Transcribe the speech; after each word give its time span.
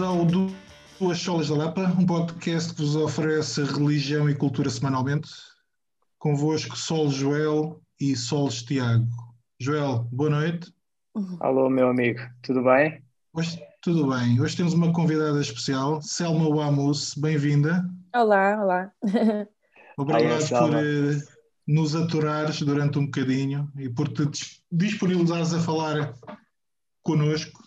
Bem-vindos 0.00 0.02
ao 0.02 0.24
Duas 0.98 1.18
Solas 1.18 1.48
da 1.50 1.56
Lapa, 1.56 1.82
um 1.98 2.06
podcast 2.06 2.72
que 2.72 2.80
vos 2.80 2.96
oferece 2.96 3.62
religião 3.64 4.30
e 4.30 4.34
cultura 4.34 4.70
semanalmente. 4.70 5.28
Convosco 6.18 6.74
Sol 6.74 7.10
Joel 7.10 7.78
e 8.00 8.16
Solos 8.16 8.62
Tiago. 8.62 9.06
Joel, 9.60 10.08
boa 10.10 10.30
noite. 10.30 10.72
Alô, 11.40 11.68
meu 11.68 11.88
amigo, 11.88 12.18
tudo 12.40 12.64
bem? 12.64 13.04
Hoje, 13.34 13.62
tudo 13.82 14.08
bem. 14.08 14.40
Hoje 14.40 14.56
temos 14.56 14.72
uma 14.72 14.90
convidada 14.90 15.38
especial, 15.38 16.00
Selma 16.00 16.48
Wamus, 16.48 17.14
bem-vinda. 17.14 17.84
Olá, 18.14 18.58
olá. 18.62 18.92
Obrigado 19.98 20.48
por 20.48 20.70
uh, 20.76 21.22
nos 21.66 21.94
aturares 21.94 22.62
durante 22.62 22.98
um 22.98 23.04
bocadinho 23.04 23.70
e 23.76 23.90
por 23.90 24.08
te 24.08 24.26
disponibilizares 24.72 25.52
a 25.52 25.60
falar 25.60 26.14
connosco. 27.02 27.59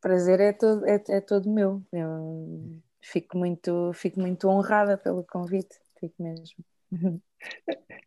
Prazer 0.00 0.40
é 0.40 0.52
todo, 0.52 0.86
é, 0.86 1.02
é 1.08 1.20
todo 1.20 1.50
meu. 1.50 1.84
Eu 1.92 2.80
fico 3.00 3.36
muito, 3.38 3.92
fico 3.94 4.20
muito 4.20 4.48
honrada 4.48 4.96
pelo 4.98 5.24
convite, 5.24 5.76
fico 6.00 6.22
mesmo. 6.22 6.56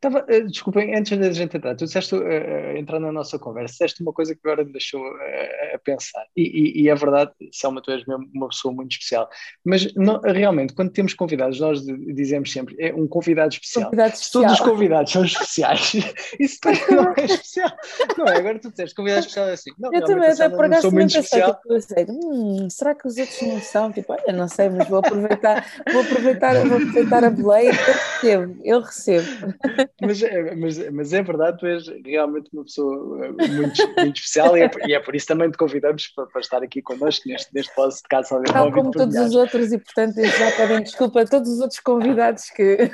Tava, 0.01 0.25
eh, 0.29 0.41
desculpem, 0.41 0.95
antes 0.95 1.17
da 1.17 1.29
gente 1.31 1.57
entrar, 1.57 1.75
tu 1.75 1.83
disseste, 1.83 2.15
uh, 2.15 2.77
entrar 2.77 3.01
na 3.01 3.11
nossa 3.11 3.37
conversa, 3.37 3.73
disseste 3.73 4.01
uma 4.01 4.13
coisa 4.13 4.33
que 4.33 4.39
agora 4.45 4.63
me 4.63 4.71
deixou 4.71 5.01
uh, 5.01 5.75
a 5.75 5.79
pensar, 5.79 6.25
e, 6.37 6.43
e, 6.43 6.83
e, 6.83 6.89
é 6.89 6.95
verdade, 6.95 7.31
Selma, 7.51 7.81
tu 7.81 7.91
és 7.91 8.05
mesmo 8.05 8.25
uma 8.33 8.47
pessoa 8.47 8.73
muito 8.73 8.93
especial, 8.93 9.29
mas 9.65 9.93
não, 9.95 10.21
realmente, 10.21 10.73
quando 10.73 10.91
temos 10.91 11.13
convidados, 11.13 11.59
nós 11.59 11.81
dizemos 12.15 12.49
sempre, 12.49 12.77
é 12.79 12.93
um 12.93 13.07
convidado 13.07 13.53
especial. 13.53 13.85
Convidado 13.85 14.13
especial. 14.13 14.43
Todos 14.43 14.59
os 14.59 14.65
convidados 14.65 15.11
são 15.11 15.25
especiais, 15.25 15.93
isso 16.39 16.59
não 16.89 17.13
é 17.17 17.25
especial. 17.25 17.71
Não 18.17 18.25
é, 18.25 18.37
agora 18.37 18.59
tu 18.59 18.69
disseste 18.69 18.95
convidado 18.95 19.21
especial 19.21 19.49
é 19.49 19.53
assim. 19.53 19.71
Não, 19.77 19.93
eu 19.93 20.05
também, 20.05 20.29
até 20.29 20.47
por 20.47 20.63
acaso 20.63 20.91
muito 20.91 21.09
especial. 21.09 21.59
Tipo, 21.59 22.11
hum, 22.13 22.69
será 22.69 22.95
que 22.95 23.05
os 23.05 23.17
outros 23.17 23.41
não 23.41 23.59
são? 23.59 23.91
Tipo, 23.91 24.13
olha, 24.13 24.31
não 24.31 24.47
sei, 24.47 24.69
mas 24.69 24.87
vou 24.87 24.99
aproveitar, 24.99 25.65
vou 25.91 26.03
aproveitar, 26.03 26.53
vou 26.65 26.77
aproveitar 26.77 27.25
a 27.25 27.29
boleia, 27.29 27.71
eu 27.71 27.93
recebo, 27.93 28.61
eu 28.63 28.79
recebo 28.79 29.18
mas, 30.01 30.23
é, 30.23 30.55
mas, 30.55 30.91
mas 30.91 31.13
é 31.13 31.21
verdade, 31.21 31.57
tu 31.57 31.67
és 31.67 31.85
realmente 32.05 32.49
uma 32.53 32.63
pessoa 32.63 33.25
eh, 33.25 33.31
muito, 33.47 33.87
muito 33.97 34.15
especial 34.15 34.57
e 34.57 34.61
é, 34.61 34.71
e 34.87 34.93
é 34.93 34.99
por 34.99 35.15
isso 35.15 35.27
também 35.27 35.49
te 35.51 35.57
convidamos 35.57 36.07
para, 36.15 36.25
para 36.27 36.41
estar 36.41 36.63
aqui 36.63 36.81
connosco 36.81 37.27
neste, 37.27 37.53
neste 37.53 37.73
podcast. 37.75 38.33
Tal 38.51 38.71
como 38.71 38.91
todos 38.91 39.15
os 39.15 39.35
outros, 39.35 39.71
e 39.71 39.77
portanto 39.77 40.15
já 40.15 40.51
pedem 40.51 40.83
desculpa 40.83 41.21
a 41.21 41.25
todos 41.25 41.49
os 41.49 41.59
outros 41.59 41.79
convidados 41.79 42.49
que. 42.51 42.91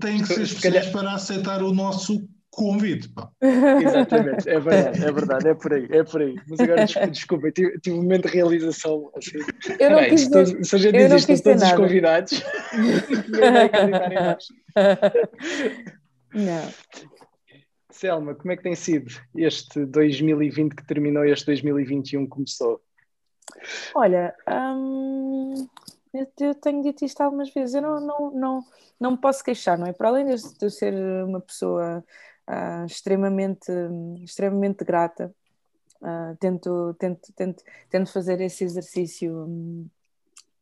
Têm 0.00 0.18
que 0.22 0.26
ser 0.26 0.42
especiais 0.42 0.86
para 0.88 1.12
aceitar 1.12 1.62
o 1.62 1.72
nosso 1.72 2.26
convite. 2.56 3.08
Pá. 3.10 3.30
Exatamente, 3.40 4.48
é 4.48 4.58
verdade, 4.58 5.04
é 5.04 5.12
verdade, 5.12 5.48
é 5.48 5.54
por 5.54 5.72
aí, 5.74 5.86
é 5.90 6.02
por 6.02 6.22
aí. 6.22 6.34
Mas 6.48 6.58
agora, 6.58 6.86
desculpa, 7.12 7.52
tive, 7.52 7.78
tive 7.80 7.96
um 7.96 8.02
momento 8.02 8.26
de 8.26 8.34
realização 8.34 9.12
assim. 9.14 9.38
Eu 9.78 9.90
não 9.90 10.02
quis 10.08 10.26
dizer, 10.26 10.64
se 10.64 10.74
a 10.74 10.78
gente 10.78 10.96
diz 10.96 11.28
isto 11.28 11.32
a 11.32 11.42
todos 11.52 11.62
os 11.62 11.72
convidados, 11.74 12.42
não. 16.32 16.72
Selma, 17.90 18.34
como 18.34 18.52
é 18.52 18.56
que 18.56 18.62
tem 18.62 18.74
sido 18.74 19.12
este 19.36 19.84
2020 19.84 20.74
que 20.74 20.86
terminou 20.86 21.26
e 21.26 21.32
este 21.32 21.44
2021 21.46 22.26
começou? 22.26 22.80
Olha, 23.94 24.34
hum, 24.48 25.68
eu, 26.40 26.54
tenho 26.54 26.82
dito 26.82 27.04
isto 27.04 27.20
algumas 27.20 27.52
vezes, 27.52 27.74
eu 27.74 27.82
não, 27.82 28.00
não, 28.00 28.30
não, 28.32 28.64
não 28.98 29.10
me 29.12 29.18
posso 29.18 29.44
queixar, 29.44 29.78
não 29.78 29.86
é? 29.86 29.92
Para 29.92 30.08
além 30.08 30.26
de 30.26 30.34
eu 30.60 30.70
ser 30.70 30.92
uma 31.24 31.40
pessoa 31.40 32.02
uh, 32.48 32.86
extremamente, 32.86 33.70
extremamente 34.22 34.84
grata. 34.84 35.34
Uh, 36.00 36.36
tento, 36.38 36.94
tento, 36.98 37.32
tento, 37.32 37.64
tento 37.88 38.12
fazer 38.12 38.40
esse 38.40 38.64
exercício 38.64 39.46
um, 39.46 39.88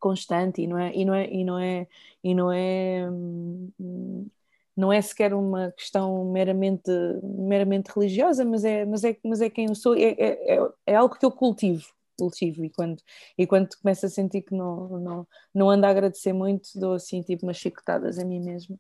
constante 0.05 0.61
e 0.61 0.67
não 0.67 0.79
é 0.79 0.95
e 0.95 1.05
não 1.05 1.15
é 1.15 1.27
e 1.31 1.45
não 1.45 1.59
é 1.59 1.87
e 2.23 2.35
não 2.35 2.53
é 2.53 3.11
um, 3.11 4.29
não 4.77 4.93
é 4.93 5.01
sequer 5.01 5.33
uma 5.33 5.73
questão 5.73 6.31
meramente 6.31 6.91
meramente 7.23 7.91
religiosa 7.95 8.45
mas 8.45 8.65
é 8.65 8.85
mas 8.85 9.03
é 9.03 9.17
mas 9.25 9.41
é 9.41 9.49
quem 9.49 9.67
eu 9.67 9.75
sou 9.75 9.95
é, 9.97 10.15
é, 10.19 10.57
é, 10.57 10.69
é 10.89 10.95
algo 10.95 11.17
que 11.19 11.25
eu 11.25 11.33
cultivo 11.33 11.94
cultivo 12.19 12.65
e 12.65 12.71
quando, 12.71 13.03
e 13.37 13.47
quando 13.47 13.69
começo 13.81 14.07
a 14.07 14.09
sentir 14.09 14.43
que 14.43 14.55
não, 14.55 14.89
não, 14.99 15.27
não 15.55 15.71
ando 15.71 15.87
a 15.87 15.91
agradecer 15.91 16.33
muito, 16.33 16.69
dou 16.75 16.95
assim 16.95 17.23
tipo 17.23 17.45
umas 17.45 17.57
chicotadas 17.57 18.19
a 18.19 18.25
mim 18.25 18.41
mesma. 18.41 18.79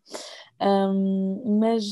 Um, 0.60 1.58
mas, 1.58 1.84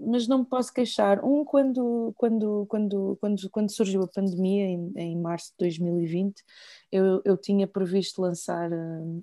mas 0.00 0.26
não 0.26 0.38
me 0.40 0.44
posso 0.46 0.72
queixar. 0.72 1.24
Um, 1.24 1.44
quando, 1.44 2.12
quando, 2.16 2.66
quando, 2.68 3.16
quando, 3.20 3.50
quando 3.50 3.70
surgiu 3.70 4.02
a 4.02 4.08
pandemia, 4.08 4.64
em, 4.66 4.92
em 4.96 5.20
março 5.20 5.50
de 5.52 5.56
2020, 5.58 6.42
eu, 6.90 7.20
eu 7.24 7.36
tinha 7.36 7.66
previsto 7.66 8.22
lançar, 8.22 8.70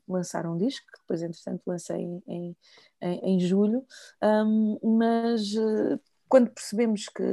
lançar 0.07 0.45
um 0.45 0.57
disco, 0.57 0.85
que 0.93 0.99
depois 1.01 1.21
entretanto 1.21 1.63
lancei 1.65 1.97
em, 1.97 2.23
em, 2.27 2.55
em 3.01 3.39
julho, 3.39 3.83
um, 4.21 4.79
mas 4.97 5.55
quando 6.35 6.49
percebemos 6.49 7.05
que, 7.07 7.23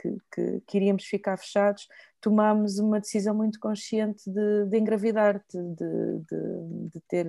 que, 0.00 0.16
que, 0.32 0.60
que, 0.64 0.76
iríamos 0.76 1.02
ficar 1.06 1.36
fechados, 1.36 1.88
tomámos 2.20 2.78
uma 2.78 3.00
decisão 3.00 3.34
muito 3.34 3.58
consciente 3.58 4.30
de, 4.30 4.66
de 4.66 4.78
engravidar, 4.78 5.42
de, 5.52 5.60
de, 5.60 6.88
de 6.92 7.00
ter, 7.08 7.26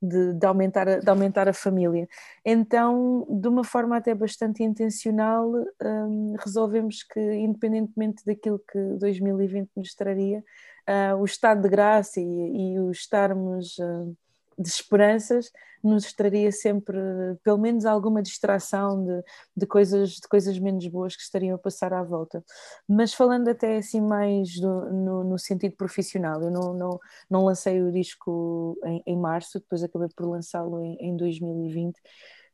de, 0.00 0.46
aumentar 0.46 0.88
a, 0.88 0.98
de 1.00 1.10
aumentar 1.10 1.48
a 1.48 1.52
família. 1.52 2.08
Então, 2.44 3.26
de 3.28 3.48
uma 3.48 3.64
forma 3.64 3.96
até 3.96 4.14
bastante 4.14 4.62
intencional, 4.62 5.50
um, 5.82 6.36
resolvemos 6.38 7.02
que, 7.02 7.20
independentemente 7.20 8.24
daquilo 8.24 8.60
que 8.70 8.78
2020 9.00 9.68
nos 9.74 9.96
traria, 9.96 10.44
uh, 10.88 11.16
o 11.16 11.24
estado 11.24 11.62
de 11.62 11.68
graça 11.68 12.20
e, 12.20 12.74
e 12.74 12.78
o 12.78 12.92
estarmos. 12.92 13.76
Uh, 13.78 14.16
de 14.58 14.68
esperanças 14.68 15.50
nos 15.82 16.12
traria 16.12 16.50
sempre 16.50 16.96
pelo 17.44 17.58
menos 17.58 17.86
alguma 17.86 18.20
distração 18.22 19.04
de, 19.04 19.22
de, 19.56 19.66
coisas, 19.66 20.10
de 20.14 20.28
coisas 20.28 20.58
menos 20.58 20.86
boas 20.88 21.14
que 21.14 21.22
estariam 21.22 21.54
a 21.54 21.58
passar 21.58 21.92
à 21.92 22.02
volta. 22.02 22.44
Mas 22.88 23.14
falando 23.14 23.48
até 23.48 23.76
assim 23.76 24.00
mais 24.00 24.58
do, 24.60 24.90
no, 24.92 25.24
no, 25.24 25.38
sentido 25.38 25.76
profissional, 25.76 26.42
eu 26.42 26.50
não, 26.50 26.74
não, 26.74 26.98
não 27.30 27.44
lancei 27.44 27.80
o 27.82 27.92
disco 27.92 28.76
em, 28.84 29.02
em 29.06 29.16
março, 29.16 29.60
depois 29.60 29.82
acabei 29.82 30.08
por 30.14 30.26
lançá-lo 30.28 30.80
em, 30.82 30.96
em 31.00 31.16
2020. 31.16 31.96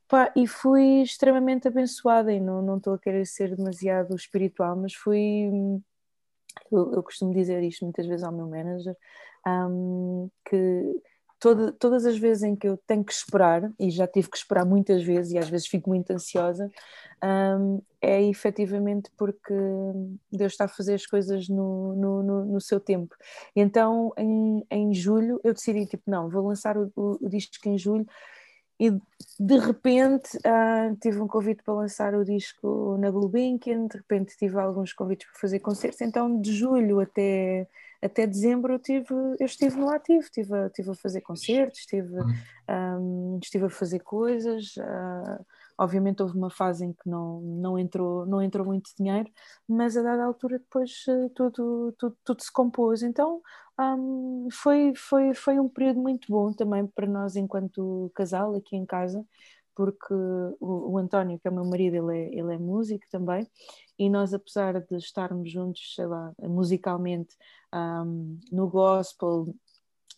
Pá, 0.07 0.33
e 0.37 0.47
fui 0.47 1.03
extremamente 1.03 1.67
abençoada 1.67 2.31
e 2.33 2.39
não, 2.41 2.61
não 2.61 2.77
estou 2.77 2.95
a 2.95 2.99
querer 2.99 3.27
ser 3.27 3.57
demasiado 3.57 4.15
espiritual, 4.15 4.77
mas 4.77 4.95
fui 4.95 5.49
eu, 6.71 6.93
eu 6.93 7.03
costumo 7.03 7.33
dizer 7.33 7.63
isto 7.63 7.85
muitas 7.85 8.07
vezes 8.07 8.25
ao 8.25 8.33
meu 8.33 8.49
manager 8.49 8.97
um, 9.47 10.31
que 10.45 11.03
toda, 11.44 11.72
todas 11.72 12.06
as 12.06 12.16
vezes 12.16 12.43
em 12.43 12.56
que 12.56 12.66
eu 12.66 12.78
tenho 12.87 13.05
que 13.05 13.12
esperar, 13.12 13.71
e 13.78 13.91
já 13.91 14.06
tive 14.06 14.31
que 14.31 14.37
esperar 14.38 14.65
muitas 14.65 15.03
vezes, 15.03 15.31
e 15.31 15.37
às 15.37 15.47
vezes 15.47 15.66
fico 15.66 15.91
muito 15.91 16.10
ansiosa, 16.10 16.71
um, 17.22 17.82
é 18.00 18.22
efetivamente 18.22 19.10
porque 19.15 19.53
Deus 20.32 20.53
está 20.53 20.65
a 20.65 20.69
fazer 20.69 20.94
as 20.94 21.05
coisas 21.05 21.47
no, 21.47 21.94
no, 21.97 22.22
no, 22.22 22.44
no 22.47 22.60
seu 22.62 22.81
tempo. 22.81 23.15
Então, 23.55 24.10
em, 24.16 24.65
em 24.71 24.94
julho, 24.94 25.38
eu 25.44 25.53
decidi, 25.53 25.84
tipo, 25.84 26.10
não, 26.10 26.31
vou 26.31 26.49
lançar 26.49 26.78
o, 26.78 26.91
o, 26.97 27.19
o 27.21 27.28
disco 27.28 27.69
em 27.69 27.76
julho, 27.76 28.06
e 28.79 28.91
de 29.39 29.59
repente 29.59 30.37
uh, 30.38 30.97
tive 31.00 31.21
um 31.21 31.29
convite 31.29 31.62
para 31.62 31.75
lançar 31.75 32.15
o 32.15 32.25
disco 32.25 32.97
na 32.99 33.11
Gulbenkian, 33.11 33.87
de 33.87 33.97
repente 33.97 34.37
tive 34.37 34.59
alguns 34.59 34.93
convites 34.93 35.26
para 35.31 35.41
fazer 35.41 35.61
concertos, 35.61 36.00
então 36.00 36.41
de 36.41 36.53
julho 36.53 37.00
até 37.00 37.69
até 38.05 38.26
dezembro 38.26 38.75
eu, 38.75 38.79
tive, 38.79 39.15
eu 39.41 39.47
estive 39.47 39.76
no 39.76 39.88
ativo, 39.88 40.21
estive 40.21 40.55
a, 40.55 40.67
estive 40.67 40.91
a 40.91 40.94
fazer 40.94 41.23
concertos, 41.23 41.81
estive, 41.81 42.15
um, 42.69 43.38
estive 43.43 43.65
a 43.65 43.71
fazer 43.71 44.00
coisas. 44.00 44.76
Uh, 44.76 45.44
obviamente 45.79 46.23
houve 46.23 46.37
uma 46.37 46.50
fase 46.50 46.85
em 46.85 46.93
que 46.93 47.09
não, 47.09 47.41
não, 47.41 47.79
entrou, 47.79 48.26
não 48.26 48.43
entrou 48.43 48.65
muito 48.67 48.91
dinheiro, 48.97 49.29
mas 49.67 49.97
a 49.97 50.03
dada 50.03 50.23
altura 50.23 50.59
depois 50.59 51.05
tudo, 51.35 51.94
tudo, 51.99 52.17
tudo 52.23 52.43
se 52.43 52.53
compôs. 52.53 53.03
Então 53.03 53.41
um, 53.79 54.49
foi, 54.53 54.94
foi, 54.94 55.35
foi 55.35 55.59
um 55.59 55.69
período 55.69 56.00
muito 56.00 56.26
bom 56.31 56.53
também 56.53 56.87
para 56.87 57.06
nós 57.06 57.37
enquanto 57.37 58.11
casal 58.15 58.55
aqui 58.55 58.76
em 58.76 58.87
casa, 58.87 59.25
porque 59.75 60.15
o, 60.15 60.93
o 60.93 60.99
António, 60.99 61.38
que 61.38 61.49
é 61.49 61.50
o 61.50 61.55
meu 61.55 61.65
marido, 61.65 61.97
ele 61.97 62.19
é, 62.19 62.38
ele 62.38 62.55
é 62.55 62.59
músico 62.59 63.05
também, 63.11 63.49
e 63.99 64.09
nós, 64.09 64.32
apesar 64.35 64.81
de 64.81 64.97
estarmos 64.97 65.50
juntos, 65.50 65.94
sei 65.94 66.06
lá, 66.06 66.32
musicalmente, 66.43 67.37
um, 67.75 68.38
no 68.53 68.69
gospel 68.69 69.55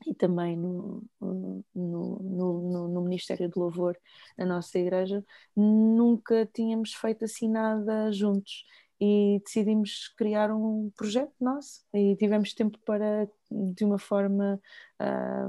e 0.06 0.14
também 0.14 0.56
no, 0.56 1.02
no, 1.20 1.64
no, 1.74 2.88
no, 2.88 3.02
Ministério 3.02 3.48
de 3.48 3.58
Louvor 3.58 3.96
na 4.36 4.44
nossa 4.44 4.78
igreja, 4.78 5.24
nunca 5.54 6.46
tínhamos 6.52 6.92
feito 6.92 7.24
assim 7.24 7.48
nada 7.48 8.12
juntos 8.12 8.64
e 9.00 9.40
decidimos 9.44 10.08
criar 10.16 10.50
um 10.50 10.90
projeto 10.96 11.32
nosso. 11.40 11.84
E 11.94 12.16
tivemos 12.16 12.52
tempo 12.54 12.78
para, 12.84 13.28
de 13.50 13.84
uma 13.84 13.98
forma 13.98 14.60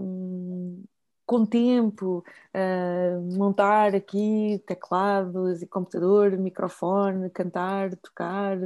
um, 0.02 0.84
com 1.28 1.46
tempo, 1.46 2.24
uh, 2.56 3.38
montar 3.38 3.94
aqui 3.94 4.64
teclados 4.66 5.62
e 5.62 5.68
computador, 5.68 6.32
microfone, 6.38 7.30
cantar, 7.30 7.96
tocar, 7.98 8.58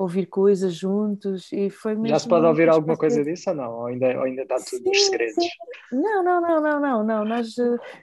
ouvir 0.00 0.24
coisas 0.26 0.72
juntos 0.74 1.52
e 1.52 1.68
foi 1.68 1.92
mesmo. 1.92 2.08
Já 2.08 2.18
se 2.18 2.28
pode 2.28 2.46
ouvir 2.46 2.70
alguma 2.70 2.96
coisa 2.96 3.22
disso 3.22 3.50
ou 3.50 3.56
não? 3.56 3.72
Ou 3.80 3.86
ainda, 3.86 4.06
ou 4.16 4.22
ainda 4.22 4.42
está 4.42 4.56
tudo 4.56 4.82
nos 4.86 5.04
segredos? 5.04 5.34
Sim. 5.34 5.48
Não, 5.92 6.24
não, 6.24 6.40
não, 6.40 6.60
não, 6.62 6.80
não, 6.80 7.04
não. 7.04 7.24
Nós, 7.26 7.54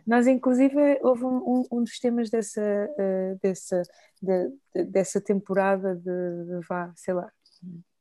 nós 0.05 0.27
inclusive 0.27 0.99
houve 1.01 1.25
um, 1.25 1.65
um 1.71 1.83
dos 1.83 1.97
temas 1.99 2.29
dessa, 2.29 2.61
uh, 2.61 3.39
dessa, 3.41 3.81
de, 4.21 4.49
de, 4.75 4.83
dessa 4.83 5.19
temporada 5.19 5.95
de, 5.95 6.03
de 6.03 6.67
vá, 6.69 6.93
sei 6.95 7.15
lá, 7.15 7.31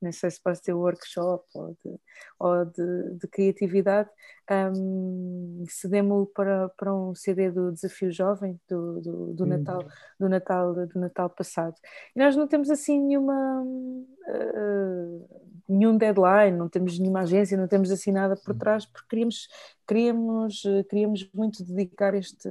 não 0.06 0.12
sei 0.12 0.30
se 0.30 0.40
pode 0.40 0.64
ser 0.64 0.72
workshop 0.72 1.44
ou 1.54 1.76
de, 1.84 2.00
ou 2.38 2.64
de, 2.64 3.18
de 3.18 3.28
criatividade, 3.28 4.08
um, 4.50 5.64
cedemos 5.68 6.28
para, 6.34 6.68
para 6.70 6.94
um 6.94 7.14
CD 7.14 7.50
do 7.50 7.72
Desafio 7.72 8.12
Jovem 8.12 8.58
do, 8.68 9.00
do, 9.00 9.34
do, 9.34 9.44
hum. 9.44 9.46
Natal, 9.46 9.84
do, 10.18 10.28
Natal, 10.28 10.74
do 10.74 11.00
Natal 11.00 11.30
passado. 11.30 11.74
E 12.14 12.18
nós 12.18 12.36
não 12.36 12.46
temos 12.46 12.70
assim 12.70 13.00
nenhuma 13.00 13.62
uh, 13.62 15.46
nenhum 15.68 15.96
deadline, 15.96 16.56
não 16.56 16.68
temos 16.68 16.98
nenhuma 16.98 17.22
agência, 17.22 17.56
não 17.56 17.66
temos 17.66 17.90
assim 17.90 18.12
nada 18.12 18.36
por 18.36 18.54
trás, 18.54 18.86
porque 18.86 19.08
queríamos, 19.08 19.48
queríamos, 19.86 20.62
queríamos 20.88 21.28
muito 21.34 21.64
dedicar 21.64 22.14
este 22.14 22.48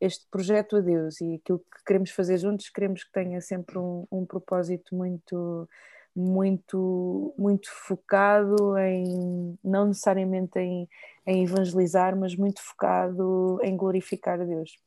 este 0.00 0.26
projeto 0.30 0.76
a 0.76 0.80
Deus 0.80 1.20
e 1.20 1.34
aquilo 1.34 1.58
que 1.58 1.84
queremos 1.86 2.10
fazer 2.10 2.38
juntos, 2.38 2.68
queremos 2.68 3.04
que 3.04 3.12
tenha 3.12 3.40
sempre 3.40 3.78
um, 3.78 4.06
um 4.10 4.26
propósito 4.26 4.94
muito 4.94 5.68
muito, 6.16 7.34
muito 7.36 7.70
focado 7.70 8.78
em, 8.78 9.58
não 9.62 9.88
necessariamente 9.88 10.58
em, 10.58 10.88
em 11.26 11.44
evangelizar, 11.44 12.16
mas 12.16 12.34
muito 12.34 12.62
focado 12.62 13.58
em 13.62 13.76
glorificar 13.76 14.40
a 14.40 14.44
Deus. 14.44 14.78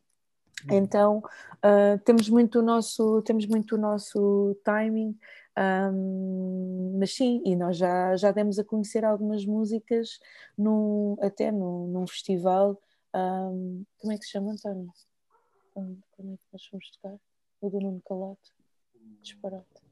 Uhum. 0.67 0.77
Então 0.77 1.17
uh, 1.57 1.99
temos 2.03 2.27
muito 2.27 2.59
o 2.59 2.61
nosso 2.61 3.21
temos 3.21 3.45
muito 3.45 3.75
o 3.75 3.77
nosso 3.77 4.57
timing 4.63 5.17
um, 5.57 6.97
mas 6.99 7.15
sim 7.15 7.41
e 7.45 7.55
nós 7.55 7.77
já 7.77 8.15
já 8.17 8.31
demos 8.31 8.59
a 8.59 8.63
conhecer 8.63 9.05
algumas 9.05 9.45
músicas 9.45 10.19
num, 10.57 11.15
até 11.21 11.49
num, 11.49 11.87
num 11.87 12.07
festival 12.07 12.77
um, 13.15 13.83
como 13.99 14.13
é 14.13 14.17
que 14.17 14.25
se 14.25 14.31
chama 14.31 14.51
António? 14.51 14.91
Como, 15.73 15.97
como 16.11 16.33
é 16.33 16.37
que 16.37 16.43
nós 16.51 16.65
fomos 16.65 16.91
tocar? 16.91 17.17
O 17.61 17.69
do 17.69 17.79
Nuno 17.79 18.01
Calato 18.05 18.51
disparate 19.21 19.88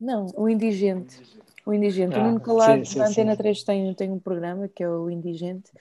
não, 0.00 0.26
o 0.36 0.48
indigente. 0.48 1.20
O 1.66 1.74
indigente. 1.74 2.14
Ah, 2.14 2.20
o 2.20 2.24
Nuno 2.24 2.40
Calado, 2.40 2.84
sim, 2.86 2.92
sim, 2.92 2.98
da 3.00 3.08
Antena 3.08 3.32
sim. 3.32 3.38
3, 3.38 3.64
tem, 3.64 3.94
tem 3.94 4.12
um 4.12 4.20
programa 4.20 4.68
que 4.68 4.84
é 4.84 4.88
o 4.88 5.10
Indigente, 5.10 5.72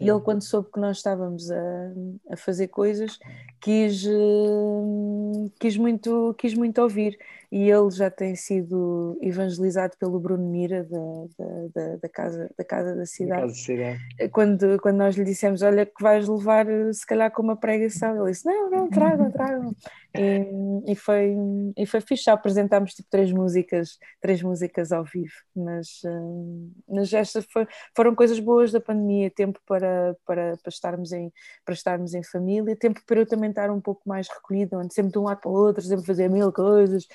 e 0.00 0.08
ele, 0.08 0.20
quando 0.20 0.40
soube 0.40 0.70
que 0.72 0.80
nós 0.80 0.96
estávamos 0.96 1.50
a, 1.50 1.92
a 2.30 2.36
fazer 2.36 2.68
coisas, 2.68 3.18
quis, 3.60 4.06
eh, 4.06 5.50
quis, 5.60 5.76
muito, 5.76 6.34
quis 6.38 6.54
muito 6.54 6.80
ouvir. 6.80 7.18
E 7.52 7.70
ele 7.70 7.88
já 7.90 8.10
tem 8.10 8.34
sido 8.34 9.16
evangelizado 9.22 9.96
pelo 9.96 10.18
Bruno 10.18 10.44
Mira, 10.50 10.82
da, 10.82 10.98
da, 11.38 11.68
da, 11.74 11.96
da 11.98 12.08
casa, 12.08 12.50
da 12.58 12.64
Casa 12.64 12.96
da 12.96 13.06
Cidade. 13.06 13.42
Casa 13.42 13.52
da 13.52 13.58
Cidade. 13.58 14.28
Quando, 14.32 14.80
quando 14.80 14.96
nós 14.96 15.14
lhe 15.14 15.24
dissemos: 15.24 15.62
Olha, 15.62 15.86
que 15.86 16.02
vais 16.02 16.26
levar, 16.26 16.66
se 16.92 17.06
calhar, 17.06 17.30
com 17.30 17.42
uma 17.42 17.54
pregação, 17.54 18.16
ele 18.16 18.32
disse: 18.32 18.44
Não, 18.44 18.70
não, 18.70 18.88
tragam, 18.88 19.30
tragam. 19.30 19.72
E, 20.16 20.92
e, 20.92 20.94
foi, 20.94 21.34
e 21.76 21.86
foi 21.86 22.00
fixe, 22.00 22.24
já 22.24 22.34
apresentámos 22.34 22.94
tipo 22.94 23.08
três 23.10 23.32
músicas, 23.32 23.98
três 24.20 24.40
músicas 24.42 24.92
ao 24.92 25.02
vivo, 25.04 25.34
mas, 25.56 25.88
uh, 26.04 26.72
mas 26.88 27.12
estas 27.12 27.44
foram 27.96 28.14
coisas 28.14 28.38
boas 28.38 28.70
da 28.70 28.80
pandemia, 28.80 29.28
tempo 29.28 29.60
para, 29.66 30.16
para, 30.24 30.56
para, 30.56 30.68
estarmos 30.68 31.10
em, 31.12 31.32
para 31.64 31.74
estarmos 31.74 32.14
em 32.14 32.22
família, 32.22 32.76
tempo 32.76 33.00
para 33.04 33.20
eu 33.20 33.26
também 33.26 33.50
estar 33.50 33.70
um 33.72 33.80
pouco 33.80 34.02
mais 34.08 34.28
recolhido, 34.28 34.76
ando 34.78 34.92
sempre 34.94 35.12
de 35.12 35.18
um 35.18 35.24
lado 35.24 35.40
para 35.40 35.50
o 35.50 35.54
outro, 35.54 35.82
sempre 35.82 36.06
fazer 36.06 36.30
mil 36.30 36.52
coisas, 36.52 37.08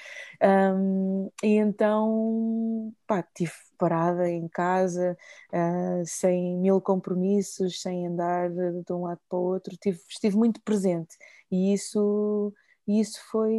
um, 0.75 1.31
e 1.42 1.56
então 1.56 2.94
pá, 3.07 3.24
tive 3.34 3.54
parada 3.78 4.30
em 4.30 4.45
casa, 4.50 5.18
uh, 5.54 6.04
sem 6.06 6.57
mil 6.57 6.81
compromissos, 6.81 7.81
sem 7.81 8.07
andar 8.07 8.50
de 8.50 8.92
um 8.94 9.04
lado 9.04 9.22
para 9.30 9.38
o 9.40 9.42
outro, 9.42 9.78
tive, 9.78 10.00
estive 10.10 10.36
muito 10.36 10.62
presente. 10.62 11.16
E 11.50 11.74
isso 11.74 12.54
e 12.89 13.00
isso 13.00 13.19
foi, 13.30 13.56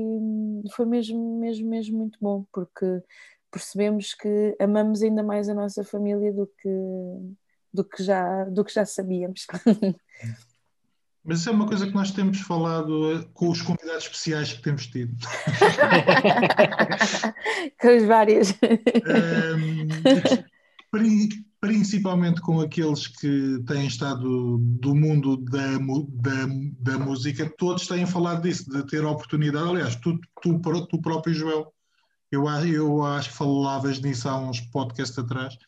foi 0.74 0.84
mesmo, 0.84 1.38
mesmo, 1.38 1.70
mesmo 1.70 1.98
muito 1.98 2.18
bom, 2.20 2.44
porque 2.52 3.00
percebemos 3.48 4.12
que 4.12 4.56
amamos 4.58 5.02
ainda 5.02 5.22
mais 5.22 5.48
a 5.48 5.54
nossa 5.54 5.84
família 5.84 6.32
do 6.32 6.48
que, 6.48 6.68
do 7.72 7.84
que, 7.84 8.02
já, 8.02 8.42
do 8.46 8.64
que 8.64 8.74
já 8.74 8.84
sabíamos. 8.84 9.46
Mas 11.22 11.38
isso 11.38 11.48
é 11.48 11.52
uma 11.52 11.68
coisa 11.68 11.86
que 11.86 11.94
nós 11.94 12.10
temos 12.10 12.40
falado 12.40 13.12
eh, 13.12 13.24
com 13.32 13.50
os 13.50 13.62
convidados 13.62 14.02
especiais 14.02 14.52
que 14.52 14.62
temos 14.62 14.88
tido. 14.88 15.14
com 17.80 17.88
as 17.88 18.02
várias. 18.02 18.50
Um, 18.50 19.86
principalmente 21.60 22.40
com 22.40 22.60
aqueles 22.60 23.06
que 23.06 23.62
têm 23.66 23.86
estado 23.86 24.58
do 24.58 24.94
mundo 24.94 25.36
da, 25.36 25.76
da, 25.78 26.46
da 26.80 26.98
música, 26.98 27.52
todos 27.58 27.86
têm 27.86 28.06
falado 28.06 28.42
disso, 28.42 28.70
de 28.70 28.82
ter 28.86 29.04
a 29.04 29.10
oportunidade. 29.10 29.68
Aliás, 29.68 29.96
tu, 29.96 30.18
tu, 30.40 30.58
tu 30.88 31.00
próprio, 31.02 31.34
Joel, 31.34 31.72
eu, 32.32 32.46
eu 32.66 33.04
acho 33.04 33.28
que 33.30 33.36
falavas 33.36 34.00
nisso 34.00 34.28
há 34.28 34.38
uns 34.38 34.60
podcasts 34.60 35.18
atrás, 35.18 35.58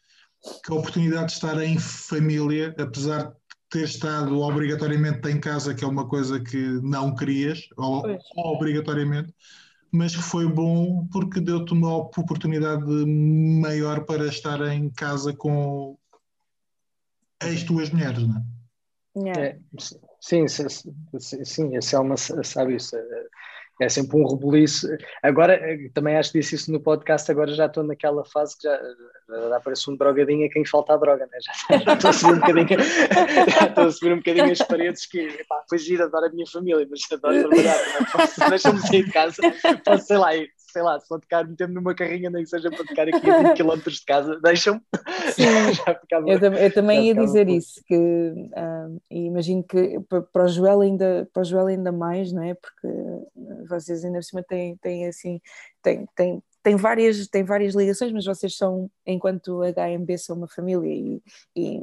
que 0.65 0.73
a 0.73 0.77
oportunidade 0.77 1.27
de 1.27 1.33
estar 1.33 1.63
em 1.63 1.79
família, 1.79 2.75
apesar 2.79 3.25
de 3.25 3.33
ter 3.69 3.85
estado 3.85 4.41
obrigatoriamente 4.41 5.29
em 5.29 5.39
casa, 5.39 5.75
que 5.75 5.85
é 5.85 5.87
uma 5.87 6.09
coisa 6.09 6.41
que 6.41 6.57
não 6.83 7.15
querias, 7.15 7.69
ou 7.77 8.03
obrigatoriamente, 8.37 9.35
mas 9.93 10.17
que 10.17 10.23
foi 10.23 10.49
bom 10.49 11.07
porque 11.13 11.41
deu-te 11.41 11.75
uma 11.75 11.95
oportunidade 11.97 12.85
maior 12.87 14.05
para 14.07 14.27
estar 14.27 14.61
em 14.73 14.89
casa 14.91 15.35
com 15.35 15.99
as 17.41 17.63
tuas 17.63 17.91
mulheres, 17.91 18.27
não 18.27 18.39
é? 19.27 19.31
é 19.39 19.59
sim, 20.21 20.49
sim, 20.49 20.67
sim, 21.19 21.77
esse 21.77 21.95
é 21.95 21.99
uma, 21.99 22.17
sabe 22.17 22.77
isso, 22.77 22.97
é 23.83 23.89
sempre 23.89 24.17
um 24.17 24.27
rebuliço. 24.27 24.89
Agora, 25.23 25.55
eh, 25.55 25.91
também 25.93 26.17
acho 26.17 26.33
que 26.33 26.39
disse 26.39 26.55
isso 26.55 26.71
no 26.71 26.81
podcast, 26.81 27.31
agora 27.31 27.53
já 27.53 27.67
estou 27.67 27.83
naquela 27.83 28.25
fase 28.25 28.57
que 28.57 28.69
já, 28.69 28.81
já 29.49 29.61
parece 29.61 29.91
um 29.91 29.97
drogadinho 29.97 30.47
a 30.47 30.51
quem 30.51 30.65
falta 30.65 30.95
a 30.95 30.97
droga, 30.97 31.27
né? 31.27 31.39
já, 31.41 31.79
já, 31.79 31.93
estou 31.95 32.11
a 32.11 32.13
subir 32.13 32.33
um 32.33 32.41
bocadinho, 32.41 32.81
estou 33.69 33.85
a 33.85 33.91
subir 33.91 34.13
um 34.13 34.17
bocadinho 34.17 34.53
as 34.53 34.63
paredes 34.63 35.07
que, 35.07 35.21
epá, 35.21 35.63
foi 35.69 35.79
giro, 35.79 36.05
adoro 36.05 36.27
a 36.27 36.31
minha 36.31 36.47
família, 36.47 36.87
mas 36.89 37.01
adoro 37.11 37.41
trabalhar, 37.41 37.77
é? 37.77 38.51
deixa-me 38.51 38.81
sair 38.81 39.05
de 39.05 39.13
casa, 39.13 39.43
posso, 39.85 40.07
sei 40.07 40.17
lá, 40.17 40.31
sei 40.73 40.83
lá, 40.83 40.99
se 40.99 41.09
vou 41.09 41.21
tocar, 41.21 41.47
metendo 41.47 41.75
numa 41.75 41.95
carrinha, 41.95 42.31
nem 42.31 42.43
que 42.43 42.51
seja 42.51 42.71
para 42.71 42.85
tocar 42.85 43.09
aqui 43.09 43.31
a 43.31 43.55
20 43.55 43.57
km 43.57 43.77
de 43.91 44.05
casa, 44.05 44.41
deixam-me. 44.41 44.81
eu, 46.27 46.53
eu, 46.55 46.75
também 46.75 47.09
ia 47.09 47.15
dizer 47.15 47.49
isso, 47.49 47.81
que 47.87 47.95
uh, 47.95 49.01
imagino 49.11 49.63
que 49.63 50.01
para 50.33 50.45
o 50.45 50.49
Joel 50.49 50.81
ainda, 50.81 51.29
para 51.33 51.43
o 51.43 51.45
Joel 51.45 51.67
ainda 51.67 51.93
mais, 51.93 52.33
não 52.33 52.43
é? 52.43 52.55
Porque 52.55 52.89
vocês 53.69 54.05
ainda 54.05 54.19
por 54.19 54.25
cima 54.25 54.43
têm, 54.43 54.77
têm 54.79 55.07
assim, 55.07 55.41
têm, 55.83 56.07
têm, 56.17 56.43
tem 56.63 56.77
várias, 56.77 57.29
tem 57.29 57.45
várias 57.45 57.75
ligações, 57.75 58.13
mas 58.13 58.25
vocês 58.25 58.57
são, 58.57 58.91
enquanto 59.07 59.61
HMB, 59.61 60.17
são 60.17 60.37
uma 60.37 60.49
família 60.49 60.89
e, 60.89 61.23
e 61.55 61.81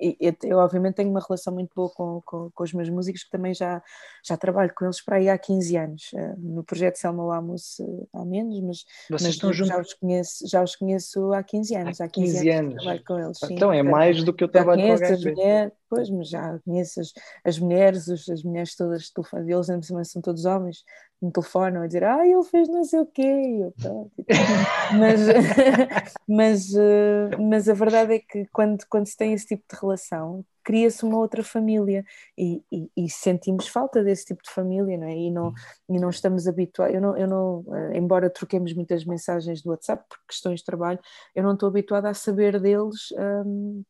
eu, 0.00 0.34
eu, 0.44 0.58
obviamente 0.58 0.96
tenho 0.96 1.10
uma 1.10 1.20
relação 1.20 1.52
muito 1.52 1.70
boa 1.74 1.90
com, 1.90 2.22
com, 2.24 2.50
com, 2.50 2.64
os 2.64 2.72
meus 2.72 2.88
músicos 2.88 3.24
que 3.24 3.30
também 3.30 3.52
já, 3.54 3.82
já 4.24 4.36
trabalho 4.36 4.72
com 4.74 4.84
eles 4.84 5.02
para 5.02 5.16
aí 5.16 5.28
há 5.28 5.36
15 5.36 5.76
anos. 5.76 6.10
Uh, 6.12 6.34
no 6.38 6.64
projeto 6.64 6.96
Selma 6.96 7.24
Lamos 7.24 7.78
uh, 7.80 8.08
há 8.14 8.24
menos, 8.24 8.60
mas, 8.60 8.84
mas 9.10 9.22
já, 9.34 9.80
os 9.80 9.94
conheço, 9.94 10.48
já 10.48 10.62
os 10.62 10.74
conheço 10.76 11.32
há 11.32 11.42
15 11.42 11.76
anos. 11.76 12.00
Há 12.00 12.08
15, 12.08 12.32
15 12.32 12.50
anos, 12.50 12.74
trabalho 12.74 13.04
com 13.04 13.18
eles 13.18 13.38
sim, 13.38 13.54
então 13.54 13.72
é 13.72 13.82
mais 13.82 14.24
do 14.24 14.32
que 14.32 14.44
eu 14.44 14.48
trabalho 14.48 14.82
com 14.82 14.92
as 14.92 15.24
mulheres, 15.24 15.72
pois, 15.88 16.10
mas 16.10 16.28
já 16.28 16.58
conheço 16.60 17.00
as, 17.00 17.12
as 17.44 17.58
mulheres 17.58 18.08
as, 18.08 18.28
as 18.28 18.42
mulheres 18.42 18.76
todas 18.76 19.02
de 19.02 19.12
telefone 19.12 19.52
eles 19.52 20.10
são 20.10 20.22
todos 20.22 20.44
homens 20.44 20.84
me 21.20 21.30
telefonam 21.32 21.82
a 21.82 21.86
dizer 21.86 22.04
ah 22.04 22.26
ele 22.26 22.42
fez 22.44 22.68
não 22.68 22.84
sei 22.84 23.00
o 23.00 23.06
quê 23.06 23.72
eu, 23.84 24.10
mas, 24.98 25.20
mas, 26.28 26.74
uh, 26.74 27.42
mas 27.42 27.68
a 27.68 27.74
verdade 27.74 28.14
é 28.14 28.18
que 28.18 28.46
quando, 28.52 28.84
quando 28.88 29.06
se 29.06 29.16
tem 29.16 29.32
esse 29.32 29.46
tipo 29.46 29.64
de 29.68 29.80
relação 29.80 30.44
cria-se 30.62 31.04
uma 31.04 31.18
outra 31.18 31.42
família 31.42 32.04
e, 32.36 32.62
e, 32.70 32.90
e, 32.96 33.10
sentimos 33.10 33.66
falta 33.66 34.04
desse 34.04 34.26
tipo 34.26 34.42
de 34.42 34.50
família, 34.50 34.96
não 34.96 35.06
é? 35.06 35.16
E 35.16 35.30
não, 35.30 35.52
e 35.88 35.98
não 35.98 36.10
estamos 36.10 36.46
habituados, 36.46 36.94
eu 36.94 37.00
não, 37.00 37.16
eu 37.16 37.26
não, 37.26 37.64
eh, 37.74 37.98
embora 37.98 38.30
troquemos 38.30 38.72
muitas 38.74 39.04
mensagens 39.04 39.62
do 39.62 39.70
WhatsApp 39.70 40.04
por 40.08 40.18
questões 40.28 40.60
de 40.60 40.66
trabalho, 40.66 40.98
eu 41.34 41.42
não 41.42 41.54
estou 41.54 41.68
habituada 41.68 42.08
a 42.08 42.14
saber 42.14 42.60
deles 42.60 43.08
um, 43.46 43.82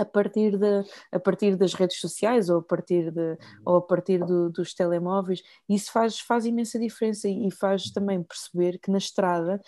a 0.00 0.04
partir, 0.04 0.56
de, 0.56 0.84
a 1.12 1.20
partir 1.20 1.56
das 1.56 1.74
redes 1.74 2.00
sociais 2.00 2.48
ou 2.48 2.58
a 2.58 2.62
partir, 2.62 3.10
de, 3.10 3.36
ou 3.64 3.76
a 3.76 3.82
partir 3.82 4.18
do, 4.24 4.48
dos 4.50 4.72
telemóveis, 4.72 5.42
isso 5.68 5.92
faz, 5.92 6.18
faz 6.20 6.46
imensa 6.46 6.78
diferença 6.78 7.28
e 7.28 7.50
faz 7.50 7.90
também 7.90 8.22
perceber 8.22 8.78
que 8.78 8.90
na 8.90 8.98
estrada 8.98 9.60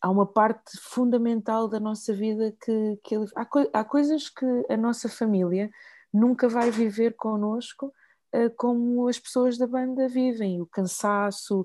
há 0.00 0.10
uma 0.10 0.26
parte 0.26 0.78
fundamental 0.80 1.68
da 1.68 1.78
nossa 1.78 2.12
vida 2.14 2.54
que, 2.64 2.98
que 3.04 3.16
há, 3.36 3.46
há 3.80 3.84
coisas 3.84 4.28
que 4.28 4.46
a 4.68 4.76
nossa 4.76 5.08
família 5.08 5.70
nunca 6.12 6.48
vai 6.48 6.70
viver 6.70 7.14
connosco 7.16 7.92
como 8.56 9.08
as 9.08 9.18
pessoas 9.18 9.56
da 9.58 9.66
banda 9.66 10.08
vivem, 10.08 10.60
o 10.60 10.66
cansaço, 10.66 11.64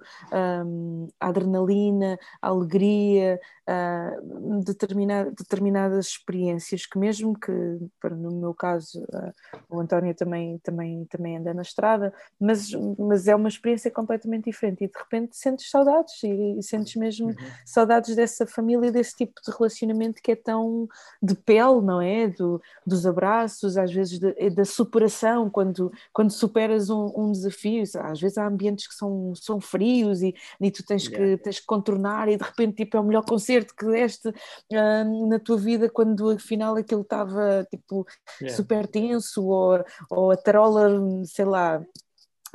a 1.19 1.27
adrenalina, 1.27 2.17
a 2.41 2.47
alegria, 2.49 3.39
uh, 3.69 4.61
determinada, 4.63 5.31
determinadas 5.31 6.07
experiências 6.07 6.85
que 6.85 6.97
mesmo 6.97 7.37
que, 7.37 7.51
no 7.51 8.31
meu 8.31 8.53
caso, 8.53 9.03
uh, 9.03 9.33
o 9.69 9.79
António 9.79 10.13
também, 10.15 10.57
também, 10.59 11.05
também 11.05 11.37
anda 11.37 11.53
na 11.53 11.61
estrada, 11.61 12.13
mas, 12.39 12.71
mas 12.97 13.27
é 13.27 13.35
uma 13.35 13.47
experiência 13.47 13.91
completamente 13.91 14.45
diferente 14.45 14.83
e 14.83 14.87
de 14.87 14.97
repente 14.97 15.37
sentes 15.37 15.69
saudades 15.69 16.21
e, 16.23 16.57
e 16.57 16.63
sentes 16.63 16.95
mesmo 16.95 17.27
uhum. 17.27 17.35
saudades 17.65 18.15
dessa 18.15 18.47
família, 18.47 18.91
desse 18.91 19.15
tipo 19.15 19.39
de 19.45 19.51
relacionamento 19.55 20.21
que 20.21 20.31
é 20.31 20.35
tão 20.35 20.87
de 21.21 21.35
pele, 21.35 21.81
não 21.81 22.01
é? 22.01 22.27
Do, 22.27 22.61
dos 22.85 23.05
abraços, 23.05 23.77
às 23.77 23.91
vezes 23.91 24.19
de, 24.19 24.49
da 24.49 24.65
superação, 24.65 25.49
quando, 25.49 25.91
quando 26.11 26.31
superas 26.59 26.89
um, 26.89 27.11
um, 27.15 27.31
desafio, 27.31 27.83
às 28.01 28.19
vezes 28.19 28.37
há 28.37 28.45
ambientes 28.45 28.87
que 28.87 28.93
são, 28.93 29.33
são 29.35 29.61
frios 29.61 30.21
e, 30.21 30.33
e 30.59 30.71
tu 30.71 30.83
tens 30.85 31.07
que, 31.07 31.37
tens 31.37 31.59
que 31.59 31.65
contornar 31.65 32.27
e 32.27 32.37
de 32.37 32.43
repente 32.43 32.83
tipo, 32.83 32.97
é 32.97 32.99
o 32.99 33.03
melhor 33.03 33.23
concerto 33.23 33.73
que 33.75 33.85
deste 33.85 34.29
uh, 34.29 35.27
na 35.27 35.39
tua 35.39 35.57
vida 35.57 35.89
quando 35.89 36.31
afinal 36.31 36.75
aquilo 36.75 37.01
estava 37.01 37.65
tipo 37.69 38.05
yeah. 38.41 38.55
super 38.55 38.87
tenso 38.87 39.45
ou, 39.45 39.83
ou 40.09 40.31
a 40.31 40.37
tarola, 40.37 41.01
sei 41.25 41.45
lá, 41.45 41.81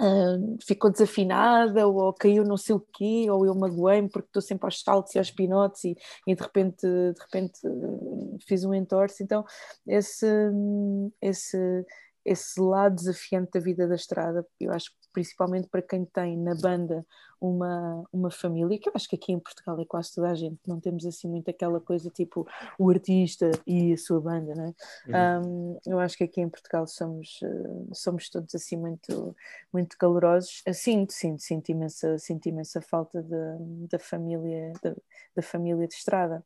Uh, 0.01 0.59
ficou 0.67 0.91
desafinada 0.91 1.87
ou 1.87 2.13
caiu 2.13 2.43
não 2.43 2.57
sei 2.57 2.75
o 2.75 2.81
quê, 2.81 3.27
ou 3.31 3.47
eu 3.47 3.55
magoei-me 3.55 4.09
porque 4.09 4.27
estou 4.27 4.43
sempre 4.43 4.67
aos 4.67 4.83
saltos 4.83 5.15
e 5.15 5.19
aos 5.21 5.31
pinotes 5.31 5.85
e, 5.85 5.97
e, 6.27 6.35
de 6.35 6.43
repente, 6.43 6.85
de 6.85 7.21
repente 7.21 7.61
fiz 8.45 8.65
um 8.65 8.75
entorce. 8.75 9.23
Então, 9.23 9.45
esse, 9.87 10.27
esse, 11.23 11.87
esse 12.25 12.61
lado 12.61 12.97
desafiante 12.97 13.51
da 13.53 13.61
vida 13.61 13.87
da 13.87 13.95
estrada, 13.95 14.47
eu 14.59 14.73
acho 14.73 14.91
que 14.91 14.97
principalmente 15.13 15.69
para 15.69 15.83
quem 15.83 16.05
tem 16.05 16.37
na 16.37 16.55
banda 16.55 17.07
uma, 17.41 18.05
uma 18.13 18.31
família, 18.31 18.79
que 18.79 18.89
eu 18.89 18.93
acho 18.95 19.09
que 19.09 19.17
aqui 19.17 19.33
em 19.33 19.39
Portugal 19.39 19.79
é 19.81 19.85
quase 19.85 20.15
toda 20.15 20.31
a 20.31 20.35
gente, 20.35 20.59
não 20.67 20.81
temos 20.81 21.05
assim 21.05 21.29
muito 21.29 21.51
aquela 21.51 21.81
coisa 21.81 22.11
tipo 22.11 22.47
o 22.79 22.91
artista 22.91 23.51
e 23.67 23.93
a 23.93 23.97
sua 23.97 24.21
banda, 24.21 24.55
né? 24.55 24.75
Uhum. 25.07 25.75
Um, 25.75 25.79
eu 25.87 26.01
acho 26.01 26.17
que 26.17 26.25
aqui 26.25 26.41
em 26.41 26.49
Portugal 26.49 26.87
somos, 26.87 27.41
uh, 27.43 27.91
somos 27.93 28.29
todos 28.31 28.55
assim 28.55 28.77
muito, 28.77 29.37
muito 29.73 29.97
calorosos. 29.99 30.63
Sinto, 30.73 31.13
sinto, 31.13 31.43
sinto 31.43 31.69
imensa, 31.71 32.19
sinto 32.19 32.49
imensa 32.49 32.81
falta 32.81 33.23
da, 33.23 33.57
da 33.91 33.99
família, 33.99 34.73
da, 34.83 34.95
da 35.37 35.43
família 35.43 35.87
de 35.87 35.95
estrada. 35.95 36.43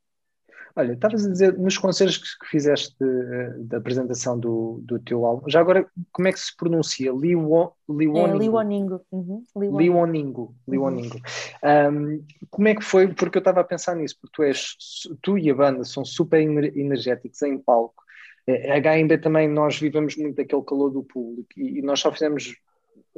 Olha, 0.76 0.92
estavas 0.92 1.26
a 1.26 1.30
dizer 1.30 1.58
nos 1.58 1.76
concertos 1.76 2.36
que, 2.36 2.46
fizeste 2.46 2.96
eh, 3.02 3.54
da 3.58 3.78
apresentação 3.78 4.38
do, 4.38 4.80
do 4.82 4.98
teu 5.00 5.26
álbum, 5.26 5.48
já 5.48 5.60
agora 5.60 5.86
como 6.12 6.28
é 6.28 6.32
que 6.32 6.38
se 6.38 6.56
pronuncia? 6.56 7.10
Liwoningo? 7.10 7.74
É, 7.88 8.36
Liwoningo. 8.36 9.00
Uhum. 9.10 9.42
Liwoningo. 9.56 10.54
Liwoningo. 10.68 11.16
Uhum. 11.64 12.14
Um, 12.14 12.24
como 12.48 12.68
é 12.68 12.74
que 12.76 12.84
foi? 12.84 13.12
Porque 13.12 13.38
eu 13.38 13.40
estava 13.40 13.60
a 13.60 13.64
pensar 13.64 13.96
nisso, 13.96 14.16
porque 14.20 14.36
tu 14.36 14.42
és, 14.44 14.76
tu 15.20 15.36
e 15.36 15.50
a 15.50 15.54
banda 15.54 15.84
são 15.84 16.04
super 16.04 16.40
energéticos 16.40 17.42
em 17.42 17.58
palco. 17.58 18.04
Eh, 18.46 18.72
a 18.72 18.80
HMB 18.80 19.18
também 19.18 19.48
nós 19.48 19.78
vivemos 19.78 20.16
muito 20.16 20.40
aquele 20.40 20.62
calor 20.62 20.90
do 20.90 21.02
público 21.02 21.48
e 21.56 21.82
nós 21.82 21.98
só 21.98 22.12
fizemos 22.12 22.54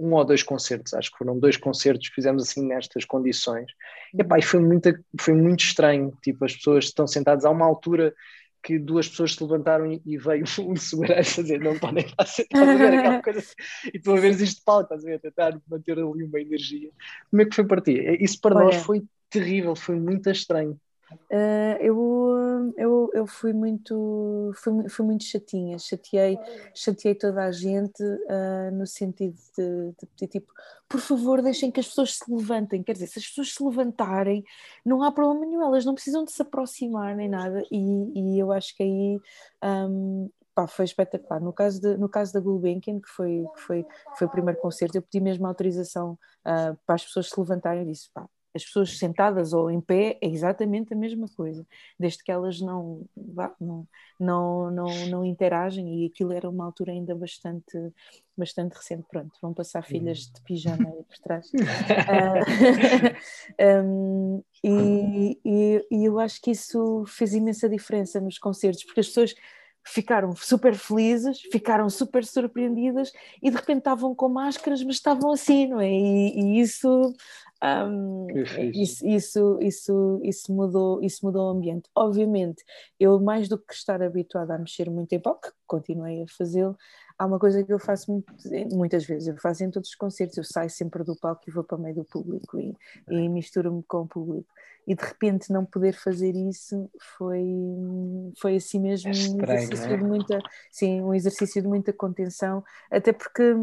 um 0.00 0.14
ou 0.14 0.24
dois 0.24 0.42
concertos, 0.42 0.94
acho 0.94 1.10
que 1.10 1.18
foram 1.18 1.38
dois 1.38 1.56
concertos 1.56 2.08
que 2.08 2.14
fizemos 2.14 2.42
assim 2.42 2.66
nestas 2.66 3.04
condições. 3.04 3.70
E, 4.14 4.20
epá, 4.20 4.38
e 4.38 4.42
foi, 4.42 4.60
muito, 4.60 4.92
foi 5.20 5.34
muito 5.34 5.60
estranho, 5.60 6.12
tipo, 6.22 6.44
as 6.44 6.56
pessoas 6.56 6.86
estão 6.86 7.06
sentadas 7.06 7.44
a 7.44 7.50
uma 7.50 7.66
altura 7.66 8.14
que 8.62 8.78
duas 8.78 9.08
pessoas 9.08 9.34
se 9.34 9.42
levantaram 9.42 9.90
e, 10.04 10.18
veio 10.18 10.44
um 10.60 10.76
segurança 10.76 11.40
a 11.40 11.44
dizer 11.44 11.60
não 11.60 11.78
podem 11.78 12.04
estar 12.04 12.26
sentados 12.26 12.68
a 12.68 12.76
ver 12.76 12.94
aquela 12.94 13.22
coisa 13.22 13.38
assim. 13.38 13.54
e 13.92 13.98
tu 13.98 14.12
a 14.12 14.20
veres 14.20 14.40
isto 14.40 14.58
de 14.58 14.64
palco, 14.64 14.82
estás 14.82 15.04
a 15.04 15.06
ver, 15.06 15.14
a 15.16 15.18
tentar 15.18 15.60
manter 15.68 15.98
ali 15.98 16.24
uma 16.24 16.40
energia. 16.40 16.90
Como 17.30 17.42
é 17.42 17.44
que 17.44 17.54
foi 17.54 17.64
para 17.64 17.80
ti? 17.80 17.92
Isso 18.20 18.40
para 18.40 18.56
Olha. 18.56 18.64
nós 18.66 18.76
foi 18.76 19.02
terrível, 19.30 19.74
foi 19.74 19.96
muito 19.96 20.28
estranho. 20.30 20.78
Uh, 21.30 21.76
eu, 21.80 22.72
eu, 22.76 23.10
eu 23.14 23.26
fui 23.26 23.52
muito 23.52 24.52
fui, 24.54 24.88
fui 24.88 25.06
muito 25.06 25.24
chatinha, 25.24 25.78
chateei, 25.78 26.38
chateei 26.74 27.14
toda 27.14 27.44
a 27.44 27.52
gente 27.52 28.02
uh, 28.02 28.70
no 28.72 28.86
sentido 28.86 29.36
de, 29.56 29.92
de 29.98 30.06
pedir 30.06 30.28
tipo, 30.28 30.52
por 30.88 31.00
favor 31.00 31.42
deixem 31.42 31.70
que 31.70 31.80
as 31.80 31.88
pessoas 31.88 32.16
se 32.16 32.32
levantem, 32.32 32.82
quer 32.82 32.92
dizer, 32.92 33.06
se 33.06 33.18
as 33.18 33.26
pessoas 33.26 33.54
se 33.54 33.62
levantarem 33.62 34.44
não 34.84 35.02
há 35.02 35.10
problema 35.10 35.46
nenhum, 35.46 35.62
elas 35.62 35.84
não 35.84 35.94
precisam 35.94 36.24
de 36.24 36.32
se 36.32 36.42
aproximar 36.42 37.16
nem 37.16 37.28
nada 37.28 37.62
e, 37.70 38.36
e 38.36 38.38
eu 38.38 38.52
acho 38.52 38.76
que 38.76 38.82
aí 38.82 39.20
um, 39.88 40.30
pá, 40.54 40.66
foi 40.66 40.84
espetacular. 40.84 41.40
No 41.40 41.52
caso, 41.52 41.80
de, 41.80 41.96
no 41.96 42.08
caso 42.08 42.32
da 42.32 42.40
Gulbenkian, 42.40 43.00
que 43.00 43.08
foi, 43.08 43.44
que 43.54 43.60
foi, 43.60 43.86
foi 44.16 44.26
o 44.26 44.30
primeiro 44.30 44.60
concerto, 44.60 44.96
eu 44.96 45.02
pedi 45.02 45.20
mesmo 45.20 45.46
autorização 45.46 46.18
uh, 46.46 46.76
para 46.86 46.94
as 46.96 47.04
pessoas 47.04 47.28
se 47.28 47.38
levantarem 47.38 47.82
e 47.82 47.86
disse, 47.86 48.10
pá, 48.12 48.28
as 48.54 48.64
pessoas 48.64 48.98
sentadas 48.98 49.52
ou 49.52 49.70
em 49.70 49.80
pé 49.80 50.18
é 50.20 50.26
exatamente 50.28 50.92
a 50.92 50.96
mesma 50.96 51.26
coisa, 51.36 51.66
desde 51.98 52.22
que 52.22 52.32
elas 52.32 52.60
não, 52.60 53.06
não, 53.60 53.86
não, 54.18 54.70
não, 54.70 55.06
não 55.06 55.24
interagem 55.24 56.02
e 56.02 56.06
aquilo 56.06 56.32
era 56.32 56.48
uma 56.48 56.64
altura 56.64 56.92
ainda 56.92 57.14
bastante, 57.14 57.78
bastante 58.36 58.74
recente. 58.74 59.06
Pronto, 59.08 59.38
vão 59.40 59.54
passar 59.54 59.82
filhas 59.82 60.18
de 60.26 60.40
pijama 60.42 60.88
aí 60.88 61.02
por 61.04 61.18
trás. 61.18 61.50
uh, 61.54 61.60
um, 63.84 64.42
e, 64.64 65.38
e, 65.44 65.86
e 65.90 66.04
eu 66.04 66.18
acho 66.18 66.40
que 66.40 66.50
isso 66.50 67.04
fez 67.06 67.34
imensa 67.34 67.68
diferença 67.68 68.20
nos 68.20 68.38
concertos, 68.38 68.84
porque 68.84 69.00
as 69.00 69.06
pessoas 69.06 69.34
ficaram 69.84 70.34
super 70.36 70.74
felizes, 70.74 71.40
ficaram 71.52 71.88
super 71.88 72.24
surpreendidas 72.24 73.12
e 73.42 73.50
de 73.50 73.56
repente 73.56 73.78
estavam 73.78 74.14
com 74.14 74.28
máscaras, 74.28 74.82
mas 74.82 74.96
estavam 74.96 75.32
assim, 75.32 75.66
não 75.68 75.80
é? 75.80 75.90
E, 75.90 76.40
e 76.40 76.60
isso 76.60 77.14
um, 77.62 78.26
isso, 78.72 79.06
isso, 79.06 79.58
isso, 79.60 80.20
isso, 80.24 80.52
mudou, 80.52 81.02
isso 81.02 81.24
mudou 81.24 81.46
o 81.46 81.50
ambiente. 81.50 81.90
Obviamente, 81.94 82.64
eu 82.98 83.20
mais 83.20 83.48
do 83.48 83.58
que 83.58 83.74
estar 83.74 84.02
habituada 84.02 84.54
a 84.54 84.58
mexer 84.58 84.90
muito 84.90 85.12
em 85.12 85.20
pop, 85.20 85.46
que 85.46 85.52
continuei 85.66 86.22
a 86.22 86.26
fazê-lo, 86.26 86.76
há 87.20 87.26
uma 87.26 87.38
coisa 87.38 87.62
que 87.62 87.70
eu 87.70 87.78
faço 87.78 88.10
muito, 88.10 88.32
muitas 88.74 89.04
vezes, 89.04 89.28
eu 89.28 89.36
faço 89.36 89.62
em 89.62 89.70
todos 89.70 89.90
os 89.90 89.94
concertos, 89.94 90.38
eu 90.38 90.44
saio 90.44 90.70
sempre 90.70 91.04
do 91.04 91.14
palco 91.14 91.42
e 91.46 91.50
vou 91.50 91.62
para 91.62 91.76
o 91.76 91.80
meio 91.80 91.96
do 91.96 92.04
público 92.04 92.58
e, 92.58 92.74
e 93.10 93.28
misturo-me 93.28 93.82
com 93.82 93.98
o 93.98 94.08
público. 94.08 94.48
E 94.86 94.94
de 94.94 95.04
repente 95.04 95.52
não 95.52 95.66
poder 95.66 95.92
fazer 95.92 96.34
isso 96.34 96.90
foi, 97.18 97.44
foi 98.40 98.56
assim 98.56 98.80
mesmo 98.80 99.08
é 99.08 99.12
estranho, 99.12 99.38
um 99.38 99.52
exercício 99.52 99.92
é? 99.92 99.96
de 99.98 100.02
muita, 100.02 100.38
sim, 100.72 101.00
um 101.02 101.14
exercício 101.14 101.60
de 101.60 101.68
muita 101.68 101.92
contenção, 101.92 102.64
até 102.90 103.12
porque 103.12 103.54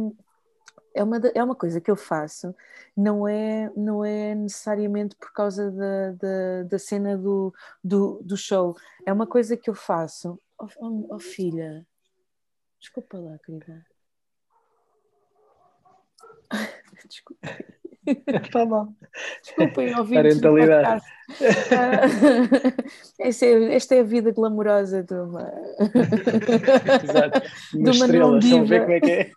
é 0.93 1.03
uma, 1.03 1.17
é 1.33 1.43
uma 1.43 1.55
coisa 1.55 1.81
que 1.81 1.89
eu 1.89 1.95
faço, 1.95 2.53
não 2.95 3.27
é, 3.27 3.71
não 3.75 4.05
é 4.05 4.35
necessariamente 4.35 5.15
por 5.15 5.33
causa 5.33 5.71
da, 5.71 6.11
da, 6.11 6.63
da 6.69 6.79
cena 6.79 7.17
do, 7.17 7.51
do, 7.83 8.21
do, 8.23 8.37
show, 8.37 8.75
é 9.03 9.11
uma 9.11 9.25
coisa 9.25 9.57
que 9.57 9.69
eu 9.69 9.75
faço. 9.75 10.39
Oh, 10.59 10.67
oh, 10.79 11.15
oh 11.15 11.19
filha, 11.19 11.85
desculpa 12.79 13.17
lá, 13.17 13.37
querida. 13.39 13.85
Desculpa. 17.07 17.47
Está 18.43 18.65
bom. 18.65 18.93
Desculpem, 19.43 19.95
ouvintes 19.95 20.39
Parentalidade. 20.39 21.03
Uh, 21.29 21.43
esta, 23.19 23.45
é, 23.45 23.75
esta 23.75 23.95
é 23.95 23.99
a 23.99 24.03
vida 24.03 24.31
glamourosa 24.31 25.03
de 25.03 25.13
uma... 25.13 25.43
Exato. 27.03 27.41
Uma 27.73 27.91
de 27.91 27.97
uma 27.97 28.05
estrela, 28.05 28.39
estão 28.39 28.61
a 28.61 28.63
ver 28.63 28.81
como 28.81 28.93
é 28.93 28.99
que 29.01 29.11
é? 29.11 29.31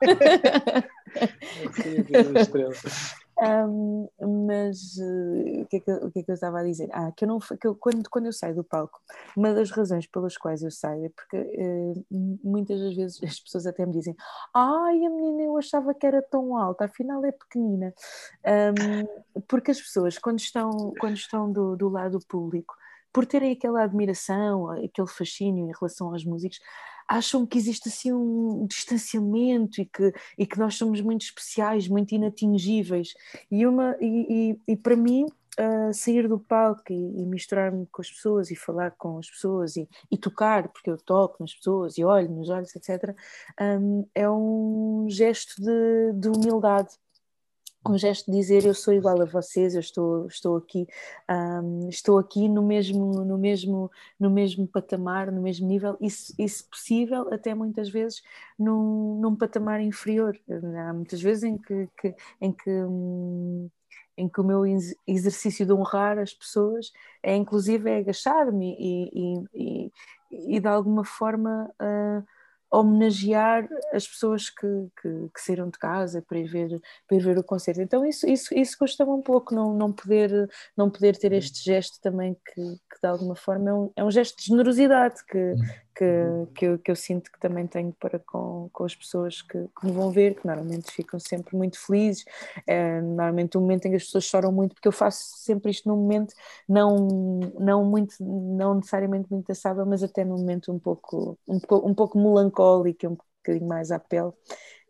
Um, 3.40 4.06
mas 4.20 4.98
uh, 4.98 5.62
o, 5.62 5.66
que 5.66 5.76
é 5.76 5.80
que, 5.80 5.90
o 5.92 6.10
que 6.10 6.18
é 6.18 6.22
que 6.22 6.30
eu 6.30 6.34
estava 6.34 6.60
a 6.60 6.62
dizer? 6.62 6.90
Ah, 6.92 7.10
que 7.10 7.24
eu 7.24 7.28
não 7.28 7.38
que 7.38 7.66
eu, 7.66 7.74
quando, 7.74 8.08
quando 8.10 8.26
eu 8.26 8.32
saio 8.32 8.54
do 8.54 8.62
palco, 8.62 9.00
uma 9.34 9.54
das 9.54 9.70
razões 9.70 10.06
pelas 10.06 10.36
quais 10.36 10.62
eu 10.62 10.70
saio 10.70 11.06
é 11.06 11.08
porque 11.08 11.38
uh, 11.38 12.04
muitas 12.44 12.78
das 12.78 12.94
vezes 12.94 13.20
as 13.24 13.40
pessoas 13.40 13.66
até 13.66 13.86
me 13.86 13.92
dizem 13.92 14.14
ai, 14.54 15.04
a 15.06 15.10
menina 15.10 15.42
eu 15.42 15.56
achava 15.56 15.94
que 15.94 16.06
era 16.06 16.20
tão 16.20 16.56
alta, 16.56 16.84
afinal 16.84 17.24
é 17.24 17.32
pequenina. 17.32 17.94
Um, 18.44 19.40
porque 19.48 19.70
as 19.70 19.80
pessoas, 19.80 20.18
quando 20.18 20.38
estão, 20.38 20.92
quando 21.00 21.16
estão 21.16 21.50
do, 21.50 21.76
do 21.76 21.88
lado 21.88 22.18
público, 22.28 22.74
por 23.12 23.26
terem 23.26 23.52
aquela 23.52 23.82
admiração, 23.82 24.70
aquele 24.70 25.08
fascínio 25.08 25.68
em 25.68 25.72
relação 25.72 26.12
aos 26.12 26.24
músicos, 26.24 26.60
acham 27.08 27.44
que 27.44 27.58
existe 27.58 27.88
assim 27.88 28.12
um 28.12 28.66
distanciamento 28.66 29.80
e 29.80 29.84
que, 29.84 30.12
e 30.38 30.46
que 30.46 30.58
nós 30.58 30.76
somos 30.76 31.00
muito 31.00 31.22
especiais, 31.22 31.88
muito 31.88 32.14
inatingíveis. 32.14 33.14
E, 33.50 33.66
uma, 33.66 33.96
e, 34.00 34.52
e, 34.68 34.72
e 34.72 34.76
para 34.76 34.94
mim, 34.94 35.26
uh, 35.58 35.92
sair 35.92 36.28
do 36.28 36.38
palco 36.38 36.92
e, 36.92 36.94
e 36.94 37.26
misturar-me 37.26 37.86
com 37.86 38.00
as 38.00 38.10
pessoas 38.10 38.50
e 38.50 38.56
falar 38.56 38.92
com 38.92 39.18
as 39.18 39.28
pessoas 39.28 39.76
e, 39.76 39.88
e, 40.10 40.16
tocar, 40.16 40.68
porque 40.68 40.88
eu 40.88 40.96
toco 40.96 41.36
nas 41.40 41.54
pessoas 41.54 41.98
e 41.98 42.04
olho 42.04 42.30
nos 42.30 42.48
olhos, 42.48 42.74
etc., 42.76 43.14
um, 43.60 44.06
é 44.14 44.30
um 44.30 45.06
gesto 45.08 45.60
de, 45.60 46.12
de 46.14 46.28
humildade. 46.28 46.90
Um 47.88 47.96
gesto 47.96 48.30
de 48.30 48.36
dizer 48.36 48.64
eu 48.64 48.74
sou 48.74 48.92
igual 48.92 49.20
a 49.20 49.24
vocês, 49.24 49.74
eu 49.74 49.80
estou, 49.80 50.26
estou 50.26 50.56
aqui, 50.56 50.86
um, 51.28 51.88
estou 51.88 52.18
aqui 52.18 52.48
no 52.48 52.62
mesmo, 52.62 53.24
no 53.24 53.38
mesmo, 53.38 53.90
no 54.18 54.30
mesmo 54.30 54.66
patamar, 54.66 55.32
no 55.32 55.40
mesmo 55.40 55.66
nível, 55.66 55.96
e 56.00 56.10
se, 56.10 56.64
possível, 56.68 57.32
até 57.32 57.54
muitas 57.54 57.88
vezes 57.88 58.22
num, 58.58 59.18
num 59.20 59.34
patamar 59.34 59.80
inferior. 59.80 60.38
Há 60.88 60.92
muitas 60.92 61.22
vezes 61.22 61.44
em 61.44 61.56
que, 61.56 61.88
que 61.96 62.14
em 62.40 62.52
que 62.52 62.70
em 64.16 64.28
que 64.28 64.40
o 64.40 64.44
meu 64.44 64.64
exercício 65.06 65.64
de 65.64 65.72
honrar 65.72 66.18
as 66.18 66.34
pessoas 66.34 66.92
é 67.22 67.34
inclusive 67.34 67.88
é 67.88 67.98
agachar-me 67.98 68.76
e, 68.78 69.10
e, 69.14 69.44
e, 69.54 70.56
e, 70.56 70.60
de 70.60 70.68
alguma 70.68 71.04
forma 71.04 71.70
uh, 71.80 72.26
homenagear 72.70 73.68
as 73.92 74.06
pessoas 74.06 74.48
que, 74.48 74.66
que, 75.02 75.28
que, 75.34 75.40
saíram 75.40 75.68
de 75.68 75.78
casa 75.78 76.22
para 76.22 76.38
ir 76.38 76.46
ver, 76.46 76.80
para 77.08 77.16
ir 77.16 77.20
ver 77.20 77.38
o 77.38 77.42
concerto. 77.42 77.80
Então 77.80 78.06
isso, 78.06 78.28
isso, 78.28 78.54
isso 78.56 78.78
custa-me 78.78 79.10
um 79.10 79.22
pouco, 79.22 79.54
não, 79.54 79.74
não, 79.74 79.92
poder, 79.92 80.48
não 80.76 80.88
poder 80.88 81.16
ter 81.16 81.32
este 81.32 81.64
gesto 81.64 82.00
também 82.00 82.34
que, 82.34 82.62
que 82.62 83.00
de 83.02 83.08
alguma 83.08 83.34
forma 83.34 83.70
é 83.70 83.74
um, 83.74 83.92
é 83.96 84.04
um 84.04 84.10
gesto 84.10 84.38
de 84.38 84.46
generosidade 84.46 85.24
que, 85.26 85.54
que, 86.00 86.54
que, 86.54 86.64
eu, 86.64 86.78
que 86.78 86.90
eu 86.90 86.96
sinto 86.96 87.30
que 87.30 87.38
também 87.38 87.66
tenho 87.66 87.92
para 87.92 88.18
com, 88.18 88.70
com 88.72 88.84
as 88.84 88.94
pessoas 88.94 89.42
que, 89.42 89.68
que 89.78 89.84
me 89.84 89.92
vão 89.92 90.10
ver, 90.10 90.34
que 90.34 90.46
normalmente 90.46 90.90
ficam 90.90 91.20
sempre 91.20 91.54
muito 91.54 91.78
felizes. 91.78 92.24
É, 92.66 93.02
normalmente 93.02 93.58
o 93.58 93.60
um 93.60 93.62
momento 93.64 93.84
em 93.84 93.90
que 93.90 93.96
as 93.96 94.04
pessoas 94.04 94.24
choram 94.24 94.50
muito, 94.50 94.74
porque 94.74 94.88
eu 94.88 94.92
faço 94.92 95.36
sempre 95.36 95.70
isto 95.70 95.86
num 95.86 95.96
momento 95.96 96.34
não, 96.66 97.06
não, 97.58 97.84
muito, 97.84 98.14
não 98.18 98.76
necessariamente 98.76 99.30
muito 99.30 99.52
assável, 99.52 99.84
mas 99.84 100.02
até 100.02 100.24
num 100.24 100.38
momento 100.38 100.72
um 100.72 100.78
pouco, 100.78 101.38
um, 101.46 101.60
um 101.86 101.94
pouco 101.94 102.18
melancólico, 102.18 103.06
um 103.06 103.18
bocadinho 103.44 103.68
mais 103.68 103.90
à 103.90 103.98
pele. 103.98 104.32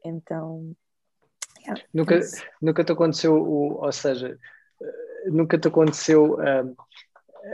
Então. 0.04 0.72
Yeah, 1.62 1.82
nunca, 1.92 2.14
é 2.14 2.20
nunca 2.62 2.84
te 2.84 2.92
aconteceu, 2.92 3.34
ou 3.34 3.92
seja, 3.92 4.38
nunca 5.26 5.58
te 5.58 5.66
aconteceu. 5.66 6.38
Um, 6.38 6.76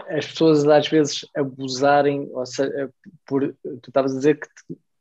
as 0.08 0.26
pessoas 0.26 0.66
às 0.66 0.88
vezes 0.88 1.26
abusarem, 1.34 2.28
ou 2.32 2.46
seja, 2.46 2.90
por, 3.26 3.54
tu 3.62 3.88
estavas 3.88 4.12
a 4.12 4.16
dizer 4.16 4.40
que, 4.40 4.48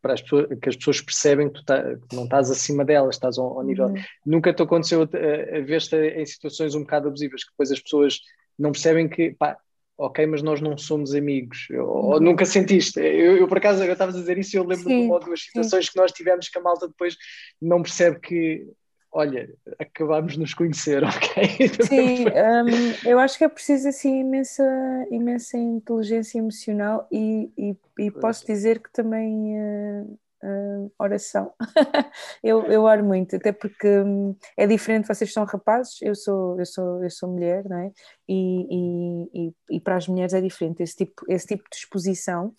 para 0.02 0.14
as 0.14 0.22
pessoas, 0.22 0.48
que 0.62 0.70
as 0.70 0.76
pessoas 0.76 1.02
percebem 1.02 1.50
que 1.50 1.56
tu 1.56 1.66
tá, 1.66 1.82
que 1.82 2.16
não 2.16 2.26
estás 2.26 2.52
acima 2.52 2.86
delas, 2.86 3.16
estás 3.16 3.40
ao, 3.40 3.58
ao 3.58 3.64
nível. 3.64 3.88
Uhum. 3.88 4.04
Nunca 4.26 4.54
te 4.54 4.62
aconteceu 4.62 5.02
a, 5.02 5.58
a 5.58 5.62
ver-te 5.62 5.96
em 5.96 6.26
situações 6.26 6.76
um 6.76 6.82
bocado 6.82 7.08
abusivas, 7.08 7.44
que 7.44 7.50
depois 7.50 7.72
as 7.72 7.80
pessoas 7.80 8.20
não 8.58 8.72
percebem 8.72 9.10
que, 9.10 9.32
pá, 9.32 9.58
ok, 9.98 10.26
mas 10.28 10.42
nós 10.42 10.62
não 10.62 10.78
somos 10.78 11.16
amigos, 11.16 11.68
ou, 11.72 11.78
uhum. 11.80 12.12
ou 12.12 12.20
nunca 12.20 12.46
sentiste. 12.46 13.00
Eu, 13.00 13.38
eu 13.38 13.48
por 13.48 13.58
acaso, 13.58 13.84
eu 13.84 13.92
estava 13.92 14.12
a 14.12 14.16
dizer 14.16 14.38
isso 14.38 14.56
e 14.56 14.60
eu 14.60 14.64
lembro 14.64 14.84
sim, 14.84 15.00
de 15.00 15.06
uma 15.06 15.16
ou 15.16 15.20
duas 15.20 15.42
situações 15.42 15.86
sim. 15.86 15.92
que 15.92 15.98
nós 15.98 16.12
tivemos 16.12 16.50
que 16.50 16.60
a 16.60 16.62
malta 16.62 16.88
depois 16.88 17.16
não 17.62 17.82
percebe 17.82 18.20
que 18.20 18.68
olha, 19.16 19.50
acabámos 19.80 20.34
de 20.34 20.40
nos 20.40 20.54
conhecer, 20.54 21.02
ok? 21.08 21.70
Sim, 21.88 22.26
um, 22.26 23.10
eu 23.10 23.18
acho 23.18 23.38
que 23.38 23.46
é 23.46 23.48
preciso 23.48 23.88
assim 23.88 24.20
imensa, 24.20 24.64
imensa 25.10 25.58
inteligência 25.58 26.38
emocional 26.38 27.08
e, 27.10 27.50
e, 27.58 27.78
e 27.98 28.12
posso 28.12 28.46
dizer 28.46 28.80
que 28.80 28.92
também 28.92 29.56
uh, 29.58 30.20
uh, 30.44 30.92
oração. 31.00 31.54
eu, 32.44 32.66
eu 32.66 32.84
oro 32.84 33.06
muito, 33.06 33.38
até 33.38 33.54
porque 33.54 33.88
um, 33.88 34.36
é 34.58 34.68
diferente, 34.68 35.08
vocês 35.08 35.32
são 35.32 35.46
rapazes, 35.46 36.02
eu 36.02 36.14
sou, 36.14 36.60
eu 36.60 36.66
sou, 36.66 37.02
eu 37.02 37.10
sou 37.10 37.30
mulher, 37.30 37.64
não 37.70 37.78
é? 37.78 37.92
E, 38.28 38.68
e, 38.70 39.48
e, 39.48 39.78
e 39.78 39.80
para 39.80 39.96
as 39.96 40.10
mulheres 40.10 40.34
é 40.34 40.42
diferente, 40.42 40.84
esse 40.84 40.98
tipo, 40.98 41.24
esse 41.30 41.48
tipo 41.48 41.64
de 41.72 41.78
exposição 41.78 42.54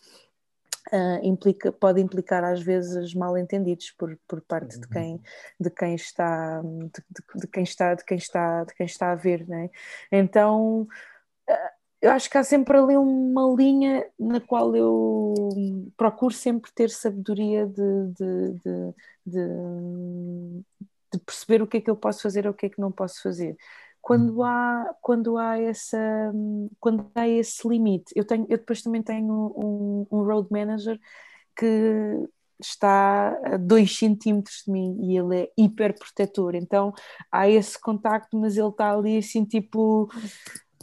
Uh, 0.92 1.18
implica, 1.20 1.72
pode 1.72 2.00
implicar 2.00 2.44
às 2.44 2.62
vezes 2.62 3.12
mal 3.12 3.36
entendidos 3.36 3.90
por, 3.90 4.16
por 4.28 4.40
parte 4.40 4.78
de 4.78 4.86
quem 4.86 5.20
de 5.58 5.68
quem 5.68 5.96
está 5.96 6.62
de, 6.62 6.68
de, 6.88 7.40
de, 7.40 7.46
quem 7.48 7.64
está 7.64 7.94
de 7.94 8.04
quem 8.04 8.16
está 8.16 8.62
de 8.62 8.72
quem 8.72 8.86
está 8.86 9.10
a 9.10 9.16
ver 9.16 9.48
né? 9.48 9.68
então 10.12 10.82
uh, 10.82 11.76
eu 12.00 12.12
acho 12.12 12.30
que 12.30 12.38
há 12.38 12.44
sempre 12.44 12.78
ali 12.78 12.96
uma 12.96 13.52
linha 13.56 14.06
na 14.16 14.40
qual 14.40 14.76
eu 14.76 15.34
procuro 15.96 16.32
sempre 16.32 16.70
ter 16.72 16.88
sabedoria 16.88 17.66
de, 17.66 18.12
de, 18.12 18.94
de 19.26 21.18
perceber 21.24 21.62
o 21.62 21.66
que 21.66 21.78
é 21.78 21.80
que 21.80 21.90
eu 21.90 21.96
posso 21.96 22.22
fazer 22.22 22.46
ou 22.46 22.52
o 22.52 22.54
que 22.54 22.66
é 22.66 22.68
que 22.70 22.80
não 22.80 22.92
posso 22.92 23.20
fazer 23.22 23.56
quando 24.06 24.44
há, 24.44 24.94
quando 25.02 25.36
há, 25.36 25.58
essa, 25.58 25.98
quando 26.78 27.10
há 27.12 27.26
esse 27.26 27.66
limite. 27.66 28.12
Eu, 28.14 28.24
tenho, 28.24 28.46
eu 28.48 28.56
depois 28.56 28.80
também 28.80 29.02
tenho 29.02 29.52
um, 29.56 30.06
um 30.08 30.22
road 30.22 30.46
manager 30.48 30.96
que 31.56 32.28
está 32.60 33.36
a 33.44 33.56
2 33.56 33.98
centímetros 33.98 34.62
de 34.64 34.70
mim 34.70 34.96
e 35.02 35.18
ele 35.18 35.36
é 35.40 35.52
hiper 35.58 35.98
protetor, 35.98 36.54
então 36.54 36.94
há 37.32 37.50
esse 37.50 37.80
contacto, 37.80 38.38
mas 38.38 38.56
ele 38.56 38.68
está 38.68 38.92
ali 38.92 39.18
assim 39.18 39.44
tipo 39.44 40.08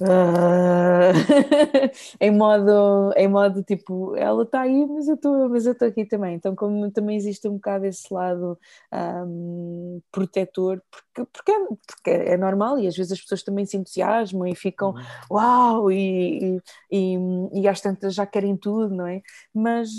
Uh, 0.01 1.13
em 2.19 2.31
modo 2.31 3.13
em 3.15 3.27
modo 3.27 3.61
tipo 3.61 4.15
ela 4.15 4.41
está 4.41 4.61
aí 4.61 4.87
mas 4.87 5.07
eu 5.07 5.13
estou 5.13 5.47
mas 5.49 5.67
eu 5.67 5.73
estou 5.73 5.87
aqui 5.87 6.03
também. 6.05 6.35
Então 6.35 6.55
como 6.55 6.89
também 6.91 7.15
existe 7.15 7.47
um 7.47 7.53
bocado 7.53 7.85
esse 7.85 8.11
lado 8.11 8.57
um, 8.91 10.01
protetor 10.11 10.81
porque, 10.89 11.29
porque 11.31 11.51
é, 11.51 11.59
porque, 11.85 12.09
é, 12.09 12.37
normal 12.37 12.79
e 12.79 12.87
às 12.87 12.95
vezes 12.95 13.11
as 13.11 13.21
pessoas 13.21 13.43
também 13.43 13.65
se 13.67 13.77
entusiasmam 13.77 14.47
e 14.47 14.55
ficam 14.55 14.91
uhum. 14.91 15.03
uau! 15.31 15.91
E, 15.91 16.57
e, 16.91 17.15
e, 17.15 17.61
e 17.61 17.67
às 17.67 17.79
tantas 17.79 18.15
já 18.15 18.25
querem 18.25 18.57
tudo 18.57 18.95
não 18.95 19.05
é? 19.05 19.21
Mas 19.53 19.89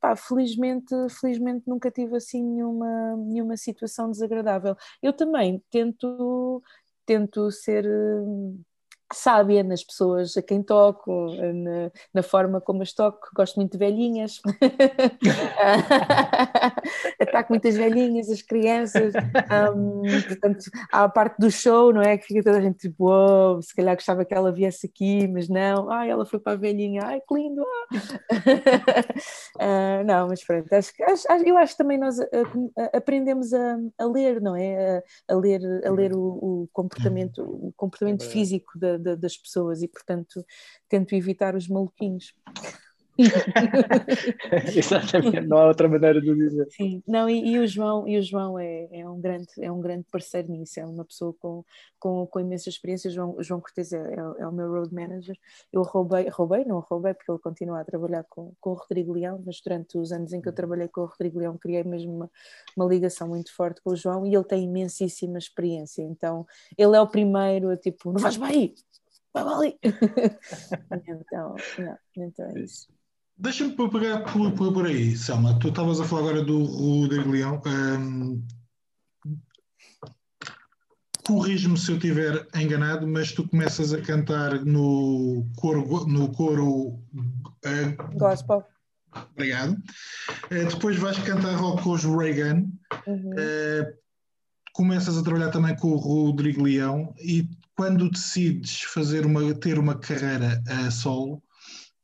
pá, 0.00 0.14
felizmente 0.14 0.94
felizmente 1.20 1.64
nunca 1.66 1.90
tive 1.90 2.16
assim 2.16 2.42
nenhuma 2.42 3.16
nenhuma 3.16 3.56
situação 3.56 4.10
desagradável. 4.10 4.76
Eu 5.02 5.12
também 5.12 5.62
tento 5.70 6.62
tento 7.04 7.50
ser 7.50 7.84
sábia 9.16 9.62
nas 9.62 9.82
pessoas 9.82 10.36
a 10.36 10.42
quem 10.42 10.62
toco, 10.62 11.28
na, 11.34 11.90
na, 12.12 12.22
forma 12.22 12.60
como 12.60 12.82
as 12.82 12.92
toco. 12.92 13.30
Gosto 13.34 13.56
muito 13.56 13.72
de 13.72 13.78
velhinhas, 13.78 14.40
ataco 17.20 17.52
muitas 17.52 17.76
velhinhas, 17.76 18.30
as 18.30 18.42
crianças. 18.42 19.14
Um, 19.74 20.02
portanto, 20.28 20.64
há 20.92 21.04
a 21.04 21.08
parte 21.08 21.38
do 21.38 21.50
show, 21.50 21.92
não 21.92 22.02
é? 22.02 22.18
Que 22.18 22.26
fica 22.26 22.42
toda 22.42 22.58
a 22.58 22.60
gente 22.60 22.78
tipo, 22.78 23.06
wow, 23.06 23.62
se 23.62 23.74
calhar 23.74 23.94
gostava 23.94 24.24
que 24.24 24.34
ela 24.34 24.52
viesse 24.52 24.86
aqui, 24.86 25.26
mas 25.28 25.48
não, 25.48 25.90
ai, 25.90 26.10
ela 26.10 26.26
foi 26.26 26.38
para 26.38 26.52
a 26.52 26.56
velhinha, 26.56 27.02
ai, 27.04 27.20
que 27.20 27.34
lindo! 27.34 27.62
uh, 27.62 27.66
não, 30.04 30.28
mas 30.28 30.44
pronto, 30.44 30.72
acho, 30.72 30.92
acho, 31.02 31.26
eu 31.46 31.56
acho 31.56 31.72
que 31.72 31.78
também 31.78 31.98
nós 31.98 32.18
uh, 32.18 32.72
aprendemos 32.92 33.52
a, 33.52 33.78
a, 33.98 34.04
ler, 34.04 34.40
não 34.40 34.56
é? 34.56 35.02
A, 35.28 35.34
a 35.34 35.36
ler, 35.36 35.60
a 35.84 35.90
ler 35.90 36.14
o, 36.14 36.20
o 36.20 36.68
comportamento, 36.72 37.42
o 37.42 37.72
comportamento 37.76 38.24
é 38.24 38.28
físico 38.28 38.78
da 38.78 38.96
das 39.02 39.36
pessoas 39.36 39.82
e, 39.82 39.88
portanto, 39.88 40.44
tento 40.88 41.14
evitar 41.14 41.54
os 41.54 41.68
maluquinhos. 41.68 42.34
Exatamente, 44.76 45.46
não 45.46 45.58
há 45.58 45.68
outra 45.68 45.88
maneira 45.88 46.20
de 46.20 46.34
dizer. 46.34 46.66
Sim, 46.70 47.02
não, 47.06 47.28
e, 47.28 47.52
e, 47.52 47.58
o 47.58 47.66
João, 47.66 48.06
e 48.06 48.18
o 48.18 48.22
João 48.22 48.58
é, 48.58 48.88
é, 48.90 49.08
um 49.08 49.20
grande, 49.20 49.48
é 49.60 49.70
um 49.70 49.80
grande 49.80 50.04
parceiro 50.10 50.50
nisso, 50.50 50.80
é 50.80 50.84
uma 50.84 51.04
pessoa 51.04 51.34
com, 51.38 51.64
com, 51.98 52.26
com 52.26 52.40
imensa 52.40 52.68
experiência. 52.68 53.08
O 53.10 53.12
João, 53.12 53.34
o 53.36 53.42
João 53.42 53.60
Cortez 53.60 53.92
é, 53.92 53.98
é, 53.98 54.42
é, 54.42 54.46
o 54.46 54.52
meu 54.52 54.70
road 54.70 54.94
manager. 54.94 55.36
Eu 55.72 55.82
roubei, 55.82 56.28
roubei, 56.28 56.64
não 56.64 56.80
roubei, 56.80 57.14
porque 57.14 57.30
ele 57.30 57.38
continua 57.38 57.80
a 57.80 57.84
trabalhar 57.84 58.24
com, 58.28 58.52
com 58.60 58.70
o 58.70 58.74
Rodrigo 58.74 59.12
Leão, 59.12 59.42
mas 59.44 59.60
durante 59.60 59.98
os 59.98 60.12
anos 60.12 60.32
em 60.32 60.40
que 60.40 60.48
eu 60.48 60.52
trabalhei 60.52 60.88
com 60.88 61.02
o 61.02 61.06
Rodrigo 61.06 61.38
Leão, 61.38 61.56
criei 61.56 61.84
mesmo 61.84 62.14
uma, 62.14 62.30
uma 62.76 62.86
ligação 62.86 63.28
muito 63.28 63.54
forte 63.54 63.80
com 63.82 63.90
o 63.90 63.96
João 63.96 64.26
e 64.26 64.34
ele 64.34 64.44
tem 64.44 64.64
imensíssima 64.64 65.38
experiência. 65.38 66.02
Então, 66.02 66.46
ele 66.76 66.96
é 66.96 67.00
o 67.00 67.06
primeiro 67.06 67.70
a 67.70 67.76
tipo, 67.76 68.12
não 68.12 68.20
vais 68.20 68.36
bem, 68.36 68.74
vai 69.32 69.44
ali. 69.44 69.78
então, 71.08 71.56
não, 71.78 71.98
então 72.16 72.46
é 72.46 72.60
isso. 72.60 72.88
Deixa-me 73.42 73.74
pegar 73.74 74.20
por, 74.20 74.52
por, 74.52 74.72
por, 74.72 74.86
aí, 74.86 75.16
Selma. 75.16 75.58
Tu 75.58 75.66
estavas 75.66 76.00
a 76.00 76.04
falar 76.04 76.20
agora 76.20 76.44
do 76.44 76.62
Rodrigo 76.62 77.32
Leão. 77.32 77.60
Um, 77.66 78.46
Corrige-me 81.26 81.76
se 81.76 81.90
eu 81.90 81.96
estiver 81.96 82.46
enganado, 82.54 83.04
mas 83.04 83.32
tu 83.32 83.48
começas 83.48 83.92
a 83.92 84.00
cantar 84.00 84.64
no 84.64 85.44
coro. 85.56 86.06
No 86.06 86.30
coro 86.32 86.70
uh, 86.70 88.16
Gospel. 88.16 88.64
Obrigado. 89.32 89.72
Uh, 89.72 90.68
depois 90.70 90.96
vais 90.96 91.18
cantar 91.18 91.56
rock 91.56 91.82
com 91.82 91.90
os 91.90 92.04
Reagan. 92.04 92.70
Uhum. 93.08 93.30
Uh, 93.30 93.92
começas 94.72 95.18
a 95.18 95.22
trabalhar 95.24 95.50
também 95.50 95.74
com 95.74 95.88
o 95.88 95.96
Rodrigo 95.96 96.62
Leão 96.62 97.12
e 97.18 97.50
quando 97.74 98.08
decides 98.08 98.82
fazer 98.82 99.26
uma, 99.26 99.52
ter 99.52 99.80
uma 99.80 99.98
carreira 99.98 100.62
a 100.68 100.92
solo, 100.92 101.42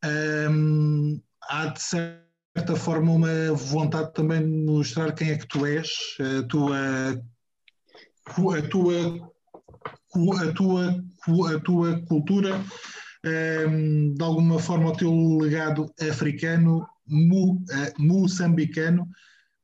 um, 0.04 1.20
há 1.48 1.66
de 1.66 1.80
certa 1.82 2.76
forma 2.76 3.12
uma 3.12 3.52
vontade 3.54 4.12
também 4.12 4.40
de 4.40 4.64
mostrar 4.70 5.12
quem 5.12 5.30
é 5.30 5.38
que 5.38 5.46
tu 5.46 5.64
és, 5.66 5.88
a 6.20 6.46
tua, 6.46 6.78
a 8.58 8.62
tua, 8.68 9.32
a 10.42 10.52
tua, 10.52 11.56
a 11.56 11.60
tua 11.60 12.02
cultura, 12.06 12.60
de 13.22 14.22
alguma 14.22 14.58
forma 14.58 14.90
o 14.90 14.96
teu 14.96 15.38
legado 15.38 15.92
africano, 16.00 16.86
mu, 17.06 17.54
uh, 17.54 18.02
moçambicano, 18.02 19.08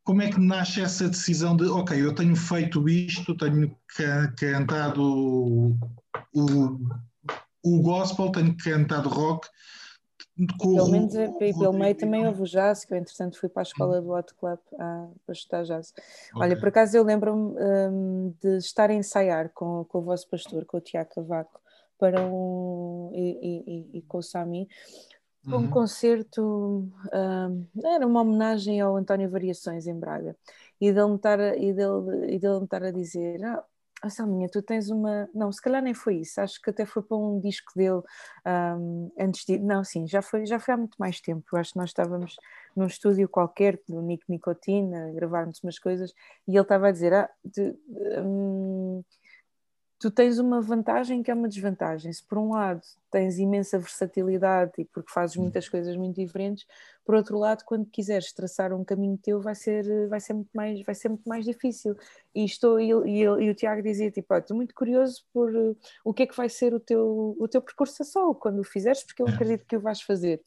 como 0.02 0.22
é 0.22 0.30
que 0.30 0.38
nasce 0.38 0.80
essa 0.82 1.08
decisão 1.08 1.56
de, 1.56 1.64
ok, 1.64 2.00
eu 2.02 2.14
tenho 2.14 2.36
feito 2.36 2.88
isto, 2.88 3.36
tenho 3.36 3.74
cantado 4.36 5.02
o, 6.34 6.78
o 7.62 7.80
gospel, 7.80 8.30
tenho 8.30 8.54
cantado 8.56 9.08
rock. 9.08 9.48
Pelo 10.60 10.88
menos 10.88 11.14
é, 11.14 11.28
pelo 11.28 11.72
meio 11.72 11.94
também 11.94 12.26
houve 12.26 12.42
o 12.42 12.44
jazz, 12.44 12.84
que 12.84 12.92
eu 12.92 12.98
entretanto 12.98 13.38
fui 13.38 13.48
para 13.48 13.62
a 13.62 13.64
escola 13.64 14.00
do 14.00 14.10
Hot 14.10 14.34
Club 14.34 14.58
ah, 14.80 15.06
para 15.24 15.32
estudar 15.32 15.62
jazz. 15.62 15.92
Okay. 15.92 16.42
Olha, 16.42 16.58
por 16.58 16.68
acaso 16.68 16.96
eu 16.96 17.04
lembro-me 17.04 17.54
um, 17.56 18.34
de 18.42 18.56
estar 18.56 18.90
a 18.90 18.94
ensaiar 18.94 19.50
com, 19.50 19.84
com 19.84 19.98
o 19.98 20.02
vosso 20.02 20.28
pastor, 20.28 20.64
com 20.64 20.78
o 20.78 20.80
Tiago 20.80 21.10
Cavaco, 21.14 21.60
para 21.98 22.20
um, 22.20 23.10
e, 23.14 23.92
e, 23.94 23.98
e 23.98 24.02
com 24.02 24.18
o 24.18 24.22
Sami, 24.22 24.68
um 25.46 25.56
uhum. 25.56 25.70
concerto, 25.70 26.88
era 27.84 28.06
uma 28.06 28.22
homenagem 28.22 28.80
ao 28.80 28.96
António 28.96 29.28
Variações 29.28 29.86
em 29.86 29.94
Braga, 29.94 30.34
e 30.80 30.92
dele-me 30.92 31.16
estar, 31.16 31.38
e 31.58 31.72
dele, 31.72 32.34
e 32.34 32.38
dele 32.38 32.64
estar 32.64 32.82
a 32.82 32.90
dizer: 32.90 33.44
Ah, 33.44 33.62
oh, 34.06 34.10
Salminha, 34.10 34.48
tu 34.48 34.62
tens 34.62 34.90
uma. 34.90 35.28
Não, 35.34 35.50
se 35.52 35.60
calhar 35.60 35.82
nem 35.82 35.94
foi 35.94 36.16
isso, 36.16 36.40
acho 36.40 36.60
que 36.60 36.70
até 36.70 36.84
foi 36.86 37.02
para 37.02 37.16
um 37.16 37.40
disco 37.40 37.72
dele 37.74 38.02
um, 38.46 39.10
antes 39.18 39.44
de. 39.44 39.58
Não, 39.58 39.84
sim, 39.84 40.06
já 40.06 40.22
foi, 40.22 40.46
já 40.46 40.58
foi 40.58 40.74
há 40.74 40.76
muito 40.76 40.96
mais 40.98 41.20
tempo. 41.20 41.56
Acho 41.56 41.72
que 41.72 41.78
nós 41.78 41.90
estávamos 41.90 42.36
num 42.76 42.86
estúdio 42.86 43.28
qualquer 43.28 43.80
do 43.88 44.00
Nick 44.02 44.24
Nicotina, 44.28 45.12
gravarmos 45.12 45.62
umas 45.62 45.78
coisas, 45.78 46.12
e 46.46 46.52
ele 46.52 46.60
estava 46.60 46.88
a 46.88 46.92
dizer: 46.92 47.12
Ah, 47.14 47.30
tu, 47.52 47.78
um, 48.22 49.02
tu 50.04 50.10
tens 50.10 50.38
uma 50.38 50.60
vantagem 50.60 51.22
que 51.22 51.30
é 51.30 51.34
uma 51.34 51.48
desvantagem. 51.48 52.12
Se 52.12 52.22
por 52.22 52.36
um 52.36 52.50
lado 52.50 52.82
tens 53.10 53.38
imensa 53.38 53.78
versatilidade 53.78 54.72
e 54.76 54.84
porque 54.84 55.10
fazes 55.10 55.34
muitas 55.34 55.66
coisas 55.66 55.96
muito 55.96 56.16
diferentes, 56.16 56.66
por 57.06 57.14
outro 57.14 57.38
lado, 57.38 57.64
quando 57.64 57.86
quiseres 57.86 58.30
traçar 58.30 58.74
um 58.74 58.84
caminho 58.84 59.16
teu, 59.16 59.40
vai 59.40 59.54
ser, 59.54 60.06
vai 60.08 60.20
ser, 60.20 60.34
muito, 60.34 60.50
mais, 60.52 60.82
vai 60.82 60.94
ser 60.94 61.08
muito 61.08 61.26
mais 61.26 61.42
difícil. 61.46 61.96
E, 62.34 62.44
estou, 62.44 62.78
e, 62.78 62.90
e, 62.90 63.22
e 63.22 63.50
o 63.50 63.54
Tiago 63.54 63.80
dizia: 63.82 64.10
tipo, 64.10 64.34
estou 64.34 64.54
muito 64.54 64.74
curioso 64.74 65.24
por 65.32 65.50
uh, 65.56 65.74
o 66.04 66.12
que 66.12 66.24
é 66.24 66.26
que 66.26 66.36
vai 66.36 66.50
ser 66.50 66.74
o 66.74 66.80
teu, 66.80 67.34
o 67.38 67.48
teu 67.48 67.62
percurso 67.62 68.02
a 68.02 68.04
solo 68.04 68.34
quando 68.34 68.58
o 68.58 68.64
fizeres, 68.64 69.02
porque 69.04 69.22
eu 69.22 69.26
acredito 69.26 69.64
que 69.64 69.74
o 69.74 69.80
vais 69.80 70.02
fazer. 70.02 70.42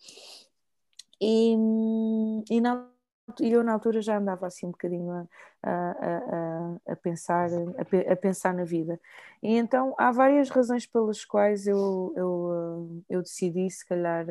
E, 1.20 1.56
e 2.52 2.62
na 2.62 2.88
e 3.40 3.52
eu 3.52 3.64
na 3.64 3.74
altura 3.74 4.02
já 4.02 4.18
andava 4.18 4.48
assim 4.48 4.68
um 4.68 4.72
bocadinho 4.72 5.12
a, 5.12 5.28
a, 5.64 5.92
a, 6.88 6.94
a 6.94 6.96
pensar, 6.96 7.50
a, 8.12 8.16
pensar 8.16 8.54
na 8.54 8.64
vida. 8.64 9.00
E 9.44 9.56
então 9.56 9.94
há 9.98 10.12
várias 10.12 10.50
razões 10.50 10.86
pelas 10.86 11.26
quais 11.26 11.68
eu, 11.68 12.14
eu, 12.16 13.04
eu 13.10 13.22
decidi, 13.22 13.70
se 13.70 13.86
calhar, 13.86 14.26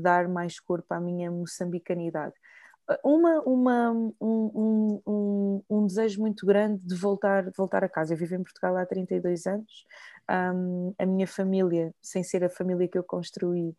dar 0.00 0.28
mais 0.28 0.60
corpo 0.60 0.94
à 0.94 1.00
minha 1.00 1.30
moçambicanidade 1.30 2.34
uma, 3.02 3.40
uma, 3.40 3.90
um, 4.20 5.02
um, 5.06 5.62
um, 5.68 5.86
desejo 5.86 6.20
muito 6.20 6.46
grande 6.46 6.80
de 6.86 6.94
voltar, 6.94 7.50
voltar 7.56 7.82
a 7.82 7.88
casa. 7.88 8.14
Eu 8.14 8.18
vivo 8.18 8.34
em 8.36 8.42
Portugal 8.42 8.76
há 8.76 8.86
32 8.86 9.46
anos. 9.46 9.84
Um, 10.30 10.94
a 10.98 11.06
minha 11.06 11.26
família, 11.26 11.92
sem 12.00 12.22
ser 12.22 12.44
a 12.44 12.50
família 12.50 12.88
que 12.88 12.98
eu 12.98 13.04
construí, 13.04 13.74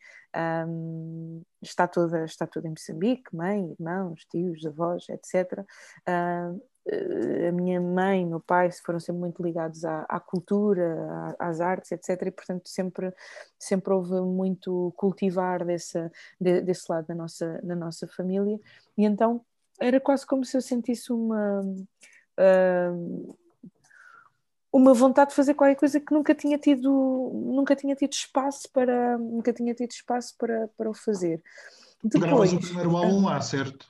está, 1.61 1.87
toda, 1.87 2.25
está 2.25 2.45
toda 2.47 2.67
em 2.67 2.71
Moçambique, 2.71 3.35
mãe, 3.35 3.75
irmãos, 3.77 4.25
tios, 4.25 4.65
avós, 4.65 5.07
etc. 5.09 5.65
Uh, 6.07 6.61
a 7.47 7.51
minha 7.51 7.81
mãe, 7.81 8.25
meu 8.25 8.39
pai 8.39 8.71
foram 8.71 8.99
sempre 8.99 9.19
muito 9.19 9.43
ligados 9.43 9.83
à, 9.83 10.05
à 10.07 10.19
cultura, 10.19 11.35
às 11.37 11.59
artes, 11.59 11.91
etc. 11.91 12.27
E, 12.27 12.31
portanto, 12.31 12.69
sempre, 12.69 13.13
sempre 13.59 13.93
houve 13.93 14.21
muito 14.21 14.93
cultivar 14.95 15.65
desse, 15.65 15.99
de, 16.39 16.61
desse 16.61 16.89
lado 16.89 17.07
da 17.07 17.15
nossa, 17.15 17.59
da 17.61 17.75
nossa 17.75 18.07
família. 18.07 18.57
E 18.97 19.03
então 19.03 19.43
era 19.79 19.99
quase 19.99 20.25
como 20.25 20.45
se 20.45 20.55
eu 20.55 20.61
sentisse 20.61 21.11
uma. 21.11 21.61
Uh, 22.39 23.37
uma 24.71 24.93
vontade 24.93 25.29
de 25.29 25.35
fazer 25.35 25.53
qualquer 25.53 25.75
coisa 25.75 25.99
que 25.99 26.13
nunca 26.13 26.35
tinha 26.35 26.57
tido 26.57 27.31
nunca 27.33 27.75
tinha 27.75 27.95
tido 27.95 28.13
espaço 28.13 28.69
para 28.71 29.17
nunca 29.17 29.53
tinha 29.53 29.73
tido 29.73 29.91
espaço 29.91 30.35
para, 30.37 30.67
para 30.77 30.89
o 30.89 30.93
fazer. 30.93 31.41
Depois 32.03 32.53
o 32.53 32.59
primeiro 32.59 32.95
álbum 32.95 33.25
lá 33.25 33.41
certo? 33.41 33.87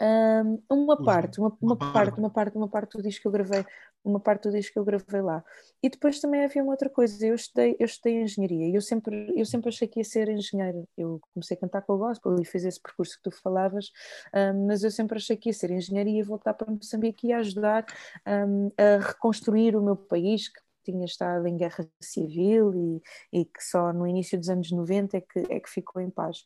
um, 0.00 0.62
uma 0.70 1.02
parte, 1.02 1.40
uma, 1.40 1.56
uma, 1.60 1.76
parte, 1.76 2.18
uma 2.18 2.30
parte, 2.30 2.56
uma 2.56 2.68
parte 2.68 2.96
do 2.96 3.02
disco 3.02 3.22
que 3.22 3.28
eu 3.28 3.32
gravei, 3.32 3.66
uma 4.04 4.20
parte 4.20 4.48
do 4.48 4.52
disco 4.52 4.72
que 4.72 4.78
eu 4.78 4.84
gravei 4.84 5.20
lá. 5.20 5.44
E 5.82 5.88
depois 5.88 6.20
também 6.20 6.44
havia 6.44 6.62
uma 6.62 6.72
outra 6.72 6.88
coisa, 6.88 7.26
eu 7.26 7.34
estudei, 7.34 7.76
eu 7.78 7.86
estudei 7.86 8.22
engenharia 8.22 8.68
e 8.68 8.74
eu 8.74 8.80
sempre, 8.80 9.32
eu 9.36 9.44
sempre 9.44 9.68
achei 9.68 9.86
que 9.86 10.00
ia 10.00 10.04
ser 10.04 10.28
engenheira. 10.28 10.82
Eu 10.96 11.20
comecei 11.34 11.56
a 11.56 11.60
cantar 11.60 11.82
com 11.82 11.94
o 11.94 11.98
gospel 11.98 12.36
e 12.40 12.44
fiz 12.44 12.64
esse 12.64 12.80
percurso 12.80 13.16
que 13.16 13.22
tu 13.22 13.30
falavas, 13.30 13.90
um, 14.34 14.66
mas 14.66 14.82
eu 14.82 14.90
sempre 14.90 15.18
achei 15.18 15.36
que 15.36 15.48
ia 15.48 15.52
ser 15.52 15.70
engenharia 15.70 16.20
e 16.20 16.22
voltar 16.22 16.54
para 16.54 16.70
Moçambique 16.70 17.28
e 17.28 17.32
ajudar 17.32 17.86
um, 18.26 18.70
a 18.76 18.98
reconstruir 19.06 19.76
o 19.76 19.82
meu 19.82 19.96
país, 19.96 20.48
que 20.48 20.60
tinha 20.84 21.04
estado 21.04 21.46
em 21.46 21.56
guerra 21.56 21.86
civil 22.00 22.72
e, 22.74 23.40
e 23.40 23.44
que 23.44 23.62
só 23.62 23.92
no 23.92 24.06
início 24.06 24.38
dos 24.38 24.48
anos 24.48 24.70
90 24.72 25.16
é 25.16 25.20
que, 25.20 25.38
é 25.50 25.60
que 25.60 25.68
ficou 25.68 26.00
em 26.00 26.10
paz. 26.10 26.44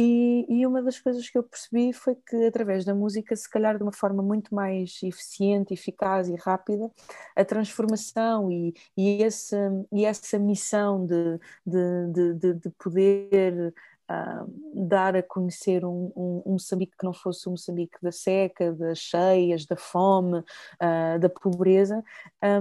E, 0.00 0.46
e, 0.48 0.64
uma 0.64 0.80
das 0.80 1.00
coisas 1.00 1.28
que 1.28 1.36
eu 1.36 1.42
percebi 1.42 1.92
foi 1.92 2.14
que, 2.14 2.46
através 2.46 2.84
da 2.84 2.94
música, 2.94 3.34
se 3.34 3.50
calhar 3.50 3.76
de 3.76 3.82
uma 3.82 3.90
forma 3.90 4.22
muito 4.22 4.54
mais 4.54 5.00
eficiente, 5.02 5.74
eficaz 5.74 6.28
e 6.28 6.36
rápida, 6.36 6.88
a 7.34 7.44
transformação 7.44 8.48
e, 8.48 8.72
e, 8.96 9.18
e 9.92 10.04
essa 10.04 10.38
missão 10.38 11.04
de, 11.04 11.40
de, 11.66 12.34
de, 12.34 12.54
de 12.54 12.70
poder 12.78 13.74
uh, 14.08 14.86
dar 14.86 15.16
a 15.16 15.22
conhecer 15.22 15.84
um, 15.84 16.12
um, 16.16 16.42
um, 16.46 16.52
Moçambique 16.52 16.96
que 16.96 17.04
não 17.04 17.12
fosse 17.12 17.46
o 17.46 17.50
um 17.50 17.52
Moçambique 17.52 17.98
da 18.02 18.10
seca, 18.10 18.72
das 18.72 18.98
cheias, 18.98 19.66
da 19.66 19.76
fome, 19.76 20.38
uh, 20.38 21.18
da 21.18 21.28
pobreza, 21.28 22.02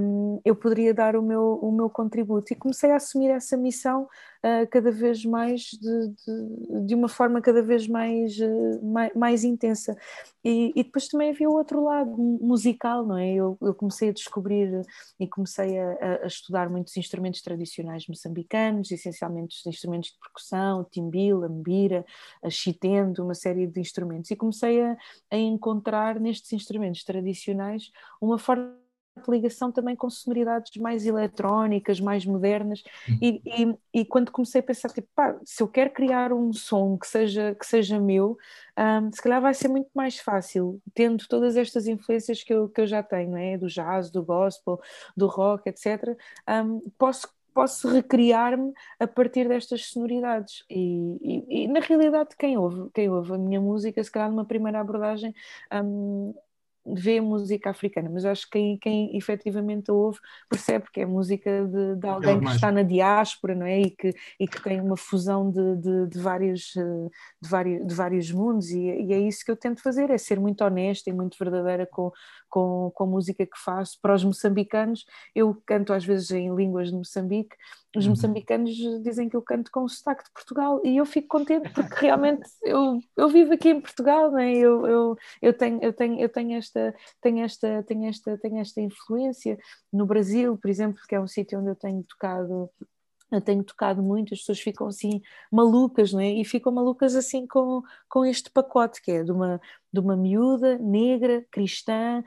um, 0.02 0.42
eu 0.44 0.56
poderia 0.56 0.94
dar 0.94 1.16
o 1.16 1.22
meu, 1.22 1.60
o 1.62 1.72
meu 1.72 1.90
contributo. 1.90 2.52
E 2.52 2.56
comecei 2.56 2.92
a 2.92 2.98
assumir 2.98 3.30
essa 3.30 3.56
missão 3.56 4.08
uh, 4.48 4.68
cada 4.70 4.92
vez 4.92 5.26
mais, 5.26 5.62
de, 5.72 6.08
de, 6.08 6.86
de, 6.88 6.96
uma 6.96 7.10
forma 7.10 7.42
cada 7.42 7.62
vez 7.62 7.88
mais, 7.88 8.38
mais, 8.82 9.14
mais, 9.14 9.44
intensa. 9.44 9.98
E, 10.44 10.72
e, 10.76 10.84
depois 10.84 11.08
também 11.08 11.32
havia 11.32 11.50
o 11.50 11.54
outro 11.54 11.84
lado 11.84 12.16
musical, 12.18 13.06
não 13.06 13.18
é? 13.18 13.34
Eu, 13.34 13.58
eu 13.62 13.74
comecei 13.74 14.10
a 14.10 14.14
descobrir 14.14 14.82
e 15.20 15.28
comecei 15.28 15.78
a, 15.78 16.24
a, 16.24 16.28
estudar 16.28 16.70
muitos 16.70 16.96
instrumentos 16.96 17.42
tradicionais 17.42 18.08
moçambicanos, 18.08 18.92
essencialmente 18.92 19.58
os 19.60 19.66
instrumentos 19.66 20.12
de 20.12 20.20
percussão, 20.20 20.86
timbil, 20.90 21.44
a 21.44 21.50
mbira, 21.50 22.06
a 22.42 22.50
chitendo, 22.50 23.24
uma 23.24 23.36
série 23.36 23.68
de 23.68 23.80
instrumentos. 23.80 24.32
E 24.32 24.36
comecei 24.36 24.82
a, 24.82 24.98
a 25.32 25.38
encontrar 25.38 26.20
nestes 26.20 26.54
instrumentos 26.54 27.04
tradicionais 27.04 27.92
uma 28.22 28.38
forma 28.38 28.87
ligação 29.30 29.72
também 29.72 29.96
com 29.96 30.10
sonoridades 30.10 30.76
mais 30.78 31.06
eletrónicas, 31.06 32.00
mais 32.00 32.26
modernas, 32.26 32.84
uhum. 33.08 33.18
e, 33.22 33.42
e, 33.46 34.02
e, 34.02 34.06
quando 34.06 34.32
comecei 34.32 34.62
a 34.62 34.64
pensar, 34.64 34.90
tipo, 34.90 35.08
pá, 35.16 35.38
se 35.44 35.62
eu 35.62 35.68
quero 35.68 35.92
criar 35.92 36.34
um 36.34 36.52
som 36.54 36.98
que 36.98 37.08
seja, 37.08 37.56
que 37.56 37.66
seja 37.66 38.00
meu, 38.00 38.38
um, 38.78 39.12
se 39.12 39.22
calhar 39.22 39.42
vai 39.42 39.54
ser 39.54 39.68
muito 39.68 39.90
mais 39.94 40.20
fácil, 40.20 40.80
tendo 40.94 41.28
todas 41.28 41.58
estas 41.58 41.88
influências 41.88 42.44
que 42.44 42.54
eu, 42.54 42.70
que 42.70 42.82
eu 42.82 42.88
já 42.88 43.02
tenho, 43.02 43.36
é? 43.38 43.58
do 43.58 43.68
jazz, 43.68 44.12
do 44.12 44.24
gospel, 44.24 44.80
do 45.16 45.28
rock, 45.28 45.68
etc., 45.70 46.18
um, 46.48 46.80
posso 46.98 47.28
posso 47.58 47.90
recriar-me 47.90 48.72
a 49.00 49.08
partir 49.08 49.48
destas 49.48 49.88
sonoridades. 49.88 50.64
E, 50.70 51.18
e, 51.50 51.64
e, 51.64 51.68
na 51.68 51.80
realidade, 51.80 52.36
quem 52.38 52.56
ouve, 52.56 52.88
quem 52.94 53.10
ouve 53.10 53.34
a 53.34 53.38
minha 53.40 53.60
música, 53.60 54.04
se 54.04 54.12
calhar 54.12 54.30
numa 54.30 54.46
primeira 54.46 54.80
abordagem, 54.80 55.34
um, 55.74 56.36
vê 56.94 57.20
música 57.20 57.70
africana, 57.70 58.10
mas 58.10 58.26
acho 58.26 58.46
que 58.46 58.52
quem, 58.52 58.78
quem 58.78 59.18
efetivamente 59.18 59.92
ouve 59.92 60.20
percebe 60.50 60.86
que 60.92 61.02
é 61.02 61.06
música 61.06 61.66
de, 61.66 61.96
de 61.96 62.08
alguém 62.08 62.40
que 62.40 62.50
está 62.50 62.72
na 62.72 62.84
diáspora 62.84 63.56
não 63.56 63.66
é? 63.66 63.80
e, 63.80 63.90
que, 63.92 64.14
e 64.40 64.48
que 64.48 64.62
tem 64.62 64.80
uma 64.80 64.98
fusão 64.98 65.52
de, 65.52 65.76
de, 65.78 66.08
de 66.08 66.20
vários, 66.20 66.76
eh, 66.76 67.10
de, 67.42 67.50
vários, 67.50 67.88
de 67.88 67.94
vários 67.94 68.32
mundos 68.32 68.70
e, 68.72 68.80
e, 68.80 69.14
é 69.14 69.20
isso 69.20 69.44
que 69.44 69.52
eu 69.52 69.58
tento 69.58 69.82
fazer, 69.82 70.10
é 70.10 70.18
ser 70.18 70.40
muito 70.40 70.64
honesta 70.64 71.10
e 71.10 71.14
muito 71.14 71.38
verdadeira 71.38 71.86
com, 71.86 72.12
com, 72.50 72.92
com 72.94 73.04
a 73.04 73.08
música 73.08 73.46
que 73.46 73.58
faço. 73.58 73.98
Para 74.02 74.16
os 74.16 74.24
moçambicanos, 74.24 75.06
eu 75.36 75.56
canto 75.66 75.94
às 75.94 76.06
vezes 76.06 76.32
em 76.32 76.54
línguas 76.56 76.90
de 76.90 76.96
Moçambique, 76.96 77.56
os 77.96 78.06
uhum. 78.06 78.12
moçambicanos 78.12 78.76
dizem 79.02 79.28
que 79.28 79.36
eu 79.36 79.42
canto 79.42 79.72
com 79.72 79.84
o 79.84 79.90
sotaque 79.90 80.26
de 80.26 80.32
Portugal 80.32 80.80
e 80.84 80.98
eu 80.98 81.06
fico 81.06 81.28
contente 81.28 81.70
porque 81.74 81.96
realmente 82.02 82.48
eu, 82.64 83.00
eu 83.16 83.30
vivo 83.30 83.54
aqui 83.54 83.70
em 83.70 83.82
Portugal, 83.82 84.32
não 84.32 84.40
é? 84.40 84.54
eu, 84.54 84.86
eu, 84.86 85.18
eu, 85.42 85.54
tenho, 85.54 85.80
eu, 85.82 85.94
tenho, 85.94 86.20
eu 86.20 86.30
tenho, 86.30 86.58
esta, 86.58 86.94
tenho, 87.22 87.44
esta, 87.44 87.84
tenho, 87.84 88.06
esta, 88.06 88.38
tenho 88.38 88.60
esta 88.60 88.82
influência 88.82 89.58
no 89.92 90.06
Brasil, 90.06 90.58
por 90.58 90.70
exemplo, 90.70 91.02
que 91.08 91.16
é 91.16 91.20
um 91.20 91.28
sítio 91.28 91.60
onde 91.60 91.70
eu 91.70 91.76
tenho 91.76 92.04
tocado 92.04 92.70
eu 93.32 93.42
tenho 93.42 93.64
tocado 93.64 94.02
muito, 94.02 94.34
as 94.34 94.40
pessoas 94.40 94.60
ficam 94.60 94.88
assim 94.88 95.22
malucas, 95.52 96.14
não 96.14 96.20
é? 96.20 96.30
E 96.32 96.46
ficam 96.46 96.72
malucas 96.72 97.16
assim 97.16 97.46
com, 97.46 97.82
com 98.08 98.26
este 98.26 98.50
pacote, 98.50 99.02
que 99.02 99.12
é 99.12 99.24
de 99.24 99.32
uma, 99.32 99.60
de 99.92 100.00
uma 100.00 100.16
miúda 100.16 100.78
negra, 100.78 101.46
cristã, 101.52 102.24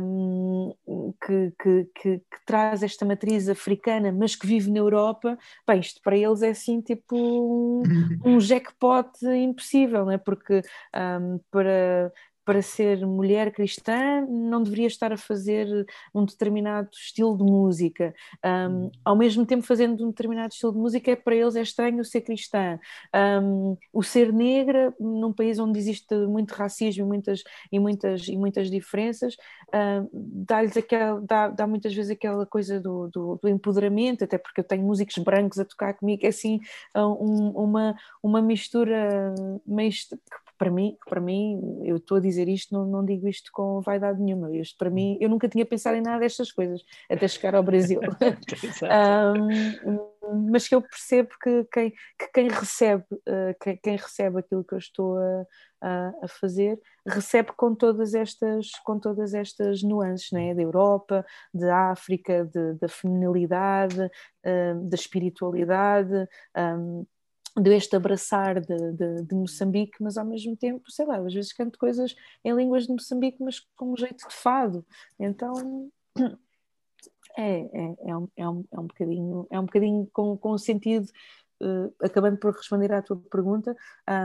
um, 0.00 0.72
que, 1.24 1.52
que, 1.60 1.84
que, 1.94 2.18
que, 2.18 2.44
traz 2.46 2.82
esta 2.82 3.04
matriz 3.04 3.48
africana, 3.48 4.12
mas 4.12 4.36
que 4.36 4.46
vive 4.46 4.70
na 4.70 4.78
Europa. 4.78 5.36
Bem, 5.66 5.80
isto 5.80 6.00
para 6.02 6.16
eles 6.16 6.42
é 6.42 6.50
assim 6.50 6.80
tipo 6.80 7.16
um, 7.16 7.82
um 8.24 8.40
jackpot 8.40 9.10
impossível, 9.24 10.04
não 10.04 10.12
é? 10.12 10.18
Porque 10.18 10.62
um, 11.20 11.40
para 11.50 12.12
para 12.48 12.62
ser 12.62 13.06
mulher 13.06 13.52
cristã 13.52 14.24
não 14.26 14.62
deveria 14.62 14.86
estar 14.86 15.12
a 15.12 15.18
fazer 15.18 15.68
um 16.14 16.24
determinado 16.24 16.88
estilo 16.90 17.36
de 17.36 17.44
música. 17.44 18.14
Um, 18.42 18.90
ao 19.04 19.14
mesmo 19.14 19.44
tempo, 19.44 19.66
fazendo 19.66 20.02
um 20.02 20.08
determinado 20.08 20.54
estilo 20.54 20.72
de 20.72 20.78
música, 20.78 21.10
é, 21.10 21.14
para 21.14 21.36
eles 21.36 21.56
é 21.56 21.60
estranho 21.60 22.02
ser 22.06 22.22
cristã. 22.22 22.80
Um, 23.14 23.76
o 23.92 24.02
ser 24.02 24.32
negra, 24.32 24.94
num 24.98 25.30
país 25.30 25.58
onde 25.58 25.78
existe 25.78 26.14
muito 26.26 26.52
racismo 26.52 27.04
e 27.04 27.06
muitas, 27.06 27.42
e 27.70 27.78
muitas, 27.78 28.26
e 28.28 28.36
muitas 28.38 28.70
diferenças, 28.70 29.36
um, 29.74 30.08
dá-lhes 30.46 30.74
aquela, 30.74 31.20
dá, 31.20 31.48
dá 31.48 31.66
muitas 31.66 31.92
vezes 31.92 32.12
aquela 32.12 32.46
coisa 32.46 32.80
do, 32.80 33.08
do, 33.08 33.38
do, 33.42 33.48
empoderamento, 33.50 34.24
até 34.24 34.38
porque 34.38 34.62
eu 34.62 34.64
tenho 34.64 34.86
músicos 34.86 35.22
brancos 35.22 35.58
a 35.58 35.66
tocar 35.66 35.92
comigo, 35.92 36.24
é 36.24 36.28
assim 36.30 36.60
um, 36.96 37.50
uma, 37.50 37.94
uma 38.22 38.40
mistura 38.40 39.34
meio 39.66 39.92
para 40.58 40.70
mim, 40.70 40.96
para 41.08 41.20
mim, 41.20 41.80
eu 41.84 41.96
estou 41.96 42.16
a 42.16 42.20
dizer 42.20 42.48
isto, 42.48 42.74
não, 42.74 42.84
não 42.84 43.04
digo 43.04 43.28
isto 43.28 43.50
com 43.52 43.80
vaidade 43.80 44.20
nenhuma. 44.20 44.54
Isto 44.56 44.76
para 44.76 44.90
mim, 44.90 45.16
eu 45.20 45.28
nunca 45.28 45.48
tinha 45.48 45.64
pensado 45.64 45.96
em 45.96 46.02
nada 46.02 46.18
destas 46.18 46.50
coisas 46.50 46.82
até 47.08 47.28
chegar 47.28 47.54
ao 47.54 47.62
Brasil. 47.62 48.00
um, 48.82 50.48
mas 50.50 50.68
que 50.68 50.74
eu 50.74 50.82
percebo 50.82 51.30
que 51.40 51.64
quem, 51.72 51.90
que 52.18 52.28
quem 52.34 52.48
recebe, 52.48 53.04
uh, 53.12 53.54
quem, 53.60 53.76
quem, 53.76 53.96
recebe 53.96 54.40
aquilo 54.40 54.64
que 54.64 54.74
eu 54.74 54.78
estou 54.78 55.16
a, 55.16 55.46
a, 55.80 56.12
a, 56.24 56.28
fazer, 56.28 56.78
recebe 57.06 57.52
com 57.56 57.74
todas 57.74 58.12
estas, 58.12 58.70
com 58.84 58.98
todas 58.98 59.34
estas 59.34 59.82
nuances, 59.82 60.30
né? 60.32 60.54
da 60.54 60.62
Europa, 60.62 61.24
da 61.54 61.92
África, 61.92 62.44
de, 62.44 62.74
da 62.74 62.88
feminilidade, 62.88 64.00
uh, 64.00 64.88
da 64.88 64.94
espiritualidade. 64.96 66.28
Um, 66.56 67.06
deste 67.60 67.96
abraçar 67.96 68.60
de, 68.60 68.92
de, 68.92 69.22
de, 69.24 69.34
Moçambique, 69.34 69.96
mas 70.00 70.16
ao 70.16 70.24
mesmo 70.24 70.56
tempo, 70.56 70.90
sei 70.90 71.06
lá, 71.06 71.18
às 71.18 71.32
vezes 71.32 71.52
canto 71.52 71.78
coisas 71.78 72.14
em 72.44 72.54
línguas 72.54 72.86
de 72.86 72.92
Moçambique, 72.92 73.42
mas 73.42 73.60
com 73.76 73.92
um 73.92 73.96
jeito 73.96 74.28
de 74.28 74.34
fado. 74.34 74.84
Então 75.18 75.90
é, 77.36 77.60
é, 77.60 77.94
é, 78.06 78.16
um, 78.16 78.28
é, 78.36 78.48
um, 78.48 78.64
é 78.72 78.80
um 78.80 78.86
bocadinho, 78.86 79.46
é 79.50 79.60
um 79.60 79.64
bocadinho 79.64 80.08
com, 80.12 80.36
com 80.36 80.50
o 80.50 80.58
sentido. 80.58 81.06
Uh, 81.60 81.92
acabando 82.00 82.36
por 82.38 82.54
responder 82.54 82.92
à 82.92 83.02
tua 83.02 83.20
pergunta, 83.28 83.76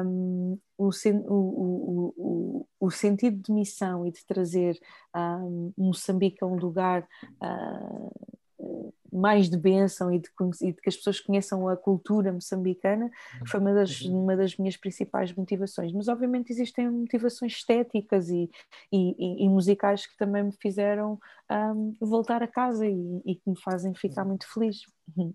um, 0.05 0.59
o, 0.77 0.91
sen, 0.91 1.17
o, 1.25 1.33
o, 1.33 2.13
o, 2.15 2.67
o, 2.79 2.91
sentido 2.91 3.41
de 3.41 3.51
missão 3.51 4.05
e 4.05 4.11
de 4.11 4.23
trazer 4.23 4.77
um, 5.15 5.73
Moçambique 5.75 6.43
a 6.43 6.45
um 6.45 6.57
lugar 6.57 7.07
uh, 7.41 8.93
mais 9.13 9.49
de 9.49 9.57
bênção 9.57 10.11
e 10.11 10.19
de, 10.19 10.29
e 10.61 10.71
de, 10.71 10.81
que 10.81 10.89
as 10.89 10.97
pessoas 10.97 11.19
conheçam 11.19 11.67
a 11.67 11.77
cultura 11.77 12.31
moçambicana 12.31 13.11
foi 13.47 13.59
uma 13.59 13.73
das, 13.73 14.01
uhum. 14.01 14.23
uma 14.23 14.35
das 14.35 14.57
minhas 14.57 14.75
principais 14.75 15.33
motivações. 15.33 15.91
Mas 15.93 16.07
obviamente 16.07 16.51
existem 16.51 16.89
motivações 16.89 17.53
estéticas 17.53 18.29
e, 18.29 18.49
e, 18.91 19.45
e 19.45 19.49
musicais 19.49 20.05
que 20.05 20.17
também 20.17 20.43
me 20.43 20.53
fizeram 20.53 21.19
um, 21.49 21.93
voltar 21.99 22.41
a 22.41 22.47
casa 22.47 22.87
e, 22.87 23.21
e, 23.25 23.35
que 23.35 23.49
me 23.49 23.59
fazem 23.59 23.93
ficar 23.93 24.25
muito 24.25 24.51
feliz. 24.51 24.81
Uhum. 25.15 25.33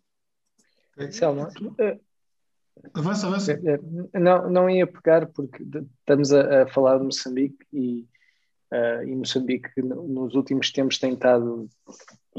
Selma, 1.10 1.48
eh, 1.78 1.98
avança, 2.92 3.26
avança. 3.28 3.52
Eh, 3.52 3.78
eh, 4.12 4.18
não, 4.18 4.50
não 4.50 4.70
ia 4.70 4.86
pegar 4.86 5.26
porque 5.26 5.62
estamos 6.00 6.32
a, 6.32 6.62
a 6.62 6.66
falar 6.66 6.98
de 6.98 7.04
Moçambique 7.04 7.64
e, 7.72 8.06
uh, 8.72 9.02
e 9.04 9.14
Moçambique 9.14 9.70
nos 9.80 10.34
últimos 10.34 10.72
tempos 10.72 10.98
tem 10.98 11.14
estado 11.14 11.68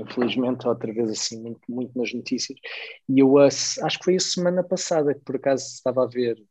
infelizmente, 0.02 0.68
outra 0.68 0.92
vez 0.94 1.10
assim, 1.10 1.42
muito, 1.42 1.62
muito 1.70 1.98
nas 1.98 2.14
notícias. 2.14 2.58
E 3.08 3.20
eu 3.20 3.38
acho 3.38 4.00
que 4.00 4.06
foi 4.06 4.16
a 4.16 4.20
semana 4.20 4.64
passada 4.64 5.14
que 5.14 5.22
por 5.22 5.36
acaso 5.36 5.66
estava 5.66 6.04
a 6.04 6.08
ver 6.08 6.42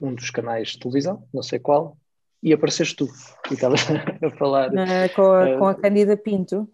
um 0.00 0.14
dos 0.14 0.30
canais 0.30 0.70
de 0.70 0.80
televisão, 0.80 1.26
não 1.32 1.42
sei 1.42 1.58
qual, 1.58 1.96
e 2.42 2.52
apareceste 2.52 2.96
tu 2.96 3.08
e 3.50 3.54
estavas 3.54 3.80
a 4.22 4.30
falar. 4.36 4.70
Uh, 4.70 5.14
com, 5.14 5.22
a, 5.22 5.56
uh, 5.56 5.58
com 5.58 5.66
a 5.66 5.74
Candida 5.74 6.16
Pinto. 6.16 6.68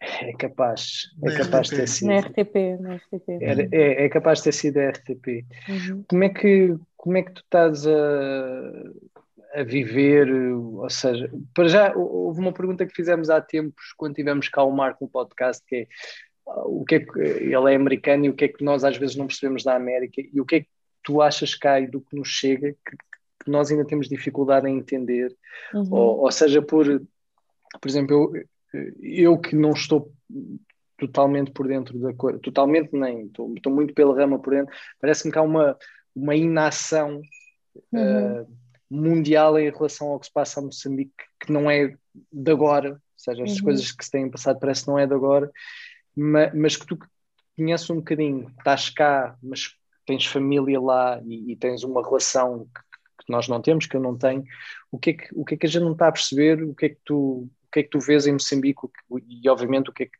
É 0.00 0.32
capaz, 0.34 1.08
é 1.24 1.36
capaz 1.36 1.68
de 1.68 1.76
ter 1.76 1.88
sido. 1.88 2.08
Na 2.08 2.18
RTP, 2.18 2.78
na 2.80 2.94
RTP. 2.96 3.28
É, 3.40 3.68
é, 3.72 4.04
é, 4.04 4.08
capaz 4.08 4.38
de 4.38 4.44
ter 4.44 4.52
sido 4.52 4.78
a 4.78 4.90
RTP. 4.90 5.44
Uhum. 5.68 6.04
Como, 6.08 6.24
é 6.24 6.28
que, 6.28 6.76
como 6.96 7.16
é 7.16 7.22
que 7.22 7.32
tu 7.32 7.40
estás 7.40 7.86
a, 7.86 7.92
a 9.56 9.62
viver, 9.62 10.30
ou 10.30 10.90
seja, 10.90 11.30
para 11.54 11.66
já 11.66 11.96
houve 11.96 12.40
uma 12.40 12.52
pergunta 12.52 12.84
que 12.84 12.94
fizemos 12.94 13.30
há 13.30 13.40
tempos 13.40 13.94
quando 13.96 14.14
tivemos 14.14 14.50
cá 14.50 14.62
o 14.62 14.70
Marco 14.70 15.04
no 15.04 15.10
podcast, 15.10 15.64
que 15.66 15.76
é 15.76 15.86
o 16.46 16.84
que 16.84 16.96
é 16.96 17.00
que 17.00 17.18
ele 17.18 17.72
é 17.72 17.74
americano 17.74 18.26
e 18.26 18.28
o 18.28 18.34
que 18.34 18.44
é 18.44 18.48
que 18.48 18.62
nós 18.62 18.84
às 18.84 18.96
vezes 18.98 19.16
não 19.16 19.26
percebemos 19.26 19.64
da 19.64 19.74
América 19.74 20.20
e 20.20 20.40
o 20.40 20.44
que 20.44 20.56
é 20.56 20.60
que 20.60 20.68
tu 21.02 21.22
achas 21.22 21.54
que 21.54 21.86
do 21.86 22.02
que 22.02 22.14
nos 22.14 22.28
chega 22.28 22.72
que, 22.72 22.96
que 23.44 23.50
nós 23.50 23.70
ainda 23.70 23.84
temos 23.84 24.08
dificuldade 24.08 24.68
em 24.68 24.76
entender, 24.76 25.34
uhum. 25.72 25.88
ou, 25.90 26.18
ou, 26.20 26.30
seja, 26.30 26.60
por, 26.60 26.84
por 27.80 27.88
exemplo, 27.88 28.36
eu, 28.36 28.92
eu 29.00 29.38
que 29.38 29.56
não 29.56 29.70
estou 29.70 30.12
totalmente 30.98 31.50
por 31.50 31.66
dentro 31.66 31.98
da 31.98 32.12
coisa, 32.12 32.38
totalmente 32.40 32.90
nem, 32.92 33.26
estou, 33.26 33.54
estou 33.54 33.72
muito 33.72 33.94
pela 33.94 34.14
rama 34.14 34.38
por 34.38 34.52
dentro, 34.52 34.74
parece-me 35.00 35.32
que 35.32 35.38
há 35.38 35.42
uma, 35.42 35.78
uma 36.14 36.34
inação 36.34 37.22
uhum. 37.92 38.42
uh, 38.42 38.46
mundial 38.90 39.58
em 39.58 39.70
relação 39.70 40.08
ao 40.08 40.20
que 40.20 40.26
se 40.26 40.32
passa 40.32 40.60
a 40.60 40.62
Moçambique, 40.62 41.12
que 41.40 41.52
não 41.52 41.70
é 41.70 41.96
de 42.32 42.50
agora, 42.50 42.92
ou 42.92 43.00
seja, 43.16 43.42
as 43.42 43.56
uhum. 43.56 43.64
coisas 43.64 43.92
que 43.92 44.04
se 44.04 44.10
têm 44.10 44.30
passado 44.30 44.58
parece 44.60 44.82
que 44.82 44.88
não 44.88 44.98
é 44.98 45.06
de 45.06 45.14
agora, 45.14 45.50
mas, 46.14 46.54
mas 46.54 46.76
que 46.76 46.86
tu 46.86 46.98
conheces 47.56 47.88
um 47.90 47.96
bocadinho, 47.96 48.52
estás 48.58 48.90
cá, 48.90 49.36
mas 49.42 49.74
tens 50.06 50.26
família 50.26 50.80
lá 50.80 51.20
e, 51.24 51.52
e 51.52 51.56
tens 51.56 51.82
uma 51.82 52.02
relação 52.02 52.66
que, 52.66 52.80
que, 53.24 53.32
nós 53.32 53.48
não 53.48 53.60
temos, 53.60 53.86
que 53.86 53.96
eu 53.96 54.00
não 54.00 54.16
tenho, 54.16 54.44
o 54.90 54.98
que, 54.98 55.10
é 55.10 55.12
que, 55.14 55.28
o 55.32 55.44
que 55.44 55.54
é 55.54 55.56
que 55.56 55.66
a 55.66 55.68
gente 55.68 55.82
não 55.82 55.92
está 55.92 56.08
a 56.08 56.12
perceber, 56.12 56.62
o 56.62 56.74
que 56.74 56.86
é 56.86 56.88
que 56.90 57.00
tu, 57.04 57.48
o 57.64 57.70
que 57.72 57.80
é 57.80 57.82
que 57.82 57.90
tu 57.90 57.98
vês 57.98 58.26
em 58.26 58.32
Moçambique 58.32 58.82
e 59.28 59.48
obviamente 59.48 59.90
o 59.90 59.92
que 59.92 60.04
é 60.04 60.06
que, 60.06 60.18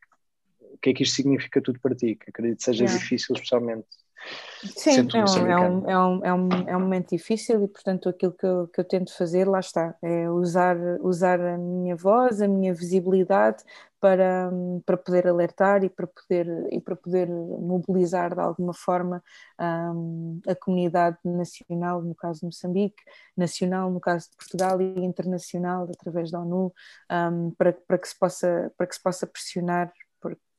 o 0.60 0.78
que, 0.78 0.90
é 0.90 0.94
que 0.94 1.02
isto 1.04 1.14
significa 1.14 1.62
tudo 1.62 1.78
para 1.80 1.94
ti, 1.94 2.16
que 2.16 2.30
acredito 2.30 2.58
que 2.58 2.64
seja 2.64 2.84
yeah. 2.84 2.98
difícil 2.98 3.34
especialmente 3.34 3.86
Sim, 4.74 5.08
é 5.14 5.24
um, 5.24 5.46
é, 5.46 5.58
um, 5.58 5.90
é, 5.90 5.98
um, 5.98 6.24
é, 6.24 6.34
um, 6.34 6.68
é 6.68 6.76
um 6.76 6.80
momento 6.80 7.10
difícil 7.10 7.62
e, 7.62 7.68
portanto, 7.68 8.08
aquilo 8.08 8.32
que 8.32 8.46
eu, 8.46 8.68
que 8.68 8.80
eu 8.80 8.84
tento 8.84 9.16
fazer, 9.16 9.46
lá 9.46 9.60
está, 9.60 9.94
é 10.02 10.30
usar, 10.30 10.76
usar 11.00 11.40
a 11.40 11.58
minha 11.58 11.94
voz, 11.94 12.40
a 12.40 12.48
minha 12.48 12.74
visibilidade 12.74 13.62
para, 14.00 14.50
para 14.84 14.96
poder 14.96 15.26
alertar 15.26 15.84
e 15.84 15.88
para 15.88 16.06
poder, 16.06 16.46
e 16.70 16.80
para 16.80 16.96
poder 16.96 17.28
mobilizar 17.28 18.34
de 18.34 18.40
alguma 18.40 18.74
forma 18.74 19.22
um, 19.60 20.40
a 20.46 20.54
comunidade 20.54 21.18
nacional, 21.24 22.02
no 22.02 22.14
caso 22.14 22.40
de 22.40 22.46
Moçambique, 22.46 23.02
nacional 23.36 23.90
no 23.90 24.00
caso 24.00 24.30
de 24.30 24.36
Portugal 24.36 24.80
e 24.80 25.04
internacional 25.04 25.88
através 25.90 26.30
da 26.30 26.40
ONU, 26.40 26.72
um, 27.10 27.50
para, 27.52 27.72
para, 27.72 27.98
que 27.98 28.08
se 28.08 28.18
possa, 28.18 28.72
para 28.76 28.86
que 28.86 28.94
se 28.94 29.02
possa 29.02 29.26
pressionar 29.26 29.92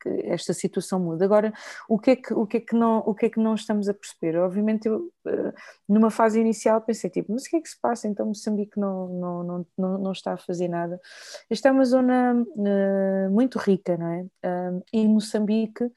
que 0.08 0.28
esta 0.28 0.54
situação 0.54 1.00
muda. 1.00 1.26
Agora, 1.26 1.54
o 1.88 2.00
que 2.00 2.12
é 2.12 2.16
que, 2.16 2.34
o 2.34 2.46
que, 2.46 2.58
é 2.58 2.60
que, 2.60 2.76
não, 2.76 3.00
o 3.00 3.14
que, 3.14 3.26
é 3.26 3.30
que 3.30 3.40
não 3.40 3.56
estamos 3.56 3.90
a 3.90 3.94
perceber? 3.94 4.38
Obviamente, 4.38 4.88
eu, 4.88 5.12
eh, 5.26 5.54
numa 5.88 6.10
fase 6.10 6.40
inicial, 6.40 6.82
pensei, 6.82 7.10
tipo, 7.10 7.32
mas 7.32 7.44
o 7.44 7.50
que 7.50 7.58
é 7.58 7.62
que 7.62 7.70
se 7.70 7.80
passa? 7.80 8.08
Então, 8.08 8.26
Moçambique 8.26 8.80
não, 8.80 9.08
não, 9.08 9.44
não, 9.44 9.66
não, 9.78 9.98
não 9.98 10.12
está 10.12 10.34
a 10.34 10.38
fazer 10.38 10.68
nada. 10.68 11.00
Esta 11.50 11.70
é 11.70 11.72
uma 11.72 11.86
zona 11.86 12.34
uh, 12.36 13.32
muito 13.32 13.58
rica, 13.60 13.98
não 13.98 14.08
é? 14.08 14.26
Um, 14.46 14.82
e 14.94 15.08
Moçambique 15.08 15.92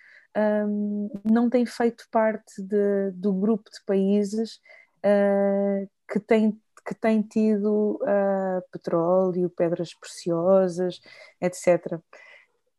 não 1.24 1.50
tem 1.50 1.66
feito 1.66 2.06
parte 2.08 2.62
de, 2.62 3.10
do 3.14 3.32
grupo 3.32 3.68
de 3.68 3.84
países 3.84 4.60
uh, 5.04 5.88
que 6.10 6.20
tem 6.20 6.58
que 6.86 6.94
tem 6.94 7.20
tido 7.20 8.00
uh, 8.02 8.62
petróleo, 8.72 9.50
pedras 9.50 9.92
preciosas, 9.92 10.98
etc 11.40 12.00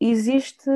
existe, 0.09 0.69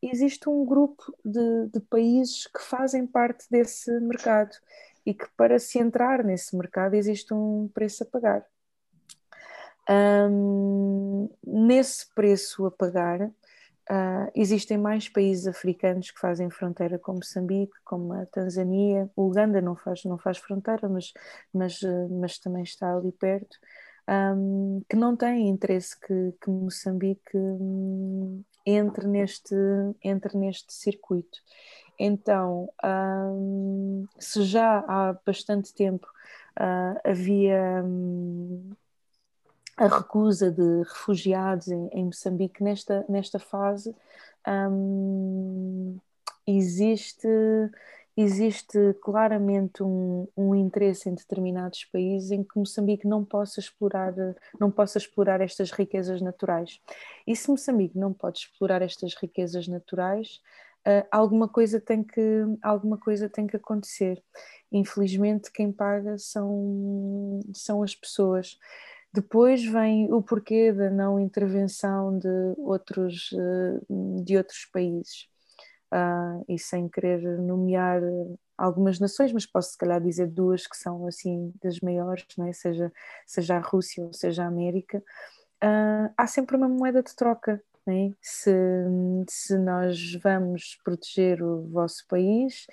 existe 0.00 0.48
um 0.48 0.64
grupo 0.64 1.02
de, 1.24 1.68
de 1.72 1.80
países 1.80 2.46
que 2.46 2.62
fazem 2.62 3.06
parte 3.06 3.46
desse 3.50 3.90
mercado 4.00 4.56
e 5.04 5.12
que 5.12 5.26
para 5.36 5.58
se 5.58 5.78
entrar 5.78 6.22
nesse 6.22 6.56
mercado 6.56 6.94
existe 6.94 7.34
um 7.34 7.68
preço 7.74 8.04
a 8.04 8.06
pagar. 8.06 8.46
Um, 9.88 11.28
nesse 11.44 12.14
preço 12.14 12.64
a 12.66 12.70
pagar, 12.70 13.20
uh, 13.22 14.30
existem 14.34 14.78
mais 14.78 15.08
países 15.08 15.48
africanos 15.48 16.12
que 16.12 16.20
fazem 16.20 16.48
fronteira 16.50 16.98
com 16.98 17.14
Moçambique, 17.14 17.74
como 17.84 18.12
a 18.12 18.26
Tanzânia, 18.26 19.10
Uganda 19.16 19.60
não 19.60 19.74
faz, 19.74 20.04
não 20.04 20.18
faz 20.18 20.38
fronteira, 20.38 20.88
mas, 20.88 21.12
mas, 21.52 21.80
mas 22.10 22.38
também 22.38 22.62
está 22.62 22.94
ali 22.94 23.10
perto 23.10 23.58
um, 24.10 24.82
que 24.88 24.96
não 24.96 25.16
têm 25.16 25.48
interesse 25.48 25.98
que, 25.98 26.34
que 26.40 26.50
Moçambique 26.50 27.36
um, 27.36 28.42
entre, 28.66 29.06
neste, 29.06 29.54
entre 30.02 30.36
neste 30.36 30.72
circuito. 30.72 31.38
Então, 31.98 32.68
um, 32.84 34.06
se 34.18 34.42
já 34.42 34.78
há 34.88 35.14
bastante 35.24 35.72
tempo 35.72 36.06
uh, 36.58 36.98
havia 37.04 37.84
a 39.76 39.86
recusa 39.86 40.50
de 40.50 40.82
refugiados 40.82 41.68
em, 41.68 41.88
em, 41.92 42.04
Moçambique, 42.06 42.62
nesta, 42.62 43.04
nesta 43.08 43.38
fase 43.38 43.94
existe, 46.46 47.28
existe 48.16 48.78
claramente 49.02 49.82
um, 49.82 50.26
um, 50.36 50.54
interesse 50.54 51.08
em 51.08 51.14
determinados 51.14 51.84
países 51.84 52.30
em 52.30 52.42
que 52.42 52.58
Moçambique 52.58 53.06
não 53.06 53.24
possa 53.24 53.60
explorar 53.60 54.14
não 54.58 54.70
possa 54.70 54.98
explorar 54.98 55.40
estas 55.40 55.70
riquezas 55.70 56.20
naturais. 56.20 56.80
E 57.26 57.34
se 57.36 57.48
Moçambique 57.50 57.98
não 57.98 58.12
pode 58.12 58.40
explorar 58.40 58.82
estas 58.82 59.14
riquezas 59.14 59.68
naturais 59.68 60.40
uh, 60.86 61.06
alguma 61.10 61.48
coisa 61.48 61.80
tem 61.80 62.02
que 62.02 62.20
alguma 62.62 62.98
coisa 62.98 63.28
tem 63.28 63.46
que 63.46 63.56
acontecer. 63.56 64.22
Infelizmente 64.72 65.50
quem 65.52 65.72
paga 65.72 66.18
são 66.18 67.40
são 67.52 67.82
as 67.82 67.94
pessoas. 67.94 68.58
Depois 69.12 69.64
vem 69.64 70.12
o 70.12 70.22
porquê 70.22 70.72
da 70.72 70.88
não 70.88 71.18
intervenção 71.18 72.16
de 72.16 72.28
outros, 72.58 73.30
eh, 73.34 73.80
de 74.22 74.36
outros 74.36 74.64
países. 74.72 75.29
Uh, 75.92 76.44
e 76.48 76.56
sem 76.56 76.88
querer 76.88 77.20
nomear 77.40 78.00
algumas 78.56 79.00
nações, 79.00 79.32
mas 79.32 79.44
posso 79.44 79.72
se 79.72 79.78
calhar 79.78 80.00
dizer 80.00 80.28
duas 80.28 80.66
que 80.66 80.76
são 80.76 81.06
assim 81.06 81.52
das 81.62 81.80
maiores, 81.80 82.26
não 82.38 82.46
é? 82.46 82.52
seja, 82.52 82.92
seja 83.26 83.56
a 83.56 83.60
Rússia 83.60 84.04
ou 84.04 84.12
seja 84.12 84.44
a 84.44 84.46
América, 84.46 85.02
uh, 85.64 86.12
há 86.16 86.26
sempre 86.26 86.56
uma 86.56 86.68
moeda 86.68 87.02
de 87.02 87.14
troca. 87.16 87.60
É? 87.88 88.12
Se, 88.20 88.52
se 89.28 89.58
nós 89.58 90.14
vamos 90.22 90.78
proteger 90.84 91.42
o 91.42 91.66
vosso 91.68 92.06
país, 92.06 92.66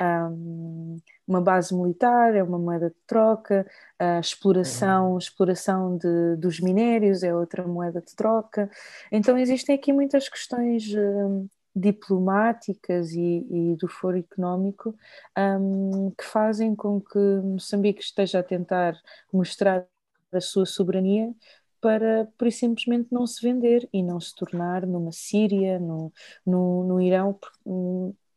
um, 0.00 0.98
uma 1.26 1.40
base 1.40 1.74
militar 1.74 2.34
é 2.34 2.42
uma 2.42 2.58
moeda 2.58 2.90
de 2.90 2.96
troca, 3.06 3.66
a 3.98 4.20
exploração, 4.20 5.12
uhum. 5.12 5.18
exploração 5.18 5.96
de, 5.96 6.36
dos 6.36 6.60
minérios 6.60 7.22
é 7.22 7.34
outra 7.34 7.66
moeda 7.66 8.00
de 8.00 8.14
troca. 8.14 8.70
Então 9.10 9.38
existem 9.38 9.74
aqui 9.74 9.92
muitas 9.92 10.28
questões 10.28 10.92
um, 10.94 11.48
diplomáticas 11.74 13.12
e, 13.12 13.46
e, 13.50 13.76
do 13.76 13.88
foro 13.88 14.18
económico 14.18 14.94
um, 15.38 16.10
que 16.10 16.24
fazem 16.24 16.74
com 16.74 17.00
que 17.00 17.18
Moçambique 17.18 18.02
esteja 18.02 18.40
a 18.40 18.42
tentar 18.42 19.00
mostrar 19.32 19.86
a 20.32 20.40
sua 20.40 20.66
soberania 20.66 21.32
para, 21.80 22.28
por 22.36 22.50
simplesmente, 22.52 23.08
não 23.10 23.26
se 23.26 23.42
vender 23.42 23.88
e 23.92 24.02
não 24.02 24.20
se 24.20 24.34
tornar 24.34 24.86
numa 24.86 25.12
Síria, 25.12 25.78
no, 25.78 26.12
no, 26.44 26.84
no 26.84 27.00
Irão, 27.00 27.38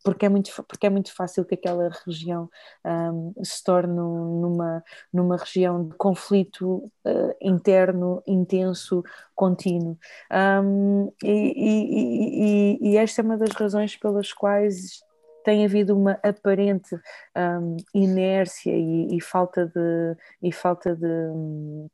porque 0.03 0.25
é 0.25 0.29
muito, 0.29 0.51
porque 0.67 0.85
é 0.85 0.89
muito 0.89 1.13
fácil 1.13 1.45
que 1.45 1.55
aquela 1.55 1.89
região 2.05 2.49
um, 2.85 3.33
se 3.43 3.63
torne 3.63 3.93
numa, 3.95 4.83
numa 5.11 5.37
região 5.37 5.87
de 5.87 5.95
conflito 5.95 6.91
uh, 7.05 7.35
interno, 7.41 8.21
intenso, 8.27 9.03
contínuo. 9.33 9.97
Um, 10.31 11.11
e, 11.23 11.31
e, 11.31 12.79
e, 12.81 12.91
e, 12.91 12.97
esta 12.97 13.21
é 13.21 13.23
uma 13.23 13.37
das 13.37 13.51
razões 13.51 13.95
pelas 13.95 14.33
quais 14.33 15.01
tem 15.43 15.65
havido 15.65 15.95
uma 15.95 16.19
aparente 16.23 16.95
um, 17.35 17.77
inércia 17.93 18.73
e, 18.75 19.19
falta 19.21 19.65
de, 19.65 20.17
e 20.41 20.51
falta 20.51 20.95
de 20.95 21.05
um, 21.05 21.89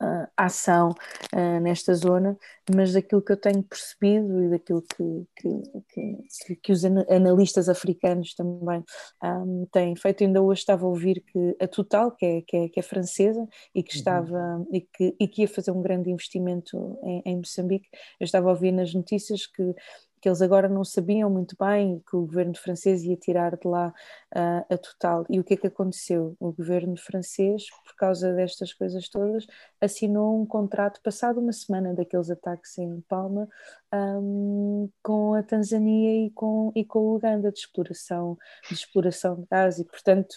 uh, 0.00 0.28
ação 0.36 0.90
uh, 1.34 1.60
nesta 1.60 1.94
zona, 1.94 2.36
mas 2.74 2.92
daquilo 2.92 3.22
que 3.22 3.32
eu 3.32 3.36
tenho 3.36 3.62
percebido 3.62 4.44
e 4.44 4.48
daquilo 4.50 4.82
que, 4.82 5.26
que, 5.36 5.62
que, 5.88 6.56
que 6.56 6.72
os 6.72 6.84
analistas 6.84 7.68
africanos 7.68 8.34
também 8.34 8.82
um, 9.22 9.66
têm 9.70 9.94
feito, 9.96 10.24
ainda 10.24 10.42
hoje 10.42 10.60
estava 10.60 10.84
a 10.84 10.88
ouvir 10.88 11.22
que 11.26 11.56
a 11.60 11.68
Total, 11.68 12.10
que 12.12 12.24
é, 12.24 12.42
que 12.42 12.56
é, 12.56 12.68
que 12.68 12.80
é 12.80 12.82
francesa 12.82 13.46
e 13.74 13.82
que 13.82 13.94
uhum. 13.94 13.98
estava 13.98 14.38
uhum. 14.38 14.66
e, 14.72 14.80
que, 14.80 15.16
e 15.18 15.28
que 15.28 15.42
ia 15.42 15.48
fazer 15.48 15.70
um 15.70 15.82
grande 15.82 16.10
investimento 16.10 16.98
em, 17.02 17.22
em 17.26 17.36
Moçambique, 17.36 17.88
eu 18.20 18.24
estava 18.24 18.48
a 18.48 18.52
ouvir 18.52 18.72
nas 18.72 18.94
notícias 18.94 19.46
que 19.46 19.74
que 20.24 20.28
eles 20.30 20.40
agora 20.40 20.70
não 20.70 20.82
sabiam 20.82 21.28
muito 21.28 21.54
bem 21.60 22.02
que 22.08 22.16
o 22.16 22.22
governo 22.22 22.56
francês 22.56 23.02
ia 23.02 23.14
tirar 23.14 23.58
de 23.58 23.68
lá 23.68 23.92
uh, 24.34 24.74
a 24.74 24.78
total. 24.78 25.26
E 25.28 25.38
o 25.38 25.44
que 25.44 25.52
é 25.52 25.56
que 25.58 25.66
aconteceu? 25.66 26.34
O 26.40 26.50
governo 26.50 26.96
francês, 26.96 27.64
por 27.84 27.94
causa 27.94 28.32
destas 28.32 28.72
coisas 28.72 29.06
todas, 29.10 29.46
assinou 29.78 30.40
um 30.40 30.46
contrato 30.46 31.02
passado 31.02 31.40
uma 31.40 31.52
semana 31.52 31.92
daqueles 31.92 32.30
ataques 32.30 32.78
em 32.78 33.02
Palma 33.02 33.46
um, 33.92 34.88
com 35.02 35.34
a 35.34 35.42
Tanzânia 35.42 36.24
e 36.24 36.30
com, 36.30 36.72
e 36.74 36.86
com 36.86 37.00
a 37.00 37.16
Uganda 37.16 37.52
de 37.52 37.58
exploração, 37.58 38.38
de 38.66 38.72
exploração 38.72 39.42
de 39.42 39.46
gás 39.50 39.78
e 39.78 39.84
portanto 39.84 40.36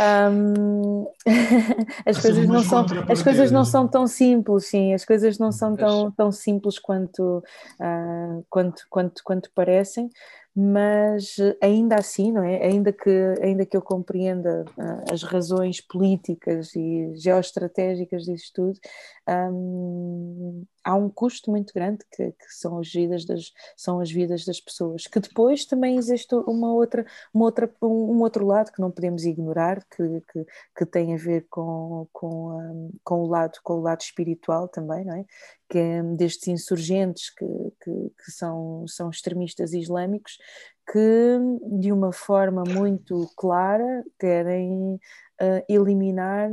um, 0.00 1.06
as, 2.04 2.20
coisas 2.20 2.46
não 2.46 2.62
são, 2.62 2.86
as 3.08 3.22
coisas 3.22 3.50
não 3.50 3.64
são 3.64 3.86
tão 3.86 4.06
simples, 4.06 4.66
sim, 4.66 4.92
as 4.92 5.04
coisas 5.04 5.38
não 5.38 5.52
são 5.52 5.76
tão, 5.76 6.10
tão 6.10 6.32
simples 6.32 6.78
quanto, 6.78 7.42
uh, 7.80 8.44
quanto, 8.50 8.84
quanto, 8.90 9.22
quanto 9.22 9.50
parecem, 9.54 10.10
mas 10.56 11.36
ainda 11.60 11.96
assim, 11.96 12.30
não 12.30 12.44
é? 12.44 12.64
Ainda 12.64 12.92
que, 12.92 13.10
ainda 13.42 13.66
que 13.66 13.76
eu 13.76 13.82
compreenda 13.82 14.64
uh, 14.78 15.12
as 15.12 15.22
razões 15.24 15.80
políticas 15.80 16.74
e 16.76 17.12
geoestratégicas 17.16 18.24
disso 18.24 18.52
tudo, 18.54 18.78
um, 19.28 20.64
há 20.84 20.94
um 20.94 21.08
custo 21.08 21.50
muito 21.50 21.72
grande 21.72 22.04
que, 22.14 22.32
que, 22.32 22.46
são 22.50 22.78
as 22.78 22.92
vidas 22.92 23.24
das 23.24 23.52
são 23.76 24.00
as 24.00 24.10
vidas 24.10 24.44
das 24.44 24.60
pessoas 24.60 25.06
que 25.06 25.18
depois 25.18 25.64
também 25.64 25.96
existe 25.96 26.34
uma 26.34 26.72
outra 26.72 27.06
uma 27.32 27.46
outra 27.46 27.70
um 27.82 28.20
outro 28.20 28.46
lado 28.46 28.70
que 28.70 28.80
não 28.80 28.90
podemos 28.90 29.24
ignorar 29.24 29.82
que, 29.84 30.20
que, 30.30 30.46
que 30.76 30.86
tem 30.86 31.14
a 31.14 31.16
ver 31.16 31.46
com 31.48 32.06
com, 32.12 32.50
um, 32.50 32.90
com 33.02 33.22
o 33.22 33.26
lado 33.26 33.58
com 33.62 33.74
o 33.74 33.80
lado 33.80 34.02
espiritual 34.02 34.68
também 34.68 35.04
não 35.06 35.16
é 35.16 35.24
que 35.68 36.02
destes 36.16 36.48
insurgentes 36.48 37.30
que, 37.34 37.46
que, 37.82 38.10
que 38.10 38.30
são 38.30 38.86
são 38.86 39.10
extremistas 39.10 39.72
islâmicos 39.72 40.38
que 40.90 41.38
de 41.80 41.92
uma 41.92 42.12
forma 42.12 42.62
muito 42.66 43.28
clara 43.36 44.04
querem 44.18 44.94
uh, 45.40 45.64
eliminar 45.68 46.50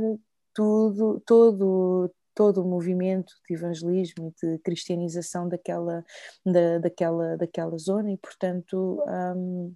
tudo 0.54 1.20
todo 1.26 2.10
todo 2.34 2.62
o 2.62 2.68
movimento 2.68 3.34
de 3.46 3.54
evangelismo 3.54 4.28
e 4.28 4.46
de 4.46 4.58
cristianização 4.60 5.48
daquela, 5.48 6.04
da, 6.44 6.78
daquela, 6.78 7.36
daquela 7.36 7.76
zona 7.78 8.10
e, 8.10 8.16
portanto, 8.16 9.02
um, 9.06 9.74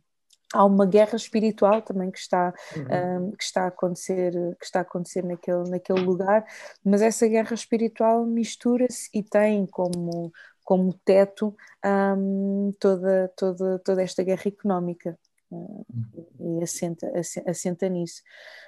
há 0.53 0.65
uma 0.65 0.87
guerra 0.87 1.17
espiritual 1.17 1.83
também 1.83 2.11
que 2.11 2.19
está, 2.19 2.53
uhum. 2.77 3.29
um, 3.29 3.31
que 3.33 3.45
está 3.45 3.65
a 3.65 3.69
acontecer, 3.69 4.33
que 4.59 4.65
está 4.65 4.81
a 4.81 4.83
acontecer 4.83 5.25
naquele, 5.25 5.69
naquele 5.71 6.01
lugar, 6.01 6.45
mas 6.85 7.03
essa 7.03 7.27
guerra 7.27 7.55
espiritual 7.55 8.25
mistura-se 8.25 9.09
e 9.13 9.23
tem 9.23 9.67
como, 9.67 10.33
como 10.65 10.93
teto 11.05 11.55
um, 11.85 12.73
toda, 12.79 13.33
toda, 13.37 13.79
toda 13.81 14.03
esta 14.03 14.23
guerra 14.23 14.45
económica 14.47 15.19
e 15.51 16.63
assenta, 16.63 17.11
assenta 17.47 17.89
nisso. 17.89 18.23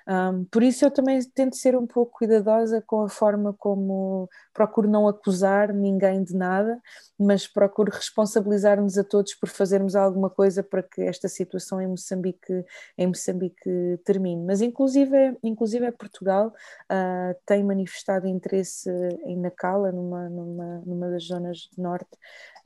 Um, 0.08 0.44
por 0.44 0.62
isso 0.62 0.84
eu 0.84 0.90
também 0.90 1.20
tento 1.34 1.56
ser 1.56 1.76
um 1.76 1.86
pouco 1.86 2.18
cuidadosa 2.18 2.82
com 2.86 3.02
a 3.02 3.08
forma 3.08 3.52
como 3.52 4.28
procuro 4.54 4.88
não 4.88 5.06
acusar 5.06 5.72
ninguém 5.72 6.22
de 6.22 6.34
nada, 6.34 6.80
mas 7.18 7.46
procuro 7.46 7.90
responsabilizar-nos 7.92 8.96
a 8.96 9.04
todos 9.04 9.34
por 9.34 9.48
fazermos 9.48 9.94
alguma 9.96 10.30
coisa 10.30 10.62
para 10.62 10.82
que 10.82 11.02
esta 11.02 11.28
situação 11.28 11.80
em 11.80 11.88
Moçambique, 11.88 12.64
em 12.96 13.06
Moçambique 13.06 13.98
termine. 14.04 14.44
Mas 14.44 14.60
inclusive, 14.60 15.36
inclusive 15.42 15.84
é 15.84 15.92
Portugal 15.92 16.48
uh, 16.48 17.34
tem 17.44 17.62
manifestado 17.64 18.26
interesse 18.26 18.90
em 19.24 19.36
Nacala, 19.36 19.92
numa, 19.92 20.28
numa, 20.28 20.82
numa 20.86 21.10
das 21.10 21.24
zonas 21.24 21.68
do 21.76 21.82
norte, 21.82 22.08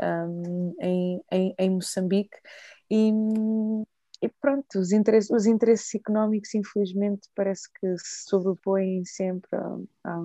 um, 0.01 0.75
em, 0.81 1.23
em, 1.31 1.55
em 1.59 1.71
Moçambique, 1.71 2.37
e, 2.91 3.11
e 4.23 4.29
pronto, 4.29 4.79
os 4.79 4.93
interesses, 4.93 5.31
os 5.31 5.47
interesses 5.47 5.93
económicos, 5.97 6.55
infelizmente, 6.55 7.29
parece 7.35 7.69
que 7.73 7.99
se 7.99 8.29
sobrepõem 8.29 9.05
sempre 9.05 9.51
a, 9.57 9.79
a, 10.05 10.23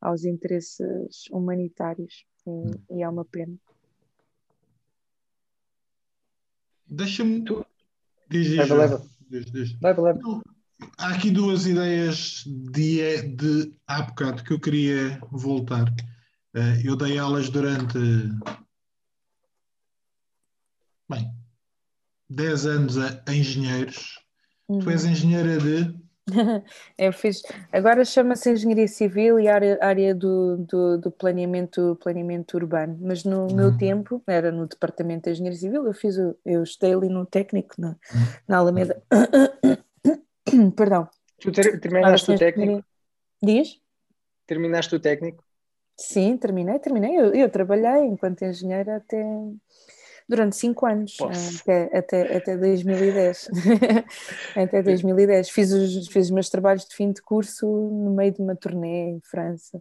aos 0.00 0.24
interesses 0.24 1.28
humanitários 1.30 2.24
e, 2.46 2.50
hum. 2.50 2.70
e 2.90 3.02
é 3.02 3.08
uma 3.08 3.26
pena. 3.26 3.54
Deixa-me. 6.86 7.44
Diz, 8.30 8.46
diz. 9.52 9.78
Leva, 9.82 10.00
leva. 10.00 10.42
há 10.96 11.14
aqui 11.14 11.30
duas 11.30 11.66
ideias 11.66 12.42
de, 12.46 13.22
de 13.22 13.74
há 13.86 14.02
bocado 14.02 14.42
que 14.44 14.52
eu 14.54 14.60
queria 14.60 15.20
voltar. 15.30 15.92
Eh, 16.54 16.82
eu 16.84 16.96
dei 16.96 17.18
aulas 17.18 17.50
durante. 17.50 17.98
Bem, 21.08 21.35
10 22.28 22.66
anos 22.66 22.98
a, 22.98 23.22
a 23.26 23.34
engenheiros. 23.34 24.20
Uhum. 24.68 24.80
Tu 24.80 24.90
és 24.90 25.04
uhum. 25.04 25.10
engenheira 25.10 25.58
de. 25.58 26.06
Eu 26.98 27.12
fiz, 27.12 27.42
agora 27.70 28.04
chama-se 28.04 28.50
Engenharia 28.50 28.88
Civil 28.88 29.38
e 29.38 29.46
área, 29.46 29.78
área 29.80 30.12
do, 30.12 30.56
do, 30.56 30.98
do 30.98 31.10
planeamento, 31.10 31.96
planeamento 32.02 32.56
urbano, 32.56 32.98
mas 33.00 33.22
no 33.22 33.46
uhum. 33.46 33.54
meu 33.54 33.78
tempo 33.78 34.20
era 34.26 34.50
no 34.50 34.66
Departamento 34.66 35.24
de 35.24 35.30
Engenharia 35.30 35.58
Civil, 35.58 35.86
eu 35.86 35.94
fiz 35.94 36.16
eu 36.44 36.62
estei 36.64 36.92
ali 36.92 37.08
no 37.08 37.24
técnico 37.24 37.74
na, 37.78 37.90
uhum. 37.90 38.26
na 38.48 38.56
Alameda. 38.58 39.00
Perdão. 40.76 41.08
Tu 41.40 41.52
ter, 41.52 41.78
terminaste 41.78 42.32
o 42.32 42.38
técnico? 42.38 42.84
Diz? 43.40 43.80
Terminaste 44.46 44.96
o 44.96 45.00
técnico? 45.00 45.44
Sim, 45.98 46.36
terminei, 46.36 46.78
terminei. 46.78 47.16
Eu, 47.16 47.34
eu 47.34 47.50
trabalhei 47.50 48.04
enquanto 48.04 48.42
engenheira 48.42 48.96
até 48.96 49.24
Durante 50.28 50.56
cinco 50.56 50.86
anos, 50.86 51.16
até, 51.60 51.96
até, 51.96 52.36
até 52.36 52.56
2010. 52.56 53.48
até 54.56 54.82
2010. 54.82 55.50
Fiz 55.50 55.70
os, 55.72 56.08
fiz 56.08 56.26
os 56.26 56.30
meus 56.30 56.50
trabalhos 56.50 56.84
de 56.84 56.96
fim 56.96 57.12
de 57.12 57.22
curso 57.22 57.66
no 57.66 58.10
meio 58.10 58.32
de 58.32 58.42
uma 58.42 58.56
turnê 58.56 59.10
em 59.10 59.20
França. 59.20 59.80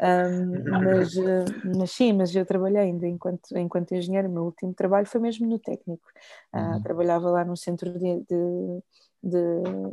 Um, 0.00 0.70
mas, 0.84 1.16
eh, 1.16 1.44
mas 1.76 1.90
sim, 1.90 2.12
mas 2.12 2.34
eu 2.34 2.46
trabalhei 2.46 2.82
ainda 2.82 3.06
enquanto, 3.06 3.56
enquanto 3.58 3.92
engenheiro. 3.92 4.28
O 4.28 4.32
meu 4.32 4.44
último 4.44 4.72
trabalho 4.72 5.06
foi 5.06 5.20
mesmo 5.20 5.48
no 5.48 5.58
técnico. 5.58 6.06
Uh, 6.54 6.80
trabalhava 6.82 7.28
lá 7.28 7.44
num 7.44 7.56
centro 7.56 7.90
de, 7.92 8.20
de 8.20 8.82
de, 9.22 9.38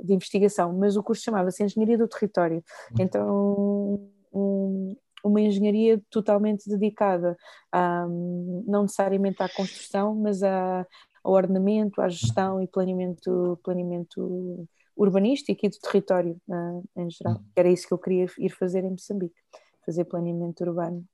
de, 0.04 0.14
investigação, 0.14 0.74
mas 0.74 0.96
o 0.96 1.04
curso 1.04 1.24
chamava-se 1.24 1.64
Engenharia 1.64 1.98
do 1.98 2.08
Território. 2.08 2.64
Então, 2.98 4.00
um, 4.34 4.96
uma 5.28 5.42
engenharia 5.42 6.02
totalmente 6.10 6.70
dedicada 6.70 7.36
a, 7.72 8.06
não 8.66 8.84
necessariamente 8.84 9.42
à 9.42 9.50
construção, 9.50 10.16
mas 10.16 10.42
a, 10.44 10.86
ao 11.24 11.34
ordenamento, 11.34 12.02
à 12.02 12.10
gestão 12.10 12.62
e 12.62 12.68
planeamento, 12.68 13.60
planeamento 13.64 14.68
urbanístico 14.96 15.66
e 15.66 15.70
do 15.70 15.78
território 15.80 16.42
uh, 16.48 16.84
em 16.96 17.10
geral. 17.10 17.42
Era 17.56 17.70
isso 17.70 17.88
que 17.88 17.94
eu 17.94 17.98
queria 17.98 18.26
ir 18.40 18.50
fazer 18.50 18.84
em 18.84 18.92
Moçambique, 18.92 19.36
fazer 19.86 20.06
planeamento 20.06 20.64
urbano 20.64 21.06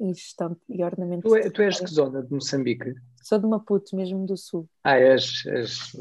e 0.00 0.12
gestão 0.12 0.56
e 0.68 0.82
ordenamento. 0.82 1.28
Tu, 1.28 1.36
é, 1.36 1.50
tu 1.50 1.62
és 1.62 1.76
de 1.76 1.84
que 1.84 1.90
zona 1.90 2.22
de 2.22 2.32
Moçambique? 2.32 2.94
Sou 3.22 3.38
de 3.38 3.46
Maputo, 3.46 3.96
mesmo 3.96 4.26
do 4.26 4.36
sul. 4.36 4.68
Ah, 4.82 4.98
és. 4.98 5.46
és... 5.46 5.94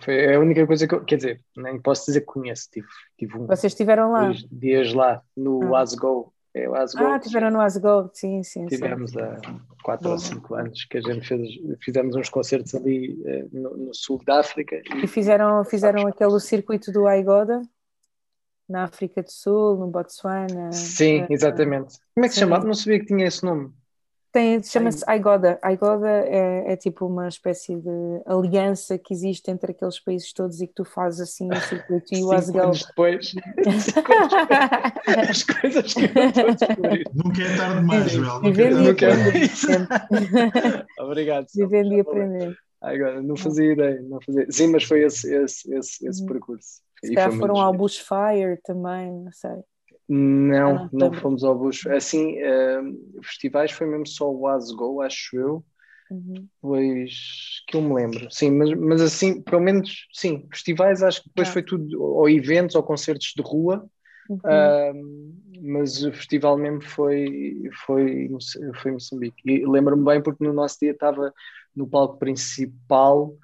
Foi 0.00 0.34
a 0.34 0.40
única 0.40 0.66
coisa 0.66 0.86
que 0.86 0.94
eu, 0.94 1.04
quer 1.04 1.16
dizer, 1.16 1.40
nem 1.56 1.80
posso 1.80 2.06
dizer 2.06 2.20
que 2.20 2.26
conheço. 2.26 2.68
Tive, 2.70 2.86
tive 3.16 3.38
um, 3.38 3.46
Vocês 3.46 3.72
estiveram 3.72 4.10
lá? 4.10 4.32
dias 4.50 4.92
lá, 4.92 5.22
no 5.36 5.74
ah. 5.74 5.80
Asgo. 5.80 6.32
É 6.56 6.64
Asgo. 6.64 7.04
Ah, 7.04 7.18
estiveram 7.18 7.50
no 7.50 7.60
Asgo, 7.60 8.10
sim, 8.14 8.42
sim. 8.42 8.64
Tivemos 8.66 9.10
sim. 9.10 9.20
há 9.20 9.38
4 9.84 10.08
ou 10.08 10.18
5 10.18 10.54
anos 10.54 10.84
que 10.86 10.96
a 10.96 11.00
gente 11.02 11.28
fez, 11.28 11.50
fizemos 11.84 12.16
uns 12.16 12.30
concertos 12.30 12.74
ali 12.74 13.12
uh, 13.12 13.48
no, 13.52 13.76
no, 13.76 13.94
sul 13.94 14.18
da 14.24 14.40
África. 14.40 14.80
E, 14.94 15.04
e 15.04 15.06
fizeram, 15.06 15.62
fizeram 15.64 16.06
aquele 16.08 16.40
circuito 16.40 16.90
do 16.90 17.06
Aigoda? 17.06 17.60
Na 18.66 18.84
África 18.84 19.22
do 19.22 19.30
Sul, 19.30 19.76
no 19.76 19.86
Botswana. 19.88 20.72
Sim, 20.72 21.24
uh, 21.24 21.26
exatamente. 21.28 21.98
Como 22.14 22.24
é 22.24 22.28
que 22.28 22.34
se 22.34 22.40
chamava? 22.40 22.64
Não 22.64 22.74
sabia 22.74 23.00
que 23.00 23.06
tinha 23.06 23.26
esse 23.26 23.44
nome. 23.44 23.70
Tem, 24.36 24.62
chama-se 24.62 25.02
Aigoda. 25.06 25.58
Aigoda 25.62 26.10
é, 26.10 26.70
é, 26.70 26.76
tipo 26.76 27.06
uma 27.06 27.26
espécie 27.26 27.74
de 27.74 28.20
aliança 28.26 28.98
que 28.98 29.14
existe 29.14 29.50
entre 29.50 29.72
aqueles 29.72 29.98
países 29.98 30.30
todos 30.34 30.60
e 30.60 30.66
que 30.66 30.74
tu 30.74 30.84
fazes 30.84 31.22
assim 31.22 31.48
o 31.50 31.56
circuito 31.56 32.14
e 32.14 32.22
o 32.22 32.30
Asgal. 32.32 32.70
depois, 32.70 33.34
as 35.30 35.42
coisas 35.42 35.94
que 35.94 36.00
eu 36.00 36.28
estou 36.28 36.48
a 36.48 36.50
descobrir. 36.50 37.04
Nunca 37.14 37.42
é 37.42 37.56
tarde 37.56 37.80
demais, 37.80 38.12
Joel. 38.12 38.40
Vivendo 38.42 38.82
e 38.82 38.90
aprendendo. 38.90 39.88
Obrigado. 41.00 41.46
Vivendo 41.54 41.94
e 41.94 42.00
aprendendo. 42.00 42.56
Agora, 42.82 43.22
não 43.22 43.36
fazia 43.36 43.72
ideia, 43.72 44.02
não 44.02 44.20
fazia. 44.20 44.46
Sim, 44.50 44.66
mas 44.66 44.84
foi 44.84 45.02
esse, 45.02 45.34
esse, 45.34 45.74
esse, 45.74 46.06
esse 46.06 46.20
uhum. 46.20 46.26
percurso. 46.26 46.82
Se 47.02 47.14
calhar 47.14 47.32
foram 47.32 47.56
ao 47.56 47.72
Bushfire 47.72 48.60
também, 48.62 49.12
não 49.12 49.32
sei. 49.32 49.64
Não, 50.08 50.76
ah, 50.76 50.88
não 50.92 51.12
fomos 51.12 51.42
ao 51.42 51.58
Bush. 51.58 51.86
Assim, 51.88 52.36
uh, 52.42 53.22
festivais 53.22 53.72
foi 53.72 53.86
mesmo 53.86 54.06
só 54.06 54.30
o 54.30 54.46
Asgo, 54.46 55.00
acho 55.00 55.36
eu. 55.36 55.64
Uhum. 56.10 56.46
Pois 56.60 57.64
que 57.66 57.76
eu 57.76 57.82
me 57.82 57.94
lembro, 57.94 58.28
sim, 58.30 58.50
mas, 58.52 58.72
mas 58.74 59.00
assim, 59.00 59.42
pelo 59.42 59.60
menos, 59.60 60.06
sim, 60.12 60.46
festivais 60.52 61.02
acho 61.02 61.22
que 61.22 61.28
depois 61.28 61.48
ah. 61.48 61.52
foi 61.52 61.62
tudo, 61.64 62.00
ou 62.00 62.30
eventos 62.30 62.76
ou 62.76 62.82
concertos 62.82 63.32
de 63.36 63.42
rua, 63.42 63.84
uhum. 64.30 64.36
uh, 64.36 65.34
mas 65.62 66.04
o 66.04 66.12
festival 66.12 66.56
mesmo 66.56 66.80
foi, 66.80 67.68
foi, 67.84 68.28
foi 68.80 68.92
Moçambique. 68.92 69.42
E 69.44 69.66
lembro-me 69.66 70.04
bem 70.04 70.22
porque 70.22 70.44
no 70.44 70.52
nosso 70.52 70.78
dia 70.80 70.92
estava 70.92 71.34
no 71.74 71.88
palco 71.88 72.18
principal, 72.18 73.36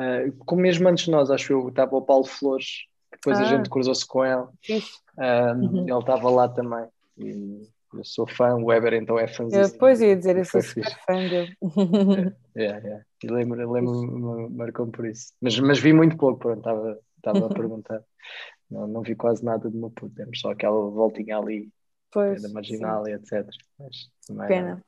uh, 0.00 0.32
como 0.38 0.62
mesmo 0.62 0.88
antes 0.88 1.04
de 1.04 1.10
nós, 1.10 1.30
acho 1.30 1.52
eu, 1.52 1.68
estava 1.68 1.96
o 1.96 2.02
Paulo 2.02 2.24
Flores, 2.24 2.86
depois 3.12 3.38
ah. 3.38 3.42
a 3.42 3.44
gente 3.44 3.68
cruzou-se 3.68 4.06
com 4.06 4.24
ele. 4.24 4.46
Um, 5.18 5.22
uhum. 5.22 5.88
Ele 5.88 5.98
estava 5.98 6.30
lá 6.30 6.48
também. 6.48 6.86
E 7.18 7.66
eu 7.94 8.04
sou 8.04 8.26
fã, 8.26 8.54
o 8.54 8.66
Weber 8.66 8.94
então 8.94 9.18
é 9.18 9.26
fãzinho. 9.26 9.68
Depois 9.70 10.00
ia 10.00 10.16
dizer, 10.16 10.36
eu 10.36 10.44
sou 10.44 10.62
super 10.62 10.96
fã 11.06 11.14
dele. 11.28 11.56
é, 12.54 12.64
é, 12.64 12.68
é. 12.68 13.02
E 13.22 13.28
lembro, 13.28 13.70
lembro 13.70 14.50
marcou 14.50 14.86
por 14.88 15.06
isso. 15.06 15.32
Mas, 15.40 15.58
mas 15.58 15.78
vi 15.78 15.92
muito 15.92 16.16
pouco, 16.16 16.38
pronto, 16.38 16.58
estava, 16.58 16.98
estava 17.16 17.46
a 17.46 17.54
perguntar. 17.54 18.02
Não, 18.68 18.84
não 18.88 19.00
vi 19.00 19.14
quase 19.14 19.44
nada 19.44 19.70
de 19.70 19.76
uma 19.76 19.88
puta, 19.90 20.16
temos 20.16 20.40
só 20.40 20.50
aquela 20.50 20.90
voltinha 20.90 21.38
ali 21.38 21.70
pois, 22.10 22.42
da 22.42 22.48
marginal 22.48 23.04
sim. 23.04 23.12
e 23.12 23.14
etc. 23.14 23.48
Mas, 23.78 24.48
Pena. 24.48 24.82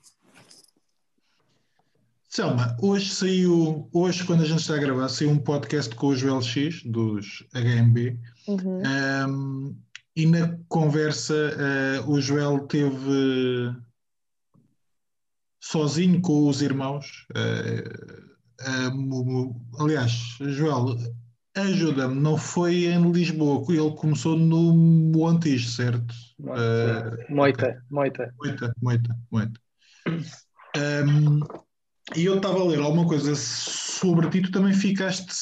Selma, 2.28 2.76
hoje 2.82 3.10
saiu, 3.10 3.88
hoje 3.92 4.26
quando 4.26 4.42
a 4.42 4.44
gente 4.44 4.60
está 4.60 4.74
a 4.74 4.78
gravar, 4.78 5.08
saiu 5.08 5.30
um 5.30 5.38
podcast 5.38 5.94
com 5.94 6.08
o 6.08 6.16
Joel 6.16 6.42
X, 6.42 6.82
dos 6.84 7.46
HMB, 7.54 8.18
uhum. 8.48 8.82
um, 9.26 9.76
e 10.18 10.26
na 10.26 10.58
conversa 10.68 11.32
uh, 12.04 12.10
o 12.10 12.20
Joel 12.20 12.66
teve 12.66 13.72
sozinho 15.62 16.20
com 16.20 16.48
os 16.48 16.60
irmãos. 16.60 17.24
Uh, 17.30 18.24
uh, 18.68 19.80
aliás, 19.80 20.10
Joel, 20.40 20.96
ajuda-me, 21.54 22.20
não 22.20 22.36
foi 22.36 22.86
em 22.86 23.12
Lisboa, 23.12 23.64
ele 23.72 23.94
começou 23.94 24.36
no 24.36 24.74
Montijo, 24.74 25.70
certo? 25.70 26.12
Moita, 27.28 27.80
Moita. 27.88 28.34
Moita, 28.42 28.74
Moita, 28.82 29.16
Moita. 29.30 29.60
Um, 30.76 31.38
e 32.16 32.24
eu 32.24 32.38
estava 32.38 32.58
a 32.58 32.64
ler 32.64 32.80
alguma 32.80 33.06
coisa 33.06 33.36
sobre 33.36 34.28
ti, 34.30 34.42
tu 34.42 34.50
também 34.50 34.72
ficaste 34.72 35.32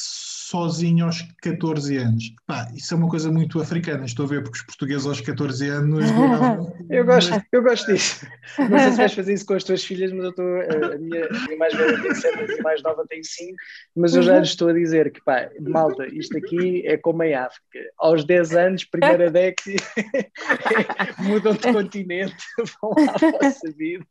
sozinho 0.46 1.06
aos 1.06 1.22
14 1.42 1.96
anos. 1.96 2.32
Pá, 2.46 2.68
isso 2.74 2.94
é 2.94 2.96
uma 2.96 3.08
coisa 3.08 3.30
muito 3.32 3.60
africana, 3.60 4.04
estou 4.04 4.26
a 4.26 4.28
ver, 4.28 4.42
porque 4.42 4.58
os 4.58 4.64
portugueses 4.64 5.04
aos 5.04 5.20
14 5.20 5.68
anos. 5.68 6.04
eu, 6.88 7.04
gosto, 7.04 7.42
eu 7.50 7.62
gosto 7.62 7.92
disso. 7.92 8.26
Não 8.58 8.78
sei 8.78 8.90
se 8.92 8.96
vais 8.96 9.12
fazer 9.12 9.34
isso 9.34 9.46
com 9.46 9.54
as 9.54 9.64
tuas 9.64 9.84
filhas, 9.84 10.12
mas 10.12 10.24
eu 10.24 10.30
estou. 10.30 10.46
A 10.46 10.98
minha, 10.98 11.26
a 11.26 11.46
minha 11.46 11.58
mais 11.58 11.74
velha 11.74 12.00
tem 12.00 12.14
7 12.14 12.52
e 12.52 12.60
a 12.60 12.62
mais 12.62 12.82
nova 12.82 13.04
tem 13.08 13.22
5, 13.22 13.56
mas 13.96 14.14
eu 14.14 14.22
já 14.22 14.38
lhes 14.38 14.50
estou 14.50 14.68
a 14.68 14.72
dizer 14.72 15.10
que, 15.10 15.20
pá, 15.24 15.50
malta, 15.60 16.06
isto 16.06 16.36
aqui 16.38 16.86
é 16.86 16.96
como 16.96 17.24
em 17.24 17.34
África. 17.34 17.80
Aos 17.98 18.24
10 18.24 18.52
anos, 18.54 18.84
primeira 18.84 19.28
década, 19.30 19.76
mudam 21.18 21.54
de 21.54 21.72
continente, 21.72 22.36
vão 22.80 22.92
lá 22.96 23.14
a 23.14 23.42
vossa 23.42 23.72
vida. 23.76 24.06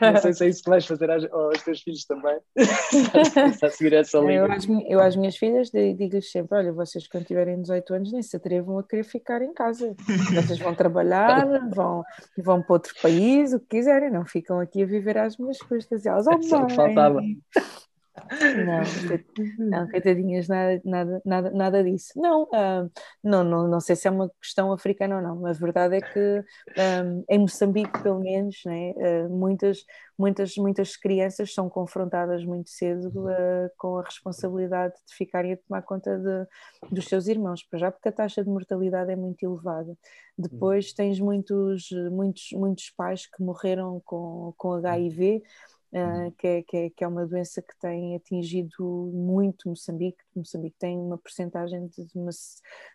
Não 0.00 0.20
sei 0.20 0.32
se 0.32 0.44
é 0.44 0.48
isso 0.48 0.62
que 0.62 0.70
vais 0.70 0.86
fazer 0.86 1.10
aos, 1.10 1.24
aos 1.30 1.62
teus 1.62 1.82
filhos 1.82 2.04
também. 2.04 2.38
a 3.62 3.70
seguir 3.70 3.92
essa 3.92 4.18
linha. 4.18 4.40
Eu 4.40 4.52
às, 4.52 4.66
eu 4.88 5.00
às 5.00 5.16
minhas 5.16 5.36
filhas 5.36 5.57
digo-lhes 5.64 6.30
sempre: 6.30 6.56
olha, 6.56 6.72
vocês 6.72 7.06
quando 7.06 7.24
tiverem 7.24 7.60
18 7.60 7.94
anos 7.94 8.12
nem 8.12 8.22
se 8.22 8.36
atrevam 8.36 8.78
a 8.78 8.82
querer 8.82 9.04
ficar 9.04 9.42
em 9.42 9.52
casa. 9.52 9.94
Vocês 10.34 10.58
vão 10.58 10.74
trabalhar, 10.74 11.46
vão, 11.68 12.02
vão 12.36 12.62
para 12.62 12.72
outro 12.72 12.94
país, 13.02 13.52
o 13.52 13.60
que 13.60 13.76
quiserem, 13.78 14.10
não 14.10 14.24
ficam 14.24 14.60
aqui 14.60 14.82
a 14.82 14.86
viver 14.86 15.18
às 15.18 15.36
minhas 15.36 15.58
custas. 15.58 16.04
E 16.04 16.08
elas, 16.08 16.26
oh, 16.26 16.38
mãe, 16.38 16.70
faltava. 16.74 17.20
Não, 18.64 19.68
não, 19.68 19.88
coitadinhas, 19.88 20.48
nada, 20.48 20.80
nada, 20.84 21.22
nada, 21.24 21.50
nada 21.50 21.84
disso. 21.84 22.12
Não, 22.16 22.44
uh, 22.44 22.90
não, 23.22 23.44
não, 23.44 23.68
não 23.68 23.80
sei 23.80 23.96
se 23.96 24.08
é 24.08 24.10
uma 24.10 24.30
questão 24.40 24.72
africana 24.72 25.16
ou 25.16 25.22
não, 25.22 25.36
mas 25.36 25.56
a 25.56 25.60
verdade 25.60 25.96
é 25.96 26.00
que 26.00 26.44
um, 27.04 27.24
em 27.28 27.38
Moçambique, 27.38 28.02
pelo 28.02 28.20
menos, 28.20 28.60
né, 28.64 28.92
uh, 28.96 29.28
muitas, 29.28 29.84
muitas, 30.18 30.56
muitas 30.56 30.96
crianças 30.96 31.52
são 31.52 31.68
confrontadas 31.68 32.44
muito 32.44 32.70
cedo 32.70 33.08
uh, 33.08 33.70
com 33.76 33.98
a 33.98 34.02
responsabilidade 34.02 34.94
de 35.06 35.14
ficarem 35.14 35.52
a 35.52 35.56
tomar 35.56 35.82
conta 35.82 36.18
de, 36.18 36.46
dos 36.94 37.06
seus 37.06 37.26
irmãos, 37.26 37.62
para 37.62 37.78
já 37.78 37.90
porque 37.90 38.08
a 38.08 38.12
taxa 38.12 38.42
de 38.42 38.50
mortalidade 38.50 39.10
é 39.12 39.16
muito 39.16 39.42
elevada. 39.42 39.96
Depois 40.36 40.92
tens 40.92 41.18
muitos, 41.18 41.88
muitos, 42.12 42.50
muitos 42.52 42.90
pais 42.90 43.26
que 43.26 43.42
morreram 43.42 44.00
com, 44.04 44.54
com 44.56 44.72
HIV 44.74 45.42
Uh, 45.90 46.30
que, 46.36 46.46
é, 46.46 46.62
que, 46.62 46.76
é, 46.76 46.90
que, 46.90 47.02
é, 47.02 47.08
uma 47.08 47.26
doença 47.26 47.62
que 47.62 47.72
tem 47.80 48.14
atingido 48.14 49.10
muito 49.12 49.68
Moçambique. 49.70 50.18
Moçambique 50.36 50.76
tem 50.78 50.98
uma 50.98 51.16
porcentagem 51.16 51.86
de, 51.86 52.06
uma, 52.14 52.30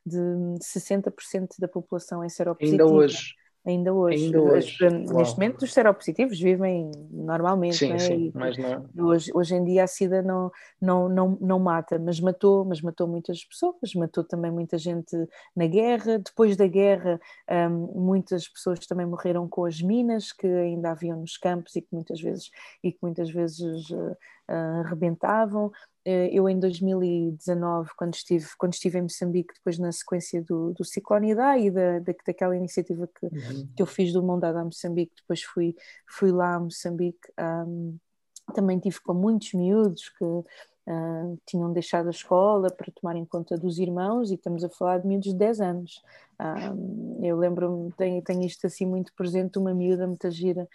de 0.06 0.20
60% 0.62 1.56
da 1.58 1.68
população 1.68 2.24
em 2.24 2.30
seropositiva. 2.30 2.84
Ainda 2.84 2.96
hoje. 2.96 3.34
Ainda 3.66 3.93
hoje. 3.93 4.26
Ainda 4.26 4.41
hoje. 4.41 4.78
Neste 5.14 5.36
momento, 5.36 5.61
os 5.64 5.74
seropositivos 5.74 6.38
vivem 6.38 6.91
normalmente. 7.09 7.78
Sim, 7.78 7.89
né? 7.93 7.99
sim, 7.99 8.32
mas 8.36 8.57
não. 8.57 8.89
Hoje, 9.07 9.32
hoje 9.34 9.55
em 9.55 9.64
dia 9.64 9.86
a 9.86 9.88
SIDA 9.88 10.22
não, 10.22 10.51
não, 10.82 11.07
não, 11.07 11.38
não 11.39 11.59
mata, 11.59 11.97
mas 11.97 12.20
matou, 12.20 12.66
mas 12.66 12.82
matou 12.82 13.07
muitas 13.07 13.43
pessoas, 13.45 13.93
matou 13.95 14.24
também 14.24 14.51
muita 14.51 14.78
gente 14.78 15.16
na 15.55 15.66
guerra. 15.66 16.20
Depois 16.20 16.57
da 16.57 16.68
guerra, 16.68 17.20
um, 17.49 18.01
muitas 18.01 18.49
pessoas 18.49 18.86
também 18.86 19.05
morreram 19.05 19.47
com 19.47 19.64
as 19.64 19.82
minas 19.82 20.34
que 20.34 20.47
ainda 20.47 20.91
haviam 20.91 21.20
nos 21.20 21.38
campos 21.38 21.74
e 21.78 21.82
que 21.82 21.93
muitas 21.93 22.20
vezes, 22.20 22.51
e 22.84 22.91
que 22.91 22.99
muitas 23.01 23.30
vezes 23.32 23.89
uh, 23.91 24.11
uh, 24.49 24.86
arrebentavam. 24.86 25.72
Eh, 26.06 26.30
eu 26.34 26.49
em 26.49 26.60
2019, 26.60 27.91
quando 27.95 28.14
estive, 28.14 28.45
quando 28.58 28.74
estive 28.74 28.99
em 28.99 29.04
Moçambique, 29.04 29.54
depois 29.54 29.80
na 29.80 29.91
sequência 29.91 30.41
do, 30.41 30.74
do 30.74 30.84
Ciclone 30.84 31.32
Idai 31.32 31.68
e 31.68 31.72
da, 31.72 31.99
da, 31.99 32.14
daquela 32.26 32.56
iniciativa 32.56 33.08
que, 33.08 33.26
uhum. 33.26 33.68
que 33.76 33.82
eu 33.82 33.86
fiz 33.86 34.12
do 34.12 34.22
Mondado 34.22 34.58
a 34.58 34.66
Moçambique, 34.66 35.14
depois 35.16 35.43
fui, 35.43 35.76
fui 36.06 36.32
lá 36.32 36.56
a 36.56 36.60
Moçambique 36.60 37.20
um, 37.39 37.97
também 38.54 38.80
tive 38.80 38.99
com 38.99 39.14
muitos 39.14 39.54
miúdos 39.54 40.10
que 40.10 40.26
uh, 40.26 41.39
tinham 41.45 41.72
deixado 41.72 42.08
a 42.08 42.12
escola 42.12 42.70
para 42.70 42.91
tomarem 42.91 43.24
conta 43.24 43.58
dos 43.58 43.80
irmãos 43.80 44.30
e 44.32 44.36
estamos 44.36 44.64
a 44.66 44.70
falar 44.70 44.99
de 44.99 45.08
miúdos 45.08 45.32
de 45.32 45.38
10 45.38 45.62
anos. 45.62 46.01
Uh, 46.38 47.24
eu 47.24 47.38
lembro-me, 47.38 47.93
tenho, 47.93 48.22
tenho 48.22 48.43
isto 48.43 48.68
assim 48.68 48.86
muito 48.86 49.14
presente, 49.14 49.58
uma 49.58 49.74
miúda 49.74 50.06
muito 50.06 50.30
gira 50.30 50.68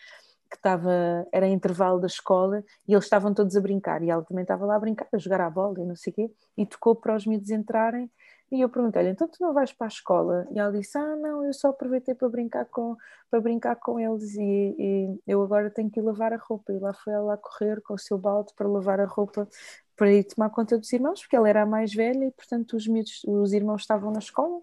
que 0.49 0.57
estava, 0.57 1.27
era 1.33 1.47
intervalo 1.47 2.01
da 2.01 2.07
escola 2.07 2.65
e 2.87 2.93
eles 2.93 3.05
estavam 3.05 3.35
todos 3.35 3.57
a 3.57 3.61
brincar 3.61 4.03
e 4.03 4.11
ela 4.11 4.23
também 4.25 4.43
estava 4.43 4.65
lá 4.67 4.77
a 4.77 4.79
brincar, 4.79 5.07
a 5.13 5.19
jogar 5.19 5.41
à 5.41 5.51
bola 5.51 5.81
e 5.81 5.85
não 5.85 5.97
sei 5.97 6.13
o 6.13 6.17
quê, 6.17 6.31
e 6.57 6.67
tocou 6.67 6.95
para 6.95 7.15
os 7.15 7.27
miúdos 7.27 7.51
entrarem 7.51 8.11
e 8.51 8.63
eu 8.63 8.69
perguntei-lhe, 8.71 9.11
então 9.11 9.29
tu 9.29 9.37
não 9.41 9.53
vais 9.53 9.73
para 9.73 9.87
a 9.87 9.89
escola? 9.89 10.49
E 10.51 10.59
ela 10.59 10.73
disse, 10.73 10.97
ah 10.97 11.17
não, 11.17 11.45
eu 11.45 11.53
só 11.53 11.69
aproveitei 11.69 12.15
para 12.15 12.29
brincar 12.31 12.65
com, 12.67 12.97
para 13.31 13.41
brincar 13.43 13.77
com 13.77 14.01
eles 14.01 14.35
e, 14.37 14.75
e 14.79 15.21
eu 15.27 15.43
agora 15.43 15.71
tenho 15.71 15.91
que 15.91 16.01
ir 16.01 16.03
lavar 16.03 16.33
a 16.33 16.39
roupa. 16.39 16.73
E 16.73 16.79
lá 16.79 16.95
foi 16.95 17.13
ela 17.13 17.35
a 17.35 17.37
correr 17.37 17.83
com 17.83 17.93
o 17.93 17.99
seu 17.99 18.17
balde 18.17 18.55
para 18.57 18.67
lavar 18.67 19.01
a 19.01 19.05
roupa 19.05 19.47
para 19.95 20.13
ir 20.13 20.25
tomar 20.25 20.49
conta 20.49 20.79
dos 20.79 20.91
irmãos, 20.93 21.21
porque 21.21 21.37
ela 21.37 21.49
era 21.49 21.63
a 21.63 21.67
mais 21.67 21.93
velha 21.93 22.25
e 22.25 22.31
portanto 22.31 22.75
os, 22.75 22.87
miúdos, 22.87 23.23
os 23.27 23.53
irmãos 23.53 23.83
estavam 23.83 24.13
na 24.13 24.21
escola 24.21 24.61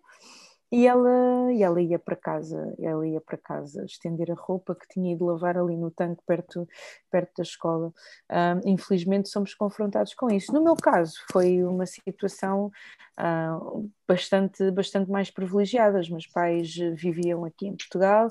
e 0.71 0.87
ela, 0.87 1.51
e 1.53 1.61
ela 1.61 1.81
ia 1.81 1.99
para 1.99 2.15
casa, 2.15 2.73
ela 2.79 3.07
ia 3.07 3.21
para 3.21 3.37
casa 3.37 3.85
estender 3.85 4.31
a 4.31 4.35
roupa 4.35 4.75
que 4.75 4.87
tinha 4.87 5.13
ido 5.13 5.25
lavar 5.25 5.57
ali 5.57 5.77
no 5.77 5.91
tanque 5.91 6.21
perto, 6.25 6.67
perto 7.09 7.31
da 7.37 7.43
escola. 7.43 7.93
Um, 8.31 8.71
infelizmente 8.71 9.29
somos 9.29 9.53
confrontados 9.53 10.13
com 10.13 10.29
isso. 10.29 10.51
No 10.51 10.63
meu 10.63 10.75
caso 10.75 11.13
foi 11.31 11.63
uma 11.63 11.85
situação 11.85 12.71
uh, 13.19 13.89
bastante, 14.07 14.71
bastante 14.71 15.09
mais 15.09 15.29
privilegiada. 15.29 15.99
Os 15.99 16.09
meus 16.09 16.27
pais 16.27 16.73
viviam 16.95 17.45
aqui 17.45 17.67
em 17.67 17.75
Portugal, 17.75 18.27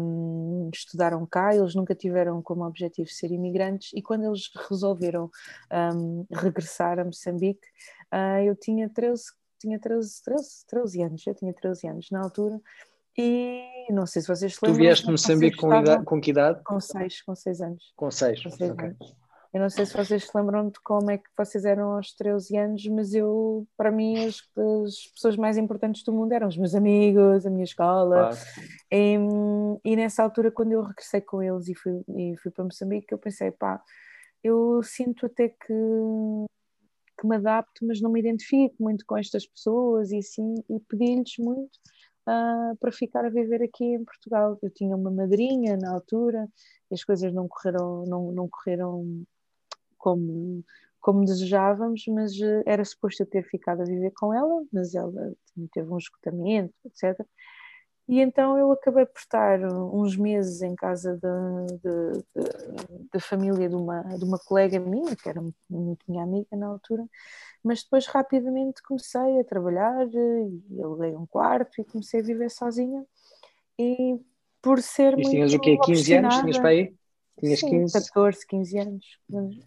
um, 0.00 0.70
estudaram 0.72 1.26
cá, 1.26 1.54
eles 1.54 1.74
nunca 1.74 1.94
tiveram 1.94 2.42
como 2.42 2.64
objetivo 2.64 3.08
ser 3.10 3.30
imigrantes 3.30 3.90
e 3.94 4.02
quando 4.02 4.24
eles 4.24 4.50
resolveram 4.68 5.30
um, 5.94 6.26
regressar 6.32 6.98
a 6.98 7.04
Moçambique, 7.04 7.66
uh, 8.12 8.42
eu 8.44 8.56
tinha 8.56 8.88
13, 8.88 9.24
tinha 9.60 9.78
13, 9.78 10.22
13, 10.24 10.66
13 10.66 11.02
anos, 11.02 11.26
eu 11.26 11.34
tinha 11.34 11.52
13 11.52 11.88
anos 11.88 12.10
na 12.10 12.20
altura, 12.20 12.60
e 13.16 13.92
não 13.92 14.06
sei 14.06 14.22
se 14.22 14.28
vocês 14.28 14.54
se 14.54 14.58
lembram. 14.62 14.78
Tu 14.78 14.82
vieste 14.82 15.04
de 15.04 15.10
Moçambique 15.10 15.56
com, 15.56 15.74
idade, 15.74 16.04
com 16.04 16.20
que 16.20 16.30
idade? 16.30 16.62
Com 16.64 16.80
6, 16.80 17.22
com 17.22 17.34
6 17.34 17.60
anos. 17.60 17.92
Com 17.96 18.10
6, 18.10 18.46
okay. 18.46 18.70
anos. 18.70 19.20
Eu 19.52 19.60
não 19.60 19.68
sei 19.68 19.84
se 19.84 19.96
vocês 19.96 20.24
se 20.24 20.30
lembram 20.32 20.68
de 20.68 20.78
como 20.80 21.10
é 21.10 21.18
que 21.18 21.28
vocês 21.36 21.64
eram 21.64 21.96
aos 21.96 22.12
13 22.12 22.56
anos, 22.56 22.86
mas 22.86 23.12
eu, 23.14 23.66
para 23.76 23.90
mim, 23.90 24.24
as, 24.24 24.36
as 24.56 25.06
pessoas 25.12 25.36
mais 25.36 25.58
importantes 25.58 26.04
do 26.04 26.12
mundo 26.12 26.32
eram 26.32 26.46
os 26.46 26.56
meus 26.56 26.72
amigos, 26.72 27.44
a 27.44 27.50
minha 27.50 27.64
escola. 27.64 28.28
Claro. 28.28 28.36
E, 28.92 29.16
e, 29.84 29.96
nessa 29.96 30.22
altura, 30.22 30.52
quando 30.52 30.70
eu 30.70 30.82
regressei 30.82 31.20
com 31.20 31.42
eles 31.42 31.68
e 31.68 31.74
fui, 31.74 32.00
e 32.16 32.36
fui 32.40 32.52
para 32.52 32.64
Moçambique, 32.64 33.12
eu 33.12 33.18
pensei, 33.18 33.50
pá, 33.50 33.82
eu 34.42 34.80
sinto 34.84 35.26
até 35.26 35.48
que 35.48 35.74
que 37.20 37.26
me 37.26 37.36
adapto, 37.36 37.86
mas 37.86 38.00
não 38.00 38.10
me 38.10 38.20
identifico 38.20 38.74
muito 38.80 39.04
com 39.06 39.16
estas 39.16 39.46
pessoas 39.46 40.10
e 40.10 40.18
assim, 40.18 40.54
e 40.70 40.80
pedi-lhes 40.80 41.36
muito 41.38 41.78
uh, 42.26 42.76
para 42.80 42.90
ficar 42.90 43.24
a 43.26 43.28
viver 43.28 43.62
aqui 43.62 43.84
em 43.84 44.04
Portugal. 44.04 44.58
Eu 44.62 44.70
tinha 44.70 44.96
uma 44.96 45.10
madrinha 45.10 45.76
na 45.76 45.92
altura 45.92 46.48
e 46.90 46.94
as 46.94 47.04
coisas 47.04 47.32
não 47.32 47.46
correram, 47.46 48.04
não, 48.06 48.32
não 48.32 48.48
correram 48.48 49.22
como, 49.98 50.64
como 50.98 51.24
desejávamos, 51.24 52.04
mas 52.08 52.32
uh, 52.40 52.62
era 52.64 52.84
suposto 52.84 53.22
eu 53.22 53.26
ter 53.26 53.44
ficado 53.44 53.82
a 53.82 53.84
viver 53.84 54.12
com 54.12 54.32
ela, 54.32 54.64
mas 54.72 54.94
ela 54.94 55.34
teve 55.72 55.92
um 55.92 55.98
esgotamento, 55.98 56.74
etc. 56.86 57.20
E 58.10 58.20
então 58.20 58.58
eu 58.58 58.72
acabei 58.72 59.06
por 59.06 59.20
estar 59.20 59.60
uns 59.60 60.16
meses 60.16 60.62
em 60.62 60.74
casa 60.74 61.16
da 63.12 63.20
família 63.20 63.68
de 63.68 63.76
uma, 63.76 64.02
de 64.02 64.24
uma 64.24 64.36
colega 64.36 64.80
minha, 64.80 65.14
que 65.14 65.28
era 65.28 65.40
muito 65.40 66.04
minha 66.08 66.24
amiga 66.24 66.56
na 66.56 66.66
altura, 66.66 67.04
mas 67.62 67.84
depois 67.84 68.08
rapidamente 68.08 68.82
comecei 68.82 69.38
a 69.38 69.44
trabalhar 69.44 70.08
e 70.12 70.82
aluguei 70.82 71.14
um 71.14 71.24
quarto 71.24 71.80
e 71.80 71.84
comecei 71.84 72.18
a 72.18 72.24
viver 72.24 72.50
sozinha. 72.50 73.06
E 73.78 74.18
por 74.60 74.82
ser. 74.82 75.16
E 75.16 75.22
tinhas 75.22 75.54
o 75.54 75.60
quê? 75.60 75.78
15 75.78 76.14
anos? 76.14 76.34
Tinhas 76.40 76.58
para 76.58 76.68
aí? 76.70 76.92
Tinhas 77.38 77.60
Sim, 77.60 77.70
15? 77.70 77.92
14, 77.92 78.46
15 78.48 78.78
anos. 78.78 79.06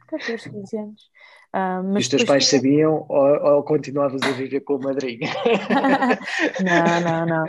14, 0.09 0.49
15 0.49 0.77
anos. 0.77 1.11
Uh, 1.55 1.95
os 1.95 2.07
teus 2.07 2.23
pais 2.23 2.47
sabiam 2.47 3.05
ou, 3.07 3.55
ou, 3.57 3.63
continuavas 3.63 4.19
a 4.23 4.31
viver 4.31 4.61
com 4.61 4.73
a 4.73 4.79
madrinha? 4.79 5.29
não, 6.65 7.01
não, 7.01 7.25
não, 7.27 7.45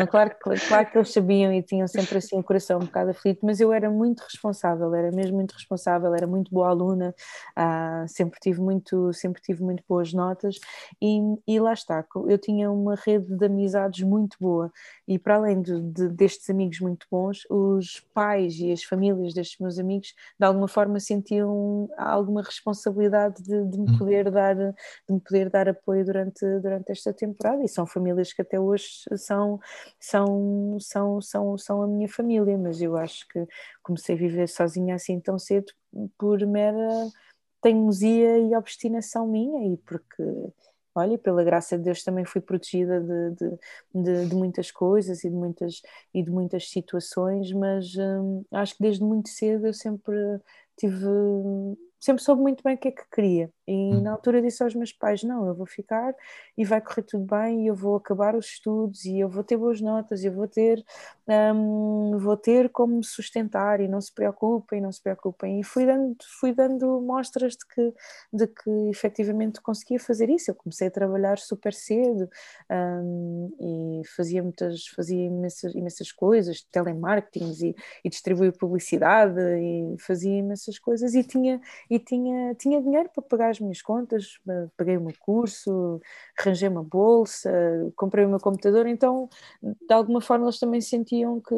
não 0.00 0.06
claro, 0.08 0.34
claro 0.66 0.90
que 0.90 0.98
eles 0.98 1.12
sabiam 1.12 1.52
e 1.52 1.62
tinham 1.62 1.86
sempre 1.86 2.18
assim 2.18 2.36
o 2.36 2.42
coração 2.42 2.78
um 2.78 2.86
bocado 2.86 3.10
aflito, 3.10 3.46
mas 3.46 3.60
eu 3.60 3.72
era 3.72 3.88
muito 3.88 4.18
responsável, 4.24 4.92
era 4.92 5.12
mesmo 5.12 5.36
muito 5.36 5.52
responsável, 5.52 6.12
era 6.12 6.26
muito 6.26 6.50
boa 6.50 6.70
aluna, 6.70 7.14
uh, 7.56 8.08
sempre, 8.08 8.40
tive 8.40 8.60
muito, 8.60 9.12
sempre 9.12 9.40
tive 9.40 9.62
muito 9.62 9.84
boas 9.88 10.12
notas 10.12 10.58
e, 11.00 11.20
e 11.46 11.60
lá 11.60 11.72
está, 11.72 12.04
eu 12.28 12.38
tinha 12.38 12.68
uma 12.68 12.96
rede 12.96 13.32
de 13.32 13.46
amizades 13.46 14.02
muito 14.02 14.36
boa 14.40 14.72
e 15.06 15.20
para 15.20 15.36
além 15.36 15.62
de, 15.62 15.80
de, 15.82 16.08
destes 16.08 16.50
amigos 16.50 16.80
muito 16.80 17.06
bons, 17.08 17.46
os 17.48 18.00
pais 18.12 18.58
e 18.58 18.72
as 18.72 18.82
famílias 18.82 19.32
destes 19.32 19.60
meus 19.60 19.78
amigos 19.78 20.14
de 20.36 20.44
alguma 20.44 20.66
forma 20.66 20.98
sentiam 20.98 21.88
alguma 21.96 22.42
responsabilidade 22.42 23.35
de, 23.42 23.64
de, 23.64 23.78
me 23.78 23.90
hum. 23.90 23.98
poder 23.98 24.30
dar 24.30 24.54
de 24.54 24.74
me 25.10 25.20
poder 25.20 25.50
dar 25.50 25.68
apoio 25.68 26.04
durante 26.04 26.44
durante 26.60 26.90
esta 26.92 27.12
temporada 27.12 27.62
e 27.62 27.68
são 27.68 27.86
famílias 27.86 28.32
que 28.32 28.42
até 28.42 28.58
hoje 28.58 28.86
são 29.16 29.60
são 30.00 30.76
são 30.80 31.20
são 31.20 31.58
são 31.58 31.82
a 31.82 31.86
minha 31.86 32.08
família 32.08 32.56
mas 32.58 32.80
eu 32.80 32.96
acho 32.96 33.26
que 33.28 33.46
comecei 33.82 34.14
a 34.14 34.18
viver 34.18 34.48
sozinha 34.48 34.94
assim 34.94 35.20
tão 35.20 35.38
cedo 35.38 35.72
por 36.18 36.44
mera 36.46 36.88
teimosia 37.62 38.38
e 38.38 38.54
obstinação 38.54 39.26
minha 39.26 39.72
e 39.72 39.76
porque 39.78 40.22
olha, 40.96 41.18
pela 41.18 41.44
graça 41.44 41.76
de 41.76 41.84
Deus 41.84 42.02
também 42.02 42.24
fui 42.24 42.40
protegida 42.40 43.00
de, 43.00 43.30
de, 43.36 43.58
de, 43.94 44.28
de, 44.28 44.34
muitas 44.34 44.70
coisas 44.70 45.22
e 45.24 45.28
de 45.28 45.36
muitas, 45.36 45.82
e 46.14 46.22
de 46.22 46.30
muitas 46.30 46.70
situações, 46.70 47.52
mas 47.52 47.94
hum, 47.96 48.42
acho 48.52 48.76
que 48.76 48.82
desde 48.82 49.04
muito 49.04 49.28
cedo 49.28 49.66
eu 49.66 49.74
sempre 49.74 50.16
tive 50.76 51.06
sempre 52.06 52.22
soube 52.24 52.42
muito 52.42 52.62
bem 52.64 52.74
o 52.76 52.78
que 52.78 52.88
é 52.88 52.92
que 52.92 53.04
queria. 53.10 53.52
E 53.66 53.72
hum. 53.72 54.00
na 54.00 54.12
altura 54.12 54.40
disse 54.40 54.62
aos 54.62 54.74
meus 54.74 54.92
pais: 54.92 55.22
Não, 55.22 55.46
eu 55.46 55.54
vou 55.54 55.66
ficar 55.66 56.14
e 56.56 56.64
vai 56.64 56.80
correr 56.80 57.02
tudo 57.02 57.24
bem, 57.24 57.64
e 57.64 57.66
eu 57.66 57.74
vou 57.74 57.96
acabar 57.96 58.34
os 58.34 58.46
estudos, 58.46 59.04
e 59.04 59.18
eu 59.18 59.28
vou 59.28 59.42
ter 59.42 59.56
boas 59.56 59.80
notas, 59.80 60.22
e 60.22 60.26
eu 60.26 60.32
vou 60.32 60.46
ter, 60.46 60.84
um, 61.28 62.16
vou 62.18 62.36
ter 62.36 62.70
como 62.70 62.96
me 62.98 63.04
sustentar, 63.04 63.80
e 63.80 63.88
não 63.88 64.00
se 64.00 64.12
preocupem, 64.12 64.80
não 64.80 64.92
se 64.92 65.02
preocupem. 65.02 65.60
E 65.60 65.64
fui 65.64 65.84
dando, 65.84 66.16
fui 66.40 66.52
dando 66.52 67.00
mostras 67.00 67.54
de 67.54 67.66
que, 67.66 67.94
de 68.32 68.46
que 68.46 68.70
efetivamente 68.90 69.60
conseguia 69.60 69.98
fazer 69.98 70.30
isso. 70.30 70.50
Eu 70.50 70.54
comecei 70.54 70.88
a 70.88 70.90
trabalhar 70.90 71.38
super 71.38 71.74
cedo 71.74 72.28
um, 72.70 74.00
e 74.00 74.06
fazia 74.16 74.42
muitas, 74.42 74.86
fazia 74.88 75.24
imensas, 75.26 75.74
imensas 75.74 76.12
coisas, 76.12 76.62
telemarketing 76.70 77.52
e, 77.62 77.76
e 78.04 78.08
distribuía 78.08 78.52
publicidade, 78.52 79.40
e 79.40 79.96
fazia 79.98 80.38
imensas 80.38 80.78
coisas, 80.78 81.14
e 81.14 81.24
tinha 81.24 81.60
e 81.90 81.98
tinha, 81.98 82.54
tinha 82.54 82.80
dinheiro 82.80 83.08
para 83.12 83.22
pagar 83.22 83.55
as 83.56 83.60
minhas 83.60 83.82
contas, 83.82 84.38
paguei 84.76 84.96
o 84.96 85.00
meu 85.00 85.14
curso, 85.18 86.00
arranjei 86.38 86.68
uma 86.68 86.82
bolsa, 86.82 87.50
comprei 87.96 88.24
o 88.24 88.28
meu 88.28 88.38
computador, 88.38 88.86
então 88.86 89.28
de 89.62 89.92
alguma 89.92 90.20
forma 90.20 90.46
eles 90.46 90.58
também 90.58 90.80
sentiam 90.80 91.40
que 91.40 91.54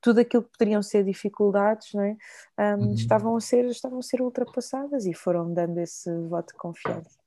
tudo 0.00 0.20
aquilo 0.20 0.42
que 0.42 0.50
poderiam 0.50 0.82
ser 0.82 1.04
dificuldades 1.04 1.94
não 1.94 2.02
é? 2.02 2.16
Um, 2.58 2.86
uhum. 2.86 2.94
estavam, 2.94 3.36
a 3.36 3.40
ser, 3.40 3.64
estavam 3.66 4.00
a 4.00 4.02
ser 4.02 4.20
ultrapassadas 4.20 5.06
e 5.06 5.14
foram 5.14 5.54
dando 5.54 5.78
esse 5.78 6.10
voto 6.28 6.52
de 6.52 6.58
confiança. 6.58 7.22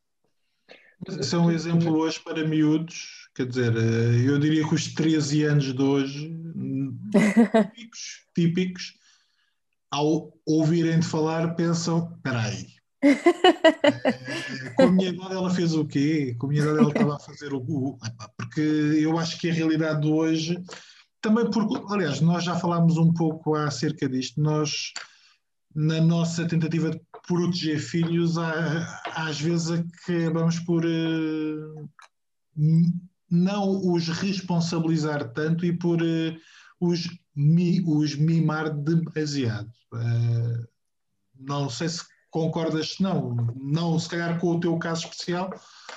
Esse 1.08 1.36
é 1.36 1.38
um 1.38 1.52
exemplo 1.52 1.96
hoje 1.98 2.20
para 2.20 2.48
miúdos, 2.48 3.30
quer 3.36 3.46
dizer, 3.46 3.76
eh, 3.76 4.30
eu 4.30 4.40
diria 4.40 4.68
que 4.68 4.74
os 4.74 4.94
13 4.94 5.44
anos 5.44 5.74
de 5.74 5.82
hoje, 5.82 6.36
típicos, 7.76 8.26
típicos 8.34 8.94
ao 9.92 10.34
ouvirem-te 10.46 11.06
falar, 11.06 11.56
pensam: 11.56 12.12
espera 12.16 12.42
aí, 12.42 12.68
com 14.76 14.84
a 14.84 14.92
minha 14.92 15.10
idade 15.10 15.34
ela 15.34 15.50
fez 15.54 15.74
o 15.74 15.86
quê? 15.86 16.36
Com 16.38 16.48
a 16.48 16.50
minha 16.50 16.62
idade 16.62 16.80
ela 16.80 16.90
estava 16.90 17.16
a 17.16 17.20
fazer 17.20 17.54
o. 17.54 17.60
o 17.60 17.98
porque 18.38 18.62
eu 18.62 19.18
acho 19.18 19.40
que 19.40 19.50
a 19.50 19.54
realidade 19.54 20.02
de 20.02 20.08
hoje, 20.08 20.62
também 21.22 21.50
porque, 21.50 21.94
aliás, 21.94 22.22
nós 22.22 22.44
já 22.44 22.56
falámos 22.56 22.98
um 22.98 23.14
pouco 23.14 23.56
acerca 23.56 24.08
disto, 24.08 24.42
nós, 24.42 24.94
na 25.74 26.02
nossa 26.02 26.48
tentativa 26.48 26.92
de 26.92 27.02
proteger 27.28 27.80
filhos, 27.80 28.38
há, 28.38 29.02
às 29.16 29.40
vezes 29.40 29.72
acabamos 29.72 30.60
por 30.60 30.86
uh, 30.86 31.90
não 33.30 33.92
os 33.92 34.08
responsabilizar 34.08 35.32
tanto 35.34 35.66
e 35.66 35.74
por 35.76 36.02
uh, 36.02 36.38
os, 36.80 37.08
os 37.86 38.16
mimar 38.16 38.70
demasiado. 38.70 39.72
Uh, 39.94 40.68
não 41.40 41.70
sei 41.70 41.90
se 41.90 42.04
concordas, 42.36 42.98
não, 43.00 43.34
não 43.56 43.98
se 43.98 44.10
calhar 44.10 44.38
com 44.42 44.48
o 44.48 44.60
teu 44.60 44.78
caso 44.78 45.06
especial. 45.06 45.50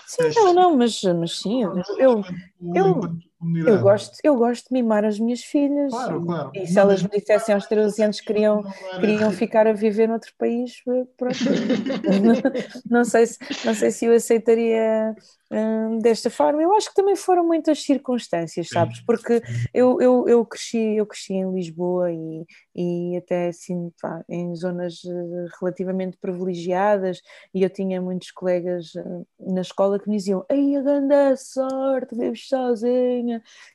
Sim, 0.07 0.30
não, 0.36 0.55
não, 0.55 0.76
mas, 0.76 1.03
mas 1.03 1.36
sim, 1.41 1.64
eu, 1.64 1.82
eu, 1.99 2.24
eu, 2.72 3.18
Eu 3.41 3.78
gosto, 3.78 4.18
eu 4.24 4.36
gosto 4.36 4.68
de 4.68 4.72
mimar 4.72 5.05
as 5.05 5.18
minhas 5.18 5.43
filhas. 5.43 5.91
Claro, 5.93 6.26
claro. 6.26 6.51
E 6.55 6.66
se 6.66 6.74
não, 6.74 6.82
elas 6.82 7.03
me 7.03 7.09
dissessem 7.11 7.55
aos 7.55 7.66
13 7.66 8.03
anos 8.03 8.20
que 8.20 8.26
queriam, 8.26 8.64
queriam 8.99 9.30
ficar 9.30 9.66
a 9.66 9.72
viver 9.72 10.09
noutro 10.09 10.32
país, 10.36 10.82
pronto. 11.16 11.36
não, 12.91 13.05
sei 13.05 13.26
se, 13.26 13.39
não 13.64 13.74
sei 13.74 13.91
se 13.91 14.07
eu 14.07 14.12
aceitaria 14.14 15.14
hum, 15.51 15.99
desta 15.99 16.30
forma. 16.30 16.62
Eu 16.62 16.74
acho 16.74 16.89
que 16.89 16.95
também 16.95 17.14
foram 17.14 17.47
muitas 17.47 17.82
circunstâncias, 17.82 18.68
sabes? 18.68 19.01
Porque 19.07 19.41
eu, 19.72 20.01
eu, 20.01 20.28
eu, 20.28 20.45
cresci, 20.45 20.97
eu 20.97 21.07
cresci 21.07 21.34
em 21.34 21.53
Lisboa 21.53 22.11
e, 22.12 22.45
e 22.74 23.16
até 23.16 23.49
assim, 23.49 23.93
pá, 24.01 24.24
em 24.28 24.55
zonas 24.55 25.01
eh, 25.05 25.47
relativamente 25.61 26.16
privilegiadas, 26.16 27.20
e 27.55 27.62
eu 27.62 27.70
tinha 27.70 28.01
muitos 28.01 28.30
colegas 28.30 28.93
eh, 28.97 29.03
na 29.41 29.61
escola 29.61 29.99
que 29.99 30.09
me 30.09 30.16
diziam: 30.16 30.45
Ei, 30.51 30.76
a 30.76 30.82
grande 30.82 31.36
sorte, 31.36 32.16
vives 32.16 32.49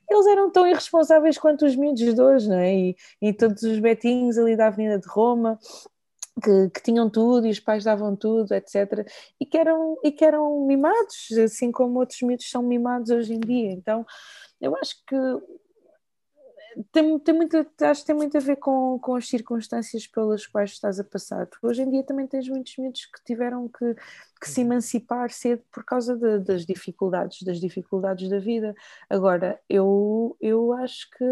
Eles 0.10 0.28
eram 0.28 0.52
tão 0.52 0.68
irresponsáveis 0.68 1.38
quanto 1.38 1.66
os 1.66 1.76
miúdos 1.76 2.02
de 2.02 2.22
hoje, 2.22 2.50
não 2.50 2.58
é? 2.58 2.74
E, 2.74 2.96
e 3.22 3.34
todos 3.34 3.64
os 3.64 3.80
betinhos 3.80 4.38
ali 4.38 4.56
da 4.56 4.68
Avenida 4.68 5.00
de 5.00 5.08
Roma. 5.08 5.60
Que, 6.44 6.70
que, 6.72 6.82
tinham 6.82 7.08
tudo 7.12 7.46
e 7.46 7.52
os 7.52 7.60
pais 7.60 7.84
davam 7.84 8.16
tudo, 8.16 8.54
etc. 8.56 9.08
E 9.40 9.46
que, 9.46 9.56
eram, 9.56 9.98
e 10.04 10.12
que 10.12 10.26
eram 10.26 10.66
mimados, 10.66 11.32
assim 11.38 11.72
como 11.72 12.00
outros 12.00 12.20
miúdos 12.24 12.50
são 12.50 12.64
mimados 12.64 13.12
hoje 13.12 13.36
em 13.36 13.40
dia. 13.40 13.72
Então, 13.72 14.04
eu 14.60 14.76
acho 14.76 14.96
que 15.06 15.16
tem, 16.92 17.20
tem 17.20 17.36
muito, 17.36 17.58
acho 17.82 18.02
que 18.02 18.08
tem 18.08 18.16
muito 18.16 18.38
a 18.38 18.40
ver 18.40 18.56
com, 18.58 18.98
com 19.00 19.16
as 19.16 19.28
circunstâncias 19.28 20.08
pelas 20.08 20.46
quais 20.48 20.72
estás 20.72 21.00
a 21.00 21.04
passar. 21.04 21.46
Porque 21.48 21.66
hoje 21.66 21.82
em 21.82 21.90
dia 21.90 22.04
também 22.04 22.28
tens 22.28 22.48
muitos 22.48 22.76
miúdos 22.78 23.06
que 23.06 23.24
tiveram 23.24 23.68
que, 23.68 23.96
que 24.40 24.50
se 24.50 24.62
emancipar 24.62 25.30
cedo 25.30 25.62
por 25.72 25.84
causa 25.84 26.16
de, 26.16 26.40
das 26.40 26.66
dificuldades, 26.66 27.44
das 27.44 27.60
dificuldades 27.60 28.30
da 28.30 28.40
vida. 28.40 28.76
Agora, 29.10 29.60
eu, 29.70 30.36
eu 30.42 30.74
acho 30.74 31.10
que 31.12 31.24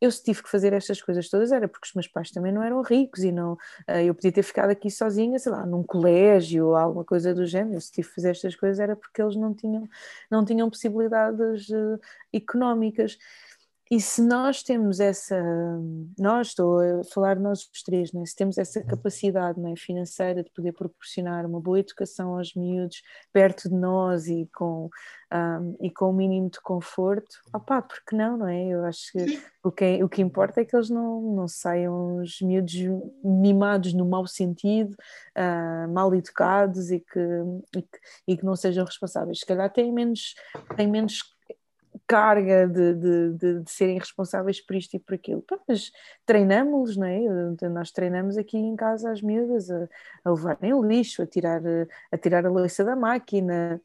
eu 0.00 0.10
se 0.10 0.22
tive 0.22 0.42
que 0.42 0.50
fazer 0.50 0.72
estas 0.72 1.00
coisas 1.00 1.28
todas 1.28 1.52
era 1.52 1.66
porque 1.66 1.86
os 1.86 1.94
meus 1.94 2.08
pais 2.08 2.30
também 2.30 2.52
não 2.52 2.62
eram 2.62 2.82
ricos 2.82 3.24
e 3.24 3.32
não 3.32 3.56
eh, 3.86 4.04
eu 4.04 4.14
podia 4.14 4.32
ter 4.32 4.42
ficado 4.42 4.70
aqui 4.70 4.90
sozinha, 4.90 5.38
sei 5.38 5.50
lá, 5.52 5.64
num 5.64 5.82
colégio 5.82 6.66
ou 6.68 6.76
alguma 6.76 7.04
coisa 7.04 7.34
do 7.34 7.46
género. 7.46 7.76
Eu 7.76 7.80
se 7.80 7.90
tive 7.90 8.08
que 8.08 8.14
fazer 8.14 8.30
estas 8.30 8.54
coisas 8.54 8.78
era 8.78 8.94
porque 8.94 9.22
eles 9.22 9.36
não 9.36 9.54
tinham, 9.54 9.88
não 10.30 10.44
tinham 10.44 10.68
possibilidades 10.68 11.68
uh, 11.70 11.98
económicas. 12.32 13.16
E 13.90 14.00
se 14.00 14.22
nós 14.22 14.62
temos 14.62 14.98
essa, 14.98 15.38
nós 16.18 16.48
estou 16.48 16.80
a 16.80 17.04
falar 17.04 17.38
nós 17.38 17.68
os 17.70 17.82
três, 17.82 18.12
né? 18.12 18.24
se 18.24 18.34
temos 18.34 18.56
essa 18.56 18.82
capacidade 18.82 19.60
né, 19.60 19.74
financeira 19.76 20.42
de 20.42 20.50
poder 20.50 20.72
proporcionar 20.72 21.44
uma 21.44 21.60
boa 21.60 21.80
educação 21.80 22.36
aos 22.36 22.54
miúdos 22.54 23.02
perto 23.30 23.68
de 23.68 23.74
nós 23.74 24.26
e 24.26 24.48
com, 24.54 24.88
um, 25.30 25.76
e 25.82 25.90
com 25.90 26.08
o 26.08 26.12
mínimo 26.14 26.48
de 26.48 26.60
conforto, 26.62 27.36
opá, 27.52 27.82
porque 27.82 28.16
não, 28.16 28.38
não 28.38 28.48
é? 28.48 28.68
Eu 28.68 28.84
acho 28.86 29.12
que 29.12 29.42
o 29.62 29.70
que, 29.70 30.02
o 30.02 30.08
que 30.08 30.22
importa 30.22 30.62
é 30.62 30.64
que 30.64 30.74
eles 30.74 30.88
não, 30.88 31.20
não 31.20 31.46
saiam 31.46 32.22
os 32.22 32.40
miúdos 32.40 32.74
mimados 33.22 33.92
no 33.92 34.06
mau 34.06 34.26
sentido, 34.26 34.96
uh, 35.36 35.92
mal 35.92 36.14
educados 36.14 36.90
e 36.90 37.00
que, 37.00 37.20
e 37.76 37.82
que, 37.82 37.98
e 38.28 38.36
que 38.38 38.44
não 38.44 38.56
sejam 38.56 38.84
responsáveis. 38.84 39.40
Se 39.40 39.46
calhar 39.46 39.70
têm 39.70 39.92
menos, 39.92 40.34
têm 40.74 40.88
menos 40.88 41.33
carga 42.06 42.68
de, 42.68 42.94
de, 42.94 43.32
de, 43.32 43.60
de, 43.60 43.70
serem 43.70 43.98
responsáveis 43.98 44.60
por 44.60 44.76
isto 44.76 44.94
e 44.94 44.98
por 44.98 45.14
aquilo. 45.14 45.42
Pá, 45.42 45.58
mas 45.66 45.90
treinamos-los, 46.26 46.96
não 46.96 47.06
é? 47.06 47.20
Nós 47.68 47.90
treinamos 47.90 48.36
aqui 48.36 48.58
em 48.58 48.76
casa 48.76 49.10
as 49.10 49.22
miúdas 49.22 49.70
a, 49.70 49.88
a 50.24 50.30
levarem 50.30 50.74
o 50.74 50.82
lixo, 50.82 51.22
a 51.22 51.26
tirar, 51.26 51.62
a 52.12 52.18
tirar 52.18 52.44
a 52.44 52.50
louça 52.50 52.84
da 52.84 52.94
máquina, 52.94 53.80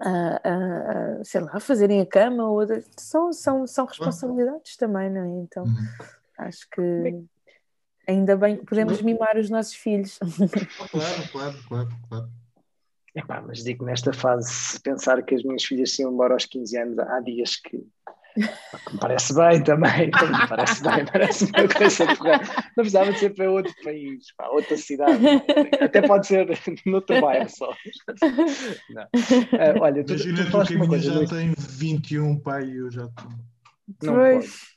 a, 0.00 0.10
a, 0.10 1.20
a, 1.20 1.24
sei 1.24 1.40
lá, 1.40 1.50
a 1.54 1.60
fazerem 1.60 2.00
a 2.00 2.06
cama, 2.06 2.48
ou 2.48 2.66
são, 2.96 3.32
são, 3.32 3.66
são 3.66 3.86
responsabilidades 3.86 4.76
também, 4.76 5.10
não 5.10 5.22
é? 5.22 5.42
Então 5.42 5.64
uhum. 5.64 5.86
acho 6.38 6.68
que 6.70 7.24
ainda 8.06 8.36
bem 8.36 8.56
que 8.56 8.66
podemos 8.66 9.00
mimar 9.02 9.36
os 9.36 9.48
nossos 9.48 9.74
filhos. 9.74 10.18
Claro, 10.90 11.28
claro, 11.30 11.58
claro, 11.68 11.88
claro. 12.08 12.41
Epá, 13.14 13.42
mas 13.46 13.62
digo 13.62 13.84
nesta 13.84 14.12
fase, 14.12 14.80
pensar 14.80 15.22
que 15.22 15.34
as 15.34 15.42
minhas 15.42 15.64
filhas 15.64 15.94
se 15.94 16.02
iam 16.02 16.12
embora 16.12 16.32
aos 16.32 16.46
15 16.46 16.78
anos, 16.78 16.98
há 16.98 17.20
dias 17.20 17.56
que, 17.56 17.84
me 18.36 18.98
parece 18.98 19.34
bem 19.34 19.62
também, 19.62 20.06
me 20.08 20.48
parece 20.48 20.82
bem, 20.82 21.04
parece 21.04 21.44
uma 21.44 21.68
coisa 21.68 22.16
porra. 22.16 22.40
Não 22.76 22.84
precisava 22.84 23.12
de 23.12 23.18
ser 23.18 23.34
para 23.34 23.50
outro 23.50 23.74
país, 23.84 24.34
para 24.36 24.50
outra 24.50 24.76
cidade, 24.76 25.26
até 25.80 26.02
pode 26.02 26.26
ser 26.26 26.46
no 26.86 26.94
outro 26.94 27.20
bairro 27.20 27.48
só. 27.50 27.70
Não. 28.90 29.02
Uh, 29.02 29.82
olha, 29.82 30.04
tu, 30.04 30.14
Imagina 30.14 30.44
tu, 30.44 30.50
tu 30.50 30.66
que 30.66 30.74
a 30.74 30.78
minha 30.78 30.98
já 30.98 31.14
muito... 31.14 31.34
tem 31.34 31.54
21, 31.56 32.38
pai, 32.38 32.64
e 32.64 32.76
eu 32.78 32.90
já 32.90 33.06
tenho. 33.08 33.38
Não 34.02 34.14
pois. 34.14 34.72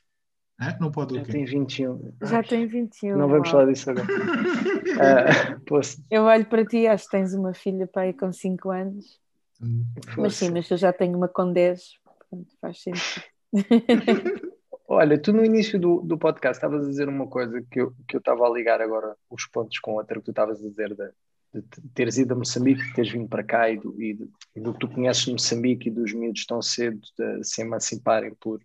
É? 0.60 0.78
Não 0.80 0.90
pode 0.90 1.18
o 1.18 1.22
quê? 1.22 1.26
Já 1.26 1.32
tem 1.32 1.44
21. 1.44 2.12
Já 2.22 2.42
tem 2.42 2.66
21. 2.66 3.18
Não 3.18 3.28
vamos 3.28 3.50
falar 3.50 3.66
disso 3.66 3.90
agora. 3.90 4.06
uh, 5.68 5.80
eu 6.10 6.24
olho 6.24 6.46
para 6.46 6.64
ti, 6.64 6.86
acho 6.86 7.04
que 7.04 7.10
tens 7.10 7.34
uma 7.34 7.52
filha 7.52 7.86
pai 7.86 8.14
com 8.14 8.32
5 8.32 8.70
anos. 8.70 9.20
Hum. 9.62 9.84
Mas 10.16 10.34
sim, 10.34 10.50
mas 10.50 10.70
eu 10.70 10.76
já 10.76 10.92
tenho 10.92 11.16
uma 11.16 11.28
com 11.28 11.52
10, 11.52 11.98
portanto 12.04 12.48
faz 12.60 12.82
sentido. 12.82 13.24
Olha, 14.88 15.18
tu 15.20 15.32
no 15.32 15.44
início 15.44 15.78
do, 15.80 16.00
do 16.00 16.16
podcast 16.16 16.56
estavas 16.56 16.84
a 16.84 16.88
dizer 16.88 17.08
uma 17.08 17.26
coisa 17.26 17.60
que 17.70 17.80
eu, 17.80 17.92
que 18.06 18.16
eu 18.16 18.18
estava 18.18 18.46
a 18.46 18.50
ligar 18.50 18.80
agora 18.80 19.16
os 19.28 19.44
pontos 19.46 19.78
com 19.80 19.94
outra 19.94 20.18
que 20.18 20.24
tu 20.24 20.30
estavas 20.30 20.60
a 20.60 20.68
dizer 20.68 20.94
de, 20.94 21.60
de 21.60 21.88
teres 21.92 22.18
ido 22.18 22.34
a 22.34 22.36
Moçambique, 22.36 22.84
de 22.84 22.94
teres 22.94 23.10
vindo 23.10 23.28
para 23.28 23.42
cá 23.42 23.68
e 23.68 23.78
do, 23.78 24.00
e, 24.00 24.14
do, 24.14 24.30
e 24.54 24.60
do 24.60 24.72
que 24.72 24.78
tu 24.78 24.88
conheces 24.88 25.24
de 25.24 25.32
Moçambique 25.32 25.88
e 25.88 25.92
dos 25.92 26.12
miúdos 26.12 26.46
tão 26.46 26.62
cedo 26.62 27.00
de 27.18 27.44
se 27.44 27.62
emanciparem 27.62 28.32
por 28.40 28.60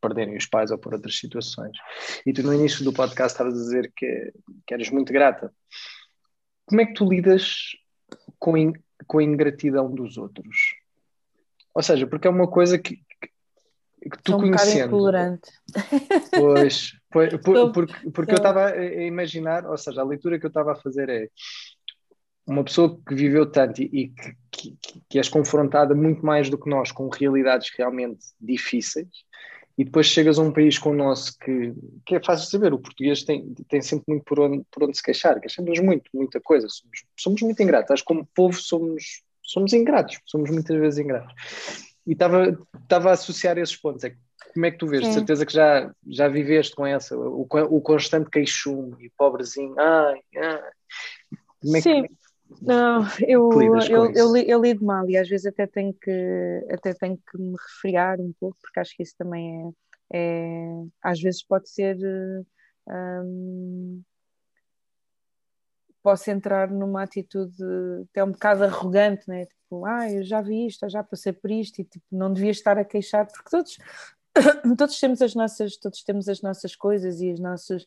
perderem 0.00 0.36
os 0.36 0.46
pais 0.46 0.70
ou 0.70 0.78
por 0.78 0.94
outras 0.94 1.18
situações. 1.18 1.76
E 2.24 2.32
tu 2.32 2.42
no 2.42 2.54
início 2.54 2.84
do 2.84 2.92
podcast 2.92 3.34
estavas 3.34 3.54
a 3.54 3.62
dizer 3.62 3.92
que, 3.94 4.32
que 4.66 4.74
eras 4.74 4.90
muito 4.90 5.12
grata. 5.12 5.52
Como 6.66 6.80
é 6.80 6.86
que 6.86 6.94
tu 6.94 7.08
lidas 7.08 7.72
com, 8.38 8.56
in, 8.56 8.72
com 9.06 9.18
a 9.18 9.22
ingratidão 9.22 9.90
dos 9.92 10.16
outros? 10.16 10.56
Ou 11.74 11.82
seja, 11.82 12.06
porque 12.06 12.28
é 12.28 12.30
uma 12.30 12.48
coisa 12.48 12.78
que, 12.78 12.96
que, 12.96 14.10
que 14.10 14.22
tu 14.22 14.32
Sou 14.32 14.40
um 14.40 14.42
conhecendo. 14.42 14.86
intolerante. 14.86 15.50
Pois, 16.30 16.92
pois 17.10 17.36
por, 17.42 17.72
porque, 17.72 18.10
porque 18.10 18.32
eu 18.32 18.36
estava 18.36 18.66
a 18.66 19.02
imaginar, 19.02 19.66
ou 19.66 19.76
seja, 19.76 20.00
a 20.00 20.04
leitura 20.04 20.38
que 20.38 20.46
eu 20.46 20.48
estava 20.48 20.72
a 20.72 20.76
fazer 20.76 21.08
é 21.08 21.28
uma 22.46 22.62
pessoa 22.62 23.00
que 23.06 23.14
viveu 23.14 23.50
tanto 23.50 23.82
e, 23.82 23.84
e 23.92 24.08
que, 24.08 24.76
que, 24.80 25.02
que 25.08 25.18
és 25.18 25.28
confrontada 25.28 25.94
muito 25.94 26.24
mais 26.24 26.50
do 26.50 26.58
que 26.58 26.68
nós 26.68 26.92
com 26.92 27.08
realidades 27.08 27.70
realmente 27.76 28.24
difíceis 28.40 29.08
e 29.76 29.84
depois 29.84 30.06
chegas 30.06 30.38
a 30.38 30.42
um 30.42 30.52
país 30.52 30.78
como 30.78 30.94
o 30.94 30.98
nosso 30.98 31.36
que, 31.38 31.74
que 32.06 32.14
é 32.14 32.22
fácil 32.22 32.48
saber, 32.48 32.72
o 32.72 32.78
português 32.78 33.24
tem, 33.24 33.54
tem 33.68 33.82
sempre 33.82 34.04
muito 34.08 34.24
por 34.24 34.38
onde, 34.40 34.64
por 34.70 34.84
onde 34.84 34.96
se 34.96 35.02
queixar, 35.02 35.40
queixamos 35.40 35.78
muito, 35.80 36.08
muita 36.14 36.40
coisa, 36.40 36.68
somos, 36.68 37.04
somos 37.16 37.42
muito 37.42 37.62
ingratos, 37.62 37.90
acho 37.90 38.02
que 38.02 38.08
como 38.08 38.28
povo 38.34 38.54
somos, 38.54 39.22
somos 39.42 39.72
ingratos, 39.72 40.18
somos 40.26 40.50
muitas 40.50 40.78
vezes 40.78 40.98
ingratos. 40.98 41.34
E 42.06 42.12
estava, 42.12 42.56
estava 42.82 43.10
a 43.10 43.12
associar 43.12 43.58
esses 43.58 43.76
pontos, 43.76 44.04
é 44.04 44.14
como 44.52 44.66
é 44.66 44.70
que 44.70 44.78
tu 44.78 44.86
vês? 44.86 45.02
De 45.02 45.12
certeza 45.12 45.44
que 45.44 45.52
já, 45.52 45.92
já 46.06 46.28
viveste 46.28 46.76
com 46.76 46.86
essa, 46.86 47.16
o, 47.18 47.42
o 47.42 47.80
constante 47.80 48.30
queixume 48.30 49.06
e 49.06 49.10
pobrezinho, 49.10 49.74
ai, 49.76 50.20
ai. 50.36 50.62
Como 51.60 51.76
é 51.76 51.80
Sim. 51.80 52.02
Que, 52.04 52.14
não, 52.62 53.02
eu, 53.26 53.50
eu, 53.60 54.12
eu, 54.14 54.36
eu, 54.36 54.62
lido 54.62 54.84
mal 54.84 55.08
e 55.08 55.16
às 55.16 55.28
vezes 55.28 55.46
até 55.46 55.66
tenho 55.66 55.92
que 55.94 56.66
até 56.70 56.94
tenho 56.94 57.16
que 57.16 57.38
me 57.38 57.56
resfriar 57.56 58.20
um 58.20 58.32
pouco, 58.38 58.56
porque 58.60 58.80
acho 58.80 58.96
que 58.96 59.02
isso 59.02 59.14
também 59.16 59.74
é, 60.12 60.18
é 60.18 60.84
às 61.02 61.20
vezes 61.20 61.42
pode 61.42 61.68
ser 61.68 61.96
hum, 62.88 64.02
posso 66.02 66.30
entrar 66.30 66.70
numa 66.70 67.02
atitude 67.02 67.56
até 68.10 68.22
um 68.22 68.32
bocado 68.32 68.64
arrogante, 68.64 69.26
né? 69.26 69.46
tipo, 69.46 69.86
ah, 69.86 70.10
eu 70.12 70.22
já 70.22 70.42
vi 70.42 70.66
isto, 70.66 70.84
eu 70.84 70.90
já 70.90 71.02
passei 71.02 71.32
por 71.32 71.50
isto 71.50 71.80
e 71.80 71.84
tipo, 71.84 72.04
não 72.12 72.32
devia 72.32 72.50
estar 72.50 72.78
a 72.78 72.84
queixar, 72.84 73.26
porque 73.26 73.50
todos 73.50 73.78
todos 74.76 75.00
temos 75.00 75.22
as 75.22 75.34
nossas 75.34 75.76
todos 75.76 76.02
temos 76.02 76.28
as 76.28 76.42
nossas 76.42 76.76
coisas 76.76 77.20
e 77.20 77.32
os 77.32 77.40
nossos 77.40 77.86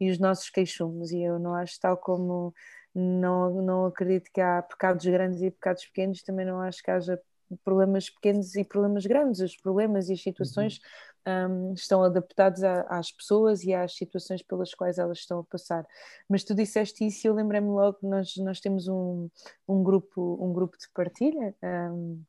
e 0.00 0.10
os 0.10 0.18
nossos 0.18 0.48
queixumes 0.48 1.10
e 1.10 1.22
eu 1.22 1.38
não 1.38 1.54
acho 1.54 1.78
tal 1.80 1.96
como 1.96 2.54
não, 2.98 3.62
não 3.62 3.86
acredito 3.86 4.30
que 4.32 4.40
há 4.40 4.62
pecados 4.62 5.06
grandes 5.06 5.40
e 5.40 5.50
pecados 5.50 5.84
pequenos, 5.86 6.22
também 6.22 6.44
não 6.44 6.60
acho 6.60 6.82
que 6.82 6.90
haja 6.90 7.20
problemas 7.64 8.10
pequenos 8.10 8.54
e 8.56 8.64
problemas 8.64 9.06
grandes. 9.06 9.40
Os 9.40 9.56
problemas 9.56 10.08
e 10.08 10.14
as 10.14 10.22
situações 10.22 10.80
uhum. 11.26 11.70
um, 11.70 11.74
estão 11.74 12.02
adaptados 12.02 12.62
a, 12.64 12.82
às 12.82 13.12
pessoas 13.12 13.62
e 13.62 13.72
às 13.72 13.94
situações 13.94 14.42
pelas 14.42 14.74
quais 14.74 14.98
elas 14.98 15.18
estão 15.18 15.40
a 15.40 15.44
passar. 15.44 15.86
Mas 16.28 16.44
tu 16.44 16.54
disseste 16.54 17.06
isso 17.06 17.26
e 17.26 17.28
eu 17.28 17.34
lembrei-me 17.34 17.68
logo, 17.68 17.98
nós, 18.02 18.36
nós 18.38 18.60
temos 18.60 18.88
um, 18.88 19.28
um, 19.66 19.82
grupo, 19.82 20.38
um 20.40 20.52
grupo 20.52 20.76
de 20.76 20.88
partilha, 20.92 21.54
um, 21.92 22.20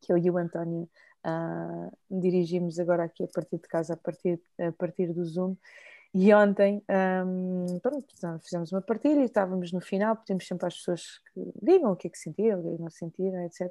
que 0.00 0.12
eu 0.12 0.18
e 0.18 0.30
o 0.30 0.36
António 0.36 0.88
uh, 1.24 1.96
dirigimos 2.10 2.78
agora 2.78 3.04
aqui 3.04 3.24
a 3.24 3.28
partir 3.28 3.56
de 3.56 3.68
casa, 3.68 3.94
a 3.94 3.96
partir, 3.96 4.40
a 4.58 4.72
partir 4.72 5.12
do 5.12 5.24
Zoom, 5.24 5.56
e 6.14 6.32
ontem, 6.34 6.82
um, 7.26 7.78
pronto, 7.80 8.06
fizemos 8.42 8.70
uma 8.70 8.82
partilha 8.82 9.20
e 9.20 9.24
estávamos 9.24 9.72
no 9.72 9.80
final, 9.80 10.14
pedimos 10.16 10.46
sempre 10.46 10.66
às 10.66 10.76
pessoas 10.76 11.20
que 11.32 11.52
digam 11.62 11.92
o 11.92 11.96
que 11.96 12.08
é 12.08 12.10
que 12.10 12.18
sentiram, 12.18 12.60
o 12.60 12.62
que 12.62 12.68
é 12.68 12.76
que 12.76 12.82
não 12.82 12.90
sentiram, 12.90 13.42
etc. 13.44 13.70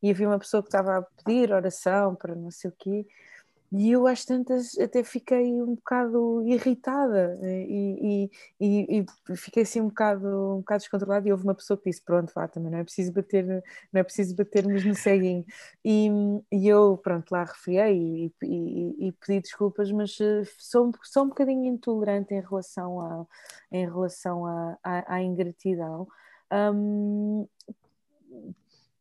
E 0.00 0.10
havia 0.10 0.28
uma 0.28 0.38
pessoa 0.38 0.62
que 0.62 0.68
estava 0.68 0.98
a 0.98 1.02
pedir 1.02 1.52
oração 1.52 2.14
para 2.14 2.36
não 2.36 2.52
sei 2.52 2.70
o 2.70 2.74
quê, 2.78 3.04
e 3.72 3.90
eu 3.90 4.06
às 4.06 4.24
tantas 4.24 4.78
até 4.78 5.02
fiquei 5.02 5.50
um 5.62 5.74
bocado 5.74 6.42
irritada 6.46 7.38
e, 7.42 8.28
e, 8.60 8.98
e, 8.98 9.06
e, 9.30 9.36
fiquei 9.36 9.62
assim 9.62 9.80
um 9.80 9.88
bocado, 9.88 10.26
um 10.56 10.58
bocado 10.58 10.80
descontrolada 10.80 11.26
e 11.26 11.32
houve 11.32 11.44
uma 11.44 11.54
pessoa 11.54 11.78
que 11.78 11.88
disse, 11.88 12.02
pronto, 12.02 12.32
vá, 12.34 12.46
também 12.46 12.70
não 12.70 12.78
é 12.78 12.84
preciso 12.84 13.12
bater, 13.12 13.46
não 13.46 14.00
é 14.00 14.02
preciso 14.02 14.36
batermos 14.36 14.84
no 14.84 14.94
ceguinho. 14.94 15.44
E, 15.82 16.08
e 16.52 16.68
eu, 16.68 16.98
pronto, 16.98 17.30
lá 17.32 17.44
refriei 17.44 18.32
e, 18.42 19.08
e, 19.08 19.12
pedi 19.12 19.40
desculpas, 19.40 19.90
mas 19.90 20.18
eh, 20.20 20.42
sou, 20.58 20.92
sou 21.02 21.24
um 21.24 21.28
bocadinho 21.28 21.66
intolerante 21.66 22.34
em 22.34 22.40
relação, 22.40 23.00
a, 23.00 23.26
em 23.70 23.86
relação 23.86 24.46
a, 24.46 24.78
à, 24.84 25.14
à 25.16 25.22
ingratidão. 25.22 26.06
Um, 26.52 27.48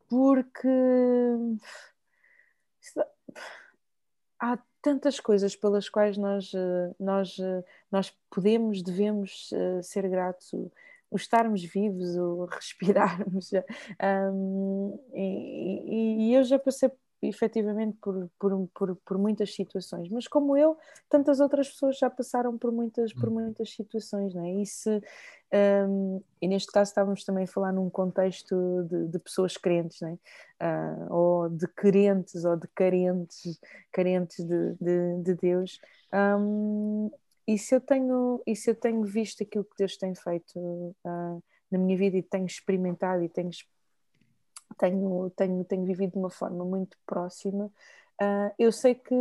porque 0.07 0.69
há 4.41 4.57
tantas 4.81 5.19
coisas 5.19 5.55
pelas 5.55 5.87
quais 5.87 6.17
nós, 6.17 6.51
eh, 6.53 6.95
nós, 6.99 7.37
eh, 7.39 7.63
nós 7.91 8.11
podemos, 8.31 8.81
devemos 8.81 9.51
eh, 9.53 9.81
ser 9.83 10.09
gratos, 10.09 10.51
o, 10.53 10.71
estarmos 11.15 11.63
vivos, 11.63 12.17
o 12.17 12.45
respirarmos. 12.51 13.51
Um, 14.33 14.99
e, 15.13 16.29
e, 16.29 16.33
eu 16.33 16.43
já 16.43 16.57
passei 16.57 16.89
efetivamente 17.21 17.97
por, 18.01 18.29
por, 18.39 18.67
por, 18.73 18.95
por, 19.05 19.17
muitas 19.17 19.53
situações, 19.53 20.09
mas 20.09 20.27
como 20.27 20.57
eu, 20.57 20.77
tantas 21.07 21.39
outras 21.39 21.69
pessoas 21.69 21.97
já 21.97 22.09
passaram 22.09 22.57
por 22.57 22.71
muitas, 22.71 23.13
por 23.13 23.29
hum. 23.29 23.33
muitas 23.33 23.69
situações, 23.71 24.33
não 24.33 24.43
é? 24.43 24.53
E, 24.61 24.65
se, 24.65 25.01
um, 25.87 26.21
e 26.41 26.47
neste 26.47 26.71
caso 26.71 26.89
estávamos 26.89 27.23
também 27.23 27.43
a 27.43 27.47
falar 27.47 27.71
num 27.71 27.89
contexto 27.89 28.83
de, 28.89 29.07
de 29.07 29.19
pessoas 29.19 29.55
crentes, 29.55 30.01
não 30.01 30.09
é? 30.09 30.17
Uh, 30.63 31.13
ou 31.13 31.49
de 31.49 31.67
querentes, 31.67 32.43
ou 32.43 32.55
de 32.55 32.67
carentes, 32.69 33.59
carentes 33.91 34.43
de, 34.43 34.75
de, 34.79 35.23
de 35.23 35.35
Deus. 35.35 35.79
Um, 36.13 37.11
e, 37.47 37.57
se 37.57 37.75
eu 37.75 37.81
tenho, 37.81 38.41
e 38.47 38.55
se 38.55 38.71
eu 38.71 38.75
tenho 38.75 39.03
visto 39.03 39.43
aquilo 39.43 39.63
que 39.63 39.77
Deus 39.77 39.97
tem 39.97 40.15
feito 40.15 40.57
uh, 40.59 41.43
na 41.69 41.77
minha 41.77 41.97
vida 41.97 42.17
e 42.17 42.23
tenho 42.23 42.45
experimentado 42.45 43.23
e 43.23 43.29
tenho 43.29 43.49
experimentado 43.49 43.80
tenho, 44.81 45.29
tenho, 45.35 45.63
tenho 45.63 45.85
vivido 45.85 46.13
de 46.13 46.17
uma 46.17 46.31
forma 46.31 46.65
muito 46.65 46.97
próxima, 47.05 47.65
uh, 47.65 48.51
eu 48.57 48.71
sei 48.71 48.95
que 48.95 49.13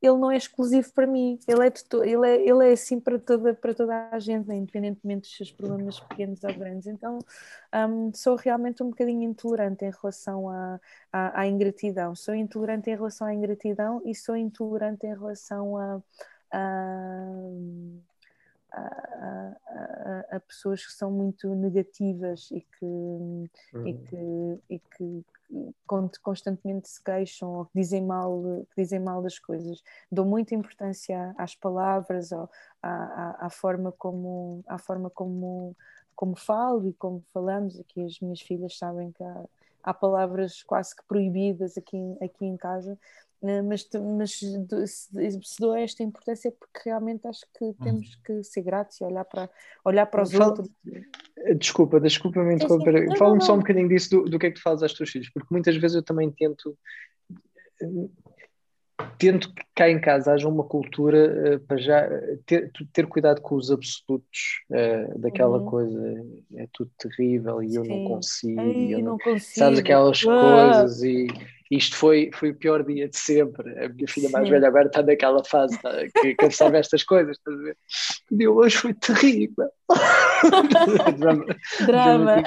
ele 0.00 0.16
não 0.16 0.30
é 0.30 0.36
exclusivo 0.36 0.92
para 0.92 1.06
mim, 1.06 1.40
ele 1.48 1.66
é, 1.66 1.72
ele 2.08 2.26
é, 2.26 2.48
ele 2.48 2.68
é 2.68 2.72
assim 2.72 3.00
para 3.00 3.18
toda, 3.18 3.52
para 3.54 3.74
toda 3.74 4.08
a 4.12 4.18
gente, 4.20 4.46
né? 4.46 4.56
independentemente 4.56 5.22
dos 5.22 5.36
seus 5.36 5.50
problemas 5.50 5.98
pequenos 5.98 6.44
ou 6.44 6.54
grandes. 6.54 6.86
Então 6.86 7.18
um, 7.74 8.12
sou 8.14 8.36
realmente 8.36 8.80
um 8.82 8.90
bocadinho 8.90 9.24
intolerante 9.28 9.84
em 9.84 9.90
relação 9.90 10.48
à, 10.48 10.80
à, 11.12 11.40
à, 11.40 11.46
ingratidão. 11.48 12.14
Sou 12.14 12.34
intolerante 12.34 12.90
em 12.90 12.94
relação 12.94 13.26
à 13.26 13.34
ingratidão 13.34 14.00
e 14.04 14.14
sou 14.14 14.36
intolerante 14.36 15.04
em 15.04 15.14
relação 15.14 15.76
a, 15.76 16.00
a 16.52 17.26
a, 18.78 19.56
a, 19.66 20.36
a, 20.36 20.40
pessoas 20.40 20.84
que 20.84 20.92
são 20.92 21.10
muito 21.10 21.54
negativas 21.54 22.48
e 22.50 22.60
que, 22.60 22.84
uhum. 22.84 23.48
e 23.86 23.94
que, 23.94 24.60
e 24.70 24.78
que 24.78 25.24
constantemente 26.22 26.88
se 26.88 27.02
queixam 27.02 27.50
ou 27.50 27.64
que 27.66 27.72
dizem 27.74 28.04
mal, 28.04 28.42
que 28.74 28.82
dizem 28.82 29.00
mal 29.00 29.22
das 29.22 29.38
coisas. 29.38 29.82
Dou 30.10 30.24
muita 30.24 30.54
importância 30.54 31.34
às 31.38 31.54
palavras, 31.54 32.32
à, 32.32 32.48
à, 32.82 33.46
à 33.46 33.50
forma 33.50 33.92
como, 33.92 34.62
à 34.66 34.78
forma 34.78 35.10
como, 35.10 35.74
como 36.14 36.36
falo 36.36 36.88
e 36.88 36.92
como 36.92 37.22
falamos. 37.32 37.78
Aqui 37.80 38.04
as 38.04 38.20
minhas 38.20 38.40
filhas 38.40 38.76
sabem 38.76 39.10
que 39.12 39.24
há, 39.24 39.44
há 39.82 39.94
palavras 39.94 40.62
quase 40.62 40.94
que 40.94 41.02
proibidas 41.06 41.78
aqui, 41.78 42.16
aqui 42.22 42.44
em 42.44 42.56
casa 42.56 42.98
mas, 43.40 43.88
mas 44.16 44.32
se 44.32 45.60
dou 45.60 45.74
esta 45.74 46.02
importância 46.02 46.48
é 46.48 46.50
porque 46.50 46.88
realmente 46.88 47.26
acho 47.26 47.46
que 47.56 47.64
uhum. 47.64 47.74
temos 47.74 48.14
que 48.24 48.42
ser 48.42 48.62
gratos 48.62 49.00
e 49.00 49.04
olhar 49.04 49.24
para, 49.24 49.48
olhar 49.84 50.06
para 50.06 50.22
os 50.22 50.32
Fala, 50.32 50.46
outros. 50.46 50.68
Desculpa, 51.56 52.00
desculpa-me 52.00 52.54
interromper. 52.54 53.16
Fala-me 53.16 53.42
só 53.42 53.54
um 53.54 53.58
bocadinho 53.58 53.88
disso 53.88 54.10
do, 54.10 54.24
do 54.24 54.38
que 54.38 54.46
é 54.46 54.50
que 54.50 54.56
tu 54.56 54.62
fazes 54.62 54.82
às 54.82 54.92
tuas 54.92 55.10
filhos, 55.10 55.30
porque 55.30 55.48
muitas 55.50 55.76
vezes 55.76 55.96
eu 55.96 56.02
também 56.02 56.30
tento 56.30 56.76
tento 59.16 59.52
que 59.54 59.62
cá 59.74 59.88
em 59.88 60.00
casa 60.00 60.32
haja 60.32 60.48
uma 60.48 60.64
cultura 60.64 61.56
uh, 61.56 61.60
para 61.60 61.76
já 61.76 62.08
ter, 62.44 62.70
ter, 62.92 63.06
cuidado 63.06 63.40
com 63.40 63.54
os 63.54 63.70
absolutos 63.70 64.64
uh, 64.70 65.18
daquela 65.18 65.58
uhum. 65.58 65.66
coisa 65.66 66.26
é 66.56 66.68
tudo 66.72 66.90
terrível 66.98 67.62
e 67.62 67.70
Sim. 67.70 67.76
eu 67.76 67.84
não 67.84 68.04
consigo, 68.04 68.60
Ei, 68.60 68.94
eu 68.94 68.98
não, 68.98 69.12
não 69.12 69.18
consigo. 69.18 69.58
sabes 69.58 69.78
aquelas 69.78 70.22
coisas 70.22 71.02
e 71.02 71.28
isto 71.70 71.96
foi, 71.96 72.30
foi 72.32 72.50
o 72.50 72.54
pior 72.54 72.82
dia 72.82 73.08
de 73.08 73.16
sempre. 73.16 73.84
A 73.84 73.88
minha 73.88 74.08
filha 74.08 74.30
mais 74.30 74.46
Sim. 74.46 74.52
velha 74.52 74.68
agora 74.68 74.86
está 74.86 75.02
naquela 75.02 75.44
fase 75.44 75.78
tá, 75.80 75.90
que, 76.36 76.50
sabe 76.50 76.78
estas 76.78 77.02
coisas, 77.04 77.36
estás 77.36 77.58
a 77.58 77.62
ver? 77.62 77.76
O 78.30 78.36
dia 78.36 78.50
hoje 78.50 78.76
foi 78.76 78.94
terrível. 78.94 79.68
Drama. 81.18 81.44
Drama. 81.86 82.42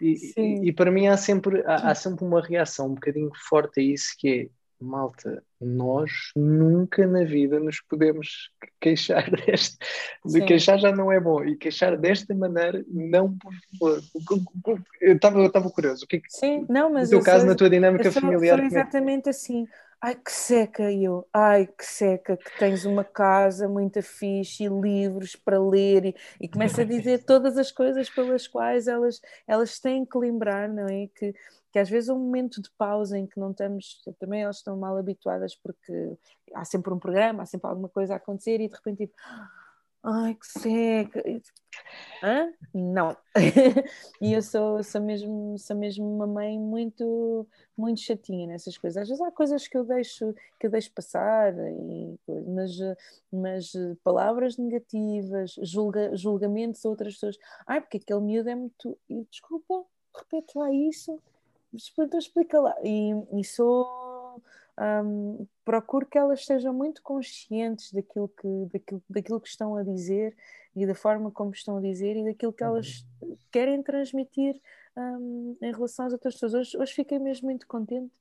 E, 0.00 0.16
e, 0.36 0.68
e, 0.68 0.72
para 0.72 0.90
mim 0.90 1.06
há 1.06 1.16
sempre, 1.16 1.62
há, 1.66 1.90
há 1.90 1.94
sempre 1.94 2.24
uma 2.24 2.42
reação 2.42 2.86
um 2.86 2.94
bocadinho 2.94 3.30
forte 3.48 3.80
a 3.80 3.82
isso 3.82 4.14
que 4.18 4.28
é 4.28 4.48
malta, 4.80 5.42
nós 5.60 6.10
nunca 6.34 7.06
na 7.06 7.24
vida 7.24 7.58
nos 7.58 7.80
podemos 7.80 8.50
queixar 8.80 9.30
deste. 9.46 9.78
De 10.24 10.40
queixar 10.42 10.78
já 10.78 10.94
não 10.94 11.10
é 11.10 11.18
bom. 11.18 11.44
E 11.44 11.56
queixar 11.56 11.96
desta 11.96 12.34
maneira, 12.34 12.84
não 12.88 13.36
por 13.36 13.52
favor. 13.78 14.82
Eu 15.00 15.16
estava 15.16 15.70
curioso. 15.70 16.04
O 16.04 16.08
que 16.08 16.16
é 16.16 16.20
que, 16.20 16.30
Sim, 16.30 16.66
não, 16.68 16.92
mas 16.92 17.10
no 17.10 17.18
teu 17.18 17.24
caso, 17.24 17.40
sou, 17.40 17.48
na 17.48 17.54
tua 17.54 17.70
dinâmica 17.70 18.10
sou, 18.10 18.22
familiar. 18.22 18.56
Sou 18.56 18.64
é 18.64 18.66
exatamente 18.66 19.28
assim. 19.28 19.66
Ai 19.98 20.14
que 20.14 20.30
seca 20.30 20.92
eu, 20.92 21.26
ai 21.32 21.66
que 21.66 21.84
seca 21.84 22.36
que 22.36 22.58
tens 22.58 22.84
uma 22.84 23.02
casa 23.02 23.66
muito 23.66 24.02
fixe 24.02 24.64
e 24.64 24.68
livros 24.68 25.34
para 25.34 25.58
ler 25.58 26.04
e, 26.04 26.14
e 26.38 26.48
começa 26.48 26.82
a 26.82 26.84
dizer 26.84 27.24
todas 27.24 27.56
as 27.56 27.72
coisas 27.72 28.10
pelas 28.10 28.46
quais 28.46 28.88
elas, 28.88 29.20
elas 29.48 29.80
têm 29.80 30.04
que 30.04 30.18
lembrar, 30.18 30.68
não 30.68 30.86
é? 30.86 31.08
Que, 31.16 31.34
que 31.76 31.80
às 31.80 31.90
vezes 31.90 32.08
um 32.08 32.18
momento 32.18 32.62
de 32.62 32.70
pausa 32.70 33.18
em 33.18 33.26
que 33.26 33.38
não 33.38 33.50
estamos, 33.50 34.02
também 34.18 34.40
elas 34.40 34.56
estão 34.56 34.78
mal 34.78 34.96
habituadas 34.96 35.54
porque 35.54 36.16
há 36.54 36.64
sempre 36.64 36.90
um 36.90 36.98
programa, 36.98 37.42
há 37.42 37.46
sempre 37.46 37.68
alguma 37.68 37.86
coisa 37.90 38.14
a 38.14 38.16
acontecer 38.16 38.62
e 38.62 38.68
de 38.70 38.74
repente 38.74 39.06
tipo, 39.06 39.14
ai 40.02 40.34
que 40.34 40.46
seca, 40.46 41.22
Hã? 42.24 42.50
não, 42.72 43.14
e 44.22 44.32
eu 44.32 44.40
sou, 44.40 44.82
sou, 44.82 45.02
mesmo, 45.02 45.58
sou 45.58 45.76
mesmo 45.76 46.10
uma 46.10 46.26
mãe 46.26 46.58
muito, 46.58 47.46
muito 47.76 48.00
chatinha 48.00 48.46
nessas 48.46 48.78
coisas, 48.78 49.02
às 49.02 49.08
vezes 49.10 49.22
há 49.22 49.30
coisas 49.30 49.68
que 49.68 49.76
eu 49.76 49.84
deixo, 49.84 50.34
que 50.58 50.68
eu 50.68 50.70
deixo 50.70 50.90
passar, 50.92 51.52
e, 51.58 52.18
mas, 52.46 52.70
mas 53.30 53.72
palavras 54.02 54.56
negativas, 54.56 55.54
julga, 55.60 56.16
julgamentos 56.16 56.86
a 56.86 56.88
outras 56.88 57.12
pessoas, 57.12 57.36
ai 57.66 57.82
porque 57.82 57.98
aquele 57.98 58.20
miúdo 58.20 58.48
é 58.48 58.54
muito, 58.54 58.96
e, 59.10 59.26
desculpa, 59.30 59.84
repete 60.14 60.56
lá 60.56 60.72
isso, 60.72 61.20
então 61.98 62.18
explica 62.18 62.60
lá. 62.60 62.74
E, 62.82 63.12
e 63.38 63.44
sou. 63.44 64.42
Um, 64.78 65.46
procuro 65.64 66.04
que 66.04 66.18
elas 66.18 66.44
sejam 66.44 66.70
muito 66.74 67.02
conscientes 67.02 67.90
daquilo 67.94 68.28
que, 68.28 68.66
daquilo, 68.70 69.02
daquilo 69.08 69.40
que 69.40 69.48
estão 69.48 69.74
a 69.74 69.82
dizer 69.82 70.36
e 70.74 70.86
da 70.86 70.94
forma 70.94 71.30
como 71.30 71.50
estão 71.50 71.78
a 71.78 71.80
dizer 71.80 72.14
e 72.14 72.24
daquilo 72.24 72.52
que 72.52 72.62
elas 72.62 73.06
uhum. 73.22 73.38
querem 73.50 73.82
transmitir 73.82 74.60
um, 74.94 75.56
em 75.62 75.72
relação 75.72 76.04
às 76.04 76.12
outras 76.12 76.34
pessoas. 76.34 76.52
Hoje, 76.52 76.76
hoje 76.76 76.92
fiquei 76.92 77.18
mesmo 77.18 77.46
muito 77.46 77.66
contente 77.66 78.12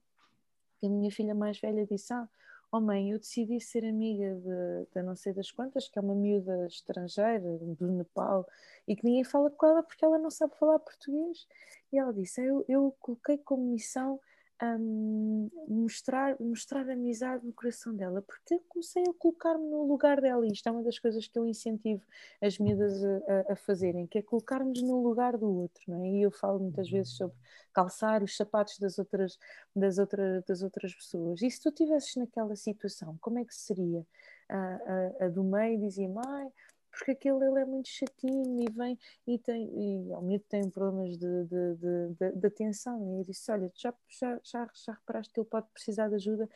que 0.80 0.88
a 0.88 0.89
minha 0.89 1.12
filha 1.12 1.36
mais 1.36 1.60
velha 1.60 1.86
disse: 1.86 2.14
Ah, 2.14 2.28
oh 2.72 2.80
mãe, 2.80 3.11
eu 3.11 3.20
decidi 3.20 3.59
ser 3.59 3.86
amiga 3.86 4.36
de, 4.36 4.88
de 4.93 5.01
não 5.03 5.16
sei 5.16 5.34
das 5.34 5.51
quantas, 5.51 5.88
que 5.88 5.97
é 5.97 6.01
uma 6.01 6.16
miúda 6.16 6.68
estrangeira 6.68 7.57
do 7.59 7.88
Nepal 7.88 8.47
e 8.88 8.95
que 8.95 9.05
ninguém 9.05 9.24
fala 9.24 9.49
com 9.49 9.66
ela 9.66 9.84
porque 9.84 10.03
ela 10.03 10.18
não 10.18 10.30
sabe 10.30 10.55
falar 10.57 10.80
português. 10.80 11.47
E 11.91 11.97
ela 11.97 12.13
disse: 12.13 12.41
eu, 12.41 12.66
eu 12.68 12.95
coloquei 12.99 13.38
como 13.38 13.63
missão 13.63 14.20
um, 14.64 15.49
mostrar, 15.68 16.36
mostrar 16.39 16.89
amizade 16.89 17.45
no 17.45 17.53
coração 17.53 17.93
dela, 17.93 18.22
porque 18.22 18.56
eu 18.56 18.64
comecei 18.70 19.03
a 19.03 19.14
colocar-me 19.14 19.68
no 19.70 19.86
lugar 19.86 20.22
dela, 20.22 20.45
e 20.47 20.51
isto 20.51 20.68
é 20.68 20.72
uma 20.72 20.84
das 20.84 20.97
coisas 20.97 21.28
que 21.28 21.38
eu 21.38 21.45
incentivo 21.45 22.01
as 22.41 22.58
miúdas 22.58 23.03
a, 23.03 23.53
a 23.53 23.56
fazerem, 23.56 24.08
que 24.08 24.18
é 24.18 24.22
colocar-nos 24.22 24.82
no 24.82 25.01
lugar 25.01 25.38
do 25.38 25.49
outro, 25.49 25.84
não 25.88 26.03
é? 26.03 26.10
E 26.10 26.22
eu 26.22 26.32
falo 26.32 26.60
muitas 26.60 26.89
vezes 26.89 27.14
sobre 27.14 27.36
calçar 27.74 28.24
os 28.24 28.36
sapatos 28.36 28.80
das 28.80 28.97
outras, 28.97 29.38
das 29.76 29.97
outras, 29.97 30.43
das 30.45 30.62
outras 30.62 30.93
pessoas. 30.95 31.41
E 31.41 31.51
se 31.51 31.62
tu 31.62 31.70
estivesses 31.70 32.16
naquela 32.16 32.56
situação, 32.56 33.18
como 33.20 33.39
é 33.39 33.45
que 33.45 33.53
seria? 33.53 34.06
A, 34.47 34.58
a, 35.22 35.26
a 35.26 35.30
do 35.30 35.43
meio 35.43 35.80
dizia, 35.80 36.08
mãe, 36.08 36.51
porque 36.98 37.12
aquele 37.12 37.46
ele 37.46 37.60
é 37.60 37.66
muito 37.66 37.89
chatinho 37.89 38.62
e 38.62 38.72
vem 38.72 38.98
e 39.28 39.38
tem, 39.38 39.70
e 39.74 40.14
ao 40.14 40.22
menos 40.22 40.46
tem 40.48 40.70
problemas 40.70 41.18
de, 41.18 41.43
de, 41.46 41.76
de, 41.76 42.32
de, 42.32 42.48
atenção. 42.48 43.04
E 43.06 43.20
eu 43.20 43.24
disse: 43.24 43.52
Olha, 43.52 43.72
já, 43.76 43.93
já, 44.10 44.39
já, 44.43 44.70
já 44.74 44.93
reparaste 44.93 45.34
que 45.34 45.39
ele 45.39 45.48
pode 45.48 45.68
precisar 45.74 46.08
de 46.10 46.16
ajuda? 46.16 46.50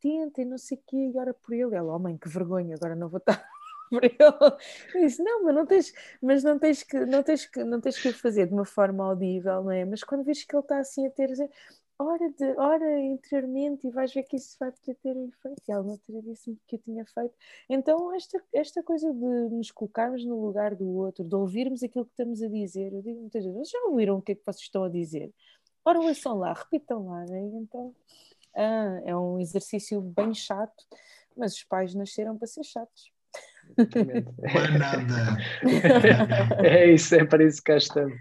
Tenta 0.00 0.42
e 0.42 0.44
não 0.44 0.58
sei 0.58 0.76
o 0.76 0.82
quê, 0.86 0.96
e 0.96 1.18
ora 1.18 1.32
por 1.32 1.54
ele. 1.54 1.74
Ela, 1.74 1.94
oh 1.94 1.98
mãe, 1.98 2.16
que 2.16 2.28
vergonha, 2.28 2.74
agora 2.76 2.94
não 2.94 3.08
vou 3.08 3.18
estar 3.18 3.42
por 3.90 4.04
ele. 4.04 4.16
Disse, 4.94 5.22
não, 5.22 5.44
mas 5.44 5.54
não 5.54 5.66
tens, 5.66 5.92
mas 6.20 6.44
não 6.44 6.58
tens 6.58 6.82
que, 6.82 7.04
não 7.06 7.22
tens 7.22 7.46
que, 7.46 7.64
não 7.64 7.80
tens 7.80 7.98
que 7.98 8.12
fazer 8.12 8.46
de 8.46 8.52
uma 8.52 8.66
forma 8.66 9.04
audível, 9.04 9.62
não 9.64 9.70
é? 9.70 9.84
Mas 9.84 10.04
quando 10.04 10.24
vês 10.24 10.44
que 10.44 10.54
ele 10.54 10.62
está 10.62 10.78
assim 10.78 11.06
a 11.06 11.10
ter, 11.10 11.30
ora, 11.98 12.30
de, 12.30 12.44
ora 12.58 13.00
interiormente 13.00 13.86
e 13.86 13.90
vais 13.90 14.12
ver 14.12 14.24
que 14.24 14.36
isso 14.36 14.56
vai 14.58 14.70
poder 14.72 14.94
ter 14.96 15.16
efeito. 15.16 15.62
E 15.68 15.72
ela 15.72 15.82
não 15.82 15.96
teria 15.98 16.22
disse-me 16.22 16.58
que 16.66 16.76
eu 16.76 16.80
tinha 16.80 17.04
feito. 17.06 17.34
Então, 17.68 18.14
esta, 18.14 18.42
esta 18.52 18.82
coisa 18.82 19.12
de 19.12 19.54
nos 19.54 19.70
colocarmos 19.70 20.24
no 20.24 20.40
lugar 20.44 20.74
do 20.74 20.88
outro, 20.88 21.24
de 21.24 21.34
ouvirmos 21.34 21.82
aquilo 21.82 22.04
que 22.04 22.12
estamos 22.12 22.42
a 22.42 22.48
dizer, 22.48 22.92
eu 22.92 23.02
digo 23.02 23.20
muitas 23.20 23.44
vezes, 23.44 23.70
já 23.70 23.78
ouviram 23.86 24.18
o 24.18 24.22
que 24.22 24.32
é 24.32 24.34
que 24.34 24.44
vocês 24.44 24.62
estão 24.62 24.84
a 24.84 24.88
dizer? 24.88 25.32
Ora, 25.84 26.00
ouçam 26.00 26.38
lá, 26.38 26.52
repitam 26.52 27.06
lá, 27.06 27.24
né? 27.26 27.40
então 27.54 27.94
ah, 28.54 29.00
é 29.04 29.16
um 29.16 29.38
exercício 29.38 30.00
bem 30.00 30.34
chato, 30.34 30.84
mas 31.36 31.54
os 31.54 31.64
pais 31.64 31.94
nasceram 31.94 32.36
para 32.36 32.46
ser 32.46 32.64
chatos. 32.64 33.15
Não 33.76 34.60
é 34.60 34.78
nada. 34.78 35.36
É 36.64 36.92
isso, 36.92 37.14
é 37.14 37.24
para 37.24 37.44
isso 37.44 37.58
que 37.58 37.72
cá 37.72 37.76
estamos. 37.76 38.18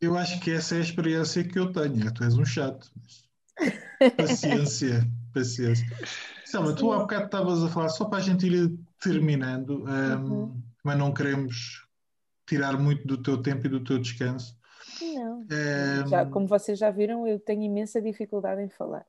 Eu 0.00 0.16
acho 0.16 0.40
que 0.40 0.52
essa 0.52 0.76
é 0.76 0.78
a 0.78 0.82
experiência 0.82 1.44
que 1.44 1.58
eu 1.58 1.72
tenho. 1.72 2.12
Tu 2.12 2.24
és 2.24 2.36
um 2.36 2.44
chato. 2.44 2.90
Paciência, 4.16 5.06
paciência. 5.34 5.86
Selma, 6.44 6.74
tu 6.74 6.92
há 6.92 6.98
bocado 6.98 7.24
estavas 7.24 7.62
a 7.62 7.68
falar, 7.68 7.88
só 7.88 8.04
para 8.04 8.18
a 8.18 8.22
gente 8.22 8.46
ir 8.46 8.78
terminando, 9.02 9.84
um, 9.84 10.14
uhum. 10.14 10.62
mas 10.82 10.98
não 10.98 11.12
queremos 11.12 11.86
tirar 12.46 12.78
muito 12.78 13.06
do 13.06 13.20
teu 13.22 13.42
tempo 13.42 13.66
e 13.66 13.70
do 13.70 13.82
teu 13.82 13.98
descanso. 13.98 14.56
Não. 15.00 15.40
Um... 15.40 16.06
Já, 16.06 16.24
como 16.26 16.46
vocês 16.46 16.78
já 16.78 16.90
viram, 16.90 17.26
eu 17.26 17.38
tenho 17.40 17.62
imensa 17.62 18.00
dificuldade 18.00 18.62
em 18.62 18.68
falar. 18.68 19.04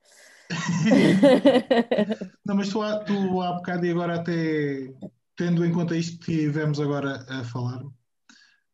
não, 2.46 2.56
mas 2.56 2.70
tu, 2.70 2.80
tu 3.06 3.42
há 3.42 3.54
bocado 3.54 3.86
e 3.86 3.92
agora 3.92 4.16
até 4.16 4.94
tendo 5.36 5.66
em 5.66 5.72
conta 5.72 5.98
isto 5.98 6.20
que 6.20 6.38
tivemos 6.38 6.80
agora 6.80 7.26
a 7.30 7.44
falar, 7.44 7.84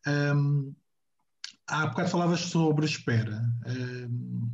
um, 0.07 0.73
há 1.67 1.87
bocado 1.87 2.09
falavas 2.09 2.41
sobre 2.41 2.85
espera. 2.85 3.43
Um, 3.67 4.49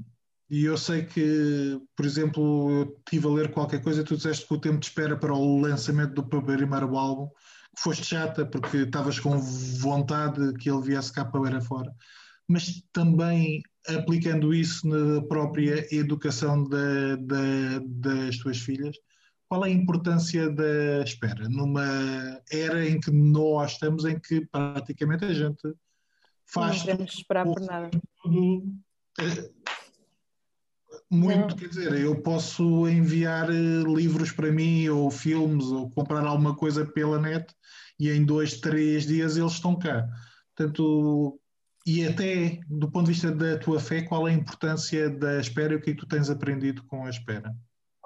e 0.49 0.63
eu 0.63 0.77
sei 0.77 1.03
que, 1.03 1.79
por 1.95 2.05
exemplo, 2.05 2.71
eu 2.71 2.95
estive 2.99 3.27
a 3.27 3.31
ler 3.31 3.51
qualquer 3.51 3.81
coisa, 3.81 4.03
tu 4.03 4.15
disseste 4.15 4.47
que 4.47 4.53
o 4.53 4.59
tempo 4.59 4.79
de 4.79 4.85
espera 4.85 5.17
para 5.17 5.33
o 5.33 5.59
lançamento 5.59 6.13
do 6.13 6.23
primeiro 6.23 6.97
álbum 6.97 7.29
foste 7.77 8.05
chata 8.05 8.45
porque 8.45 8.77
estavas 8.77 9.19
com 9.19 9.37
vontade 9.39 10.53
que 10.53 10.69
ele 10.69 10.81
viesse 10.81 11.11
cá 11.11 11.25
para 11.25 11.61
fora. 11.61 11.93
Mas 12.47 12.81
também 12.93 13.61
aplicando 13.87 14.53
isso 14.53 14.87
na 14.87 15.21
própria 15.27 15.85
educação 15.93 16.63
da, 16.63 17.15
da, 17.17 17.81
das 17.85 18.37
tuas 18.37 18.57
filhas, 18.57 18.95
qual 19.47 19.65
é 19.65 19.69
a 19.69 19.71
importância 19.71 20.49
da 20.49 21.03
espera 21.03 21.47
numa 21.47 22.41
era 22.51 22.87
em 22.87 22.99
que 22.99 23.11
nós 23.11 23.73
estamos, 23.73 24.05
em 24.05 24.19
que 24.19 24.45
praticamente 24.45 25.25
a 25.25 25.33
gente 25.33 25.73
faz. 26.45 26.77
Não 26.77 26.85
podemos 26.85 27.13
esperar 27.13 27.45
por 27.45 27.61
nada. 27.61 27.89
Tudo, 28.21 28.63
é, 29.19 29.49
muito, 31.09 31.49
não. 31.49 31.55
quer 31.55 31.69
dizer, 31.69 31.93
eu 31.93 32.21
posso 32.21 32.87
enviar 32.87 33.49
eh, 33.49 33.83
livros 33.85 34.31
para 34.31 34.51
mim, 34.51 34.87
ou 34.89 35.09
filmes, 35.09 35.65
ou 35.65 35.89
comprar 35.91 36.25
alguma 36.25 36.55
coisa 36.55 36.85
pela 36.85 37.19
net, 37.19 37.53
e 37.99 38.09
em 38.09 38.25
dois, 38.25 38.59
três 38.59 39.05
dias 39.05 39.37
eles 39.37 39.53
estão 39.53 39.77
cá. 39.77 40.07
Portanto, 40.55 41.39
e 41.85 42.05
até 42.05 42.59
do 42.67 42.91
ponto 42.91 43.05
de 43.05 43.13
vista 43.13 43.31
da 43.31 43.57
tua 43.57 43.79
fé, 43.79 44.01
qual 44.01 44.27
é 44.27 44.31
a 44.31 44.35
importância 44.35 45.09
da 45.09 45.39
espera 45.39 45.73
e 45.73 45.77
o 45.77 45.81
que 45.81 45.91
é 45.91 45.93
que 45.93 45.99
tu 45.99 46.05
tens 46.05 46.29
aprendido 46.29 46.83
com 46.83 47.05
a 47.05 47.09
espera? 47.09 47.55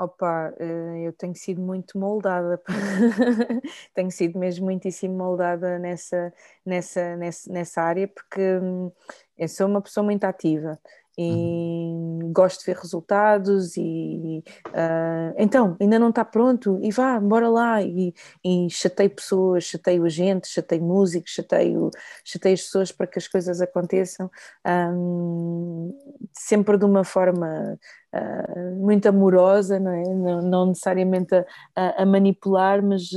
Opa, 0.02 0.52
eh, 0.60 1.04
eu 1.06 1.14
tenho 1.14 1.36
sido 1.36 1.62
muito 1.62 1.96
moldada, 1.96 2.60
tenho 3.94 4.10
sido 4.10 4.40
mesmo 4.40 4.66
muitíssimo 4.66 5.16
moldada 5.16 5.78
nessa, 5.78 6.34
nessa, 6.66 7.16
nessa, 7.16 7.54
nessa 7.54 7.82
área, 7.84 8.08
porque 8.08 8.42
hum, 8.58 8.92
eu 9.38 9.48
sou 9.48 9.68
uma 9.68 9.80
pessoa 9.80 10.04
muito 10.04 10.24
ativa 10.24 10.80
e 11.16 11.22
uhum. 11.22 12.21
Gosto 12.32 12.60
de 12.60 12.66
ver 12.66 12.78
resultados 12.78 13.76
e 13.78 14.44
uh, 14.68 15.36
então 15.38 15.76
ainda 15.80 16.00
não 16.00 16.10
está 16.10 16.24
pronto 16.24 16.80
e 16.82 16.92
vá, 16.92 17.20
bora 17.20 17.50
lá 17.50 17.82
e, 17.82 18.14
e 18.44 18.68
chatei 18.70 19.10
pessoas, 19.10 19.64
chateio 19.64 20.06
a 20.06 20.10
gente, 20.10 20.48
chatei 20.48 20.80
músicos, 20.80 21.32
chateio, 21.32 21.90
chateio 22.24 22.54
as 22.54 22.62
pessoas 22.62 22.92
para 22.92 23.08
que 23.08 23.20
as 23.20 23.28
coisas 23.28 23.62
aconteçam 23.62 24.30
um, 24.66 25.94
sempre 26.34 26.78
de 26.78 26.86
uma 26.86 27.04
forma 27.04 27.78
uh, 28.14 28.76
muito 28.76 29.08
amorosa, 29.08 29.80
não, 29.80 29.92
é? 29.92 30.04
não, 30.04 30.42
não 30.42 30.66
necessariamente 30.68 31.34
a, 31.76 32.02
a, 32.02 32.06
manipular, 32.06 32.84
mas, 32.84 33.10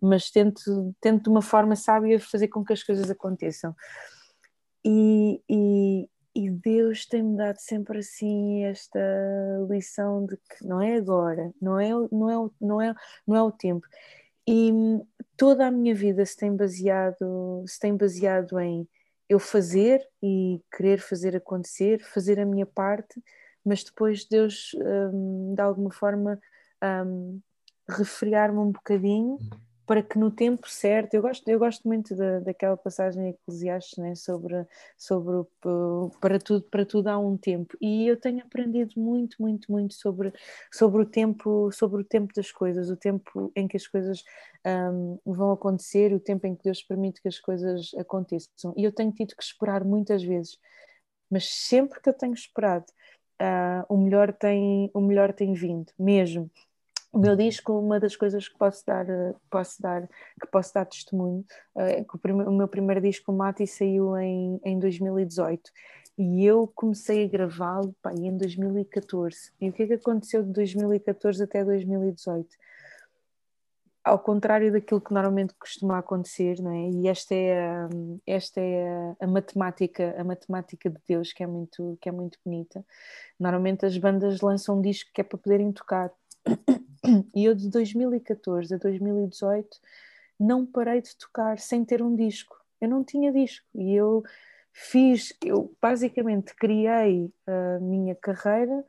mas 0.00 0.30
tento, 0.30 0.94
tento 1.00 1.24
de 1.24 1.30
uma 1.30 1.42
forma 1.42 1.76
sábia 1.76 2.18
fazer 2.20 2.48
com 2.48 2.64
que 2.64 2.72
as 2.72 2.82
coisas 2.82 3.10
aconteçam. 3.10 3.74
E, 4.84 5.42
e, 5.48 6.08
e 6.36 6.50
Deus 6.50 7.06
tem-me 7.06 7.34
dado 7.34 7.56
sempre 7.58 8.00
assim 8.00 8.64
esta 8.64 9.00
lição 9.70 10.26
de 10.26 10.36
que 10.36 10.66
não 10.66 10.82
é 10.82 10.96
agora, 10.96 11.50
não 11.60 11.80
é, 11.80 11.88
não 12.12 12.30
é, 12.30 12.50
não 12.60 12.82
é, 12.82 12.94
não 13.26 13.36
é 13.36 13.42
o 13.42 13.50
tempo. 13.50 13.86
E 14.46 14.70
toda 15.34 15.66
a 15.66 15.70
minha 15.70 15.94
vida 15.94 16.26
se 16.26 16.36
tem 16.36 16.54
baseado, 16.54 17.64
se 17.66 17.80
tem 17.80 17.96
baseado 17.96 18.60
em 18.60 18.86
eu 19.30 19.38
fazer 19.38 20.06
e 20.22 20.60
querer 20.76 21.00
fazer 21.00 21.34
acontecer, 21.34 22.02
fazer 22.02 22.38
a 22.38 22.44
minha 22.44 22.66
parte, 22.66 23.18
mas 23.64 23.82
depois 23.82 24.26
Deus 24.26 24.72
um, 24.74 25.54
de 25.54 25.62
alguma 25.62 25.90
forma 25.90 26.38
um, 27.06 27.40
refriar-me 27.88 28.58
um 28.58 28.72
bocadinho 28.72 29.38
uhum 29.40 29.65
para 29.86 30.02
que 30.02 30.18
no 30.18 30.32
tempo 30.32 30.68
certo, 30.68 31.14
eu 31.14 31.22
gosto, 31.22 31.48
eu 31.48 31.58
gosto 31.58 31.86
muito 31.86 32.14
da, 32.16 32.40
daquela 32.40 32.76
passagem 32.76 33.22
em 33.22 33.28
Eclesiastes 33.30 33.98
né, 33.98 34.14
sobre, 34.16 34.66
sobre 34.98 35.46
para, 36.20 36.40
tudo, 36.40 36.62
para 36.62 36.84
tudo 36.84 37.06
há 37.06 37.16
um 37.16 37.36
tempo. 37.36 37.76
E 37.80 38.06
eu 38.06 38.16
tenho 38.18 38.42
aprendido 38.42 38.92
muito, 38.96 39.36
muito, 39.40 39.70
muito 39.70 39.94
sobre, 39.94 40.32
sobre, 40.72 41.02
o, 41.02 41.06
tempo, 41.06 41.70
sobre 41.70 42.02
o 42.02 42.04
tempo 42.04 42.34
das 42.34 42.50
coisas, 42.50 42.90
o 42.90 42.96
tempo 42.96 43.52
em 43.54 43.68
que 43.68 43.76
as 43.76 43.86
coisas 43.86 44.24
um, 44.66 45.18
vão 45.24 45.52
acontecer, 45.52 46.12
o 46.12 46.20
tempo 46.20 46.46
em 46.48 46.56
que 46.56 46.64
Deus 46.64 46.82
permite 46.82 47.22
que 47.22 47.28
as 47.28 47.38
coisas 47.38 47.92
aconteçam. 47.96 48.74
E 48.76 48.82
eu 48.82 48.90
tenho 48.92 49.12
tido 49.12 49.36
que 49.36 49.42
esperar 49.42 49.84
muitas 49.84 50.22
vezes, 50.22 50.58
mas 51.30 51.48
sempre 51.48 52.00
que 52.00 52.08
eu 52.08 52.14
tenho 52.14 52.34
esperado 52.34 52.86
uh, 53.40 53.84
o, 53.88 53.96
melhor 53.96 54.32
tem, 54.32 54.90
o 54.92 55.00
melhor 55.00 55.32
tem 55.32 55.52
vindo, 55.52 55.92
mesmo 55.98 56.50
o 57.16 57.18
meu 57.18 57.34
disco, 57.34 57.72
uma 57.72 57.98
das 57.98 58.14
coisas 58.14 58.46
que 58.46 58.58
posso 58.58 58.84
dar, 58.84 59.06
posso 59.50 59.80
dar, 59.80 60.06
que 60.06 60.46
posso 60.52 60.74
dar 60.74 60.84
testemunho, 60.84 61.46
é 61.74 62.04
que 62.04 62.14
o, 62.14 62.50
o 62.50 62.52
meu 62.52 62.68
primeiro 62.68 63.00
disco, 63.00 63.32
o 63.32 63.34
Mati, 63.34 63.66
saiu 63.66 64.14
em, 64.18 64.60
em 64.62 64.78
2018 64.78 65.70
e 66.18 66.44
eu 66.44 66.70
comecei 66.74 67.24
a 67.24 67.28
gravá-lo 67.28 67.96
em 68.18 68.36
2014. 68.36 69.50
E 69.58 69.70
o 69.70 69.72
que 69.72 69.84
é 69.84 69.86
que 69.86 69.92
aconteceu 69.94 70.42
de 70.42 70.52
2014 70.52 71.42
até 71.42 71.64
2018? 71.64 72.54
Ao 74.04 74.18
contrário 74.18 74.70
daquilo 74.70 75.00
que 75.00 75.12
normalmente 75.12 75.54
costuma 75.58 75.98
acontecer, 75.98 76.60
não 76.60 76.70
é? 76.70 76.90
E 76.90 77.08
esta 77.08 77.34
é 77.34 77.66
a, 77.66 77.88
esta 78.26 78.60
é 78.60 78.88
a, 78.88 79.16
a 79.20 79.26
matemática, 79.26 80.14
a 80.18 80.22
matemática 80.22 80.90
de 80.90 80.98
Deus 81.08 81.32
que 81.32 81.42
é 81.42 81.46
muito 81.46 81.96
que 81.98 82.10
é 82.10 82.12
muito 82.12 82.38
bonita. 82.44 82.84
Normalmente 83.40 83.86
as 83.86 83.96
bandas 83.96 84.42
lançam 84.42 84.78
um 84.78 84.82
disco 84.82 85.10
que 85.14 85.22
é 85.22 85.24
para 85.24 85.38
poderem 85.38 85.72
tocar 85.72 86.12
e 87.34 87.44
eu 87.44 87.54
de 87.54 87.68
2014 87.68 88.74
a 88.74 88.78
2018 88.78 89.78
não 90.38 90.66
parei 90.66 91.00
de 91.00 91.16
tocar 91.16 91.58
sem 91.58 91.84
ter 91.84 92.02
um 92.02 92.14
disco. 92.14 92.56
Eu 92.80 92.88
não 92.88 93.02
tinha 93.02 93.32
disco. 93.32 93.66
E 93.74 93.94
eu 93.94 94.22
fiz, 94.72 95.32
eu 95.44 95.74
basicamente 95.80 96.54
criei 96.54 97.32
a 97.46 97.80
minha 97.80 98.14
carreira 98.14 98.84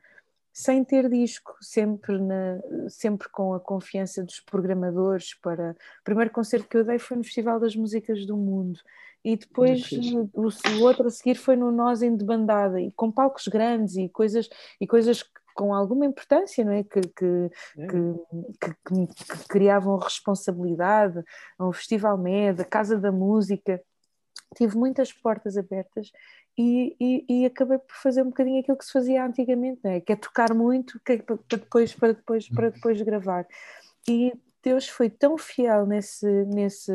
sem 0.52 0.84
ter 0.84 1.08
disco, 1.08 1.56
sempre, 1.60 2.18
na, 2.18 2.60
sempre 2.88 3.28
com 3.28 3.54
a 3.54 3.60
confiança 3.60 4.24
dos 4.24 4.40
programadores 4.40 5.32
para... 5.34 5.70
O 6.00 6.04
primeiro 6.04 6.32
concerto 6.32 6.68
que 6.68 6.76
eu 6.76 6.84
dei 6.84 6.98
foi 6.98 7.16
no 7.16 7.22
Festival 7.22 7.60
das 7.60 7.76
Músicas 7.76 8.26
do 8.26 8.36
Mundo. 8.36 8.80
E 9.24 9.36
depois 9.36 9.88
o, 9.92 10.48
o, 10.48 10.82
outro 10.82 11.06
a 11.06 11.10
seguir 11.10 11.36
foi 11.36 11.54
no 11.54 11.70
Nós 11.70 12.02
em 12.02 12.16
de 12.16 12.24
Bandada 12.24 12.80
e 12.80 12.90
com 12.92 13.10
palcos 13.10 13.46
grandes 13.46 13.96
e 13.96 14.08
coisas, 14.08 14.48
e 14.80 14.86
coisas 14.86 15.24
com 15.58 15.74
alguma 15.74 16.06
importância, 16.06 16.64
não 16.64 16.70
é? 16.70 16.84
Que, 16.84 17.00
que, 17.00 17.50
é. 17.78 17.86
que, 17.88 18.74
que, 18.86 19.24
que 19.24 19.48
criavam 19.48 19.98
responsabilidade, 19.98 21.20
o 21.58 21.72
Festival 21.72 22.16
Med, 22.16 22.62
a 22.62 22.64
Casa 22.64 22.96
da 22.96 23.10
Música, 23.10 23.82
tive 24.56 24.76
muitas 24.76 25.12
portas 25.12 25.56
abertas 25.56 26.12
e, 26.56 26.96
e, 27.00 27.24
e, 27.28 27.44
acabei 27.44 27.78
por 27.78 27.96
fazer 27.96 28.22
um 28.22 28.26
bocadinho 28.26 28.60
aquilo 28.60 28.78
que 28.78 28.84
se 28.84 28.92
fazia 28.92 29.24
antigamente, 29.24 29.80
não 29.82 29.90
é? 29.90 30.00
que 30.00 30.12
é 30.12 30.16
tocar 30.16 30.54
muito 30.54 31.00
que 31.04 31.12
é 31.14 31.18
para, 31.18 31.36
depois, 31.50 31.92
para, 31.92 32.12
depois, 32.12 32.48
para 32.48 32.70
depois 32.70 33.02
gravar. 33.02 33.44
E 34.08 34.32
Deus 34.62 34.88
foi 34.88 35.08
tão 35.08 35.38
fiel 35.38 35.86
nesse, 35.86 36.26
nesse, 36.46 36.92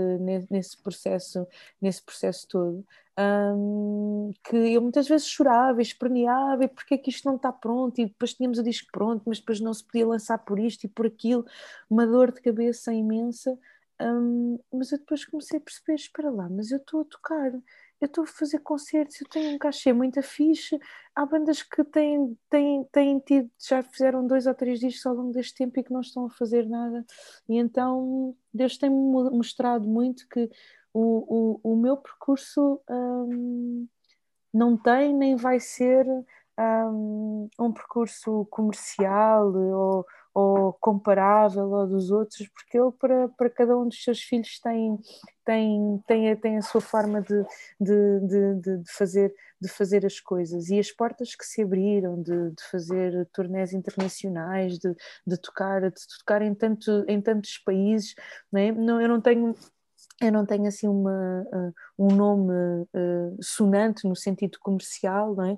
nesse, 0.50 0.78
processo, 0.82 1.48
nesse 1.82 2.02
processo 2.04 2.48
todo, 2.48 2.86
um, 3.18 4.32
que 4.44 4.56
eu 4.56 4.82
muitas 4.82 5.08
vezes 5.08 5.28
chorava, 5.28 5.82
esperneava, 5.82 6.66
e 6.66 6.68
porque 6.68 6.96
é 6.96 6.98
que 6.98 7.10
isto 7.10 7.26
não 7.26 7.36
está 7.36 7.52
pronto, 7.52 8.00
e 8.00 8.06
depois 8.06 8.34
tínhamos 8.34 8.60
o 8.60 8.64
disco 8.64 8.90
pronto, 8.92 9.24
mas 9.26 9.40
depois 9.40 9.60
não 9.60 9.74
se 9.74 9.84
podia 9.84 10.08
lançar 10.08 10.38
por 10.40 10.60
isto 10.60 10.86
e 10.86 10.90
por 10.90 11.06
aquilo, 11.06 11.46
uma 11.90 12.06
dor 12.06 12.32
de 12.32 12.42
cabeça 12.42 12.94
imensa. 12.94 13.58
Um, 14.02 14.60
mas 14.72 14.92
eu 14.92 14.98
depois 14.98 15.24
comecei 15.26 15.60
a 15.60 15.62
perceber: 15.62 15.96
espera 15.96 16.30
lá, 16.30 16.50
mas 16.50 16.72
eu 16.72 16.78
estou 16.78 17.02
a 17.02 17.06
tocar, 17.06 17.52
eu 18.04 18.08
estou 18.08 18.24
a 18.24 18.28
fazer 18.28 18.60
concertos, 18.60 19.20
eu 19.22 19.28
tenho 19.28 19.56
um 19.56 19.58
cachê 19.58 19.94
muito 19.94 20.22
fixe, 20.22 20.80
há 21.16 21.26
bandas 21.26 21.64
que 21.64 21.84
têm, 21.84 22.38
têm, 22.50 22.84
têm 22.92 23.20
tido, 23.20 23.50
já 23.60 23.82
fizeram 23.84 24.26
dois 24.26 24.48
ou 24.48 24.54
três 24.54 24.80
discos 24.80 25.06
ao 25.06 25.16
longo 25.16 25.32
deste 25.32 25.56
tempo 25.56 25.80
e 25.80 25.84
que 25.84 25.94
não 25.94 26.02
estão 26.02 26.26
a 26.26 26.30
fazer 26.30 26.68
nada, 26.68 27.06
e 27.48 27.58
então 27.58 28.36
Deus 28.54 28.78
tem-me 28.78 28.96
mostrado 28.96 29.88
muito 29.88 30.28
que 30.28 30.50
o, 30.94 31.62
o, 31.64 31.74
o 31.74 31.76
meu 31.76 31.98
percurso 31.98 32.80
um, 32.90 33.88
não 34.54 34.78
tem 34.78 35.14
nem 35.16 35.36
vai 35.36 35.60
ser 35.60 36.06
um, 36.60 37.50
um 37.60 37.72
percurso 37.72 38.46
comercial 38.52 39.54
ou, 39.54 40.06
ou 40.34 40.74
comparável 40.74 41.76
ao 41.76 41.88
dos 41.88 42.10
outros, 42.10 42.48
porque 42.50 42.78
ele 42.78 42.92
para, 42.92 43.30
para 43.30 43.50
cada 43.50 43.78
um 43.78 43.88
dos 43.88 44.04
seus 44.04 44.20
filhos 44.20 44.60
tem, 44.60 44.98
tem, 45.46 46.04
tem, 46.08 46.36
tem 46.38 46.58
a 46.58 46.62
sua 46.62 46.82
forma 46.82 47.22
de, 47.22 47.46
de, 47.80 48.20
de, 48.22 48.80
de, 48.80 48.92
fazer, 48.92 49.34
de 49.62 49.70
fazer 49.70 50.06
as 50.06 50.20
coisas 50.20 50.70
e 50.70 50.80
as 50.80 50.92
portas 50.92 51.36
que 51.36 51.46
se 51.46 51.62
abriram 51.62 52.22
de, 52.22 52.52
de 52.52 52.64
fazer 52.72 53.28
turnés 53.32 53.74
internacionais, 53.74 54.80
de, 54.80 54.96
de, 55.26 55.38
tocar, 55.38 55.82
de 55.82 56.08
tocar 56.20 56.42
em, 56.42 56.56
tanto, 56.56 57.06
em 57.08 57.22
tantos 57.22 57.60
países, 57.60 58.16
não, 58.52 58.60
é? 59.00 59.04
eu 59.04 59.10
não 59.10 59.22
tenho 59.22 59.54
eu 60.22 60.32
não 60.32 60.46
tenho 60.46 60.68
assim 60.68 60.88
uma, 60.88 61.46
uh, 61.54 61.74
um 61.98 62.16
nome 62.16 62.54
uh, 62.94 63.38
sonante 63.42 64.08
no 64.08 64.16
sentido 64.16 64.58
comercial, 64.60 65.36
não 65.36 65.46
é? 65.46 65.58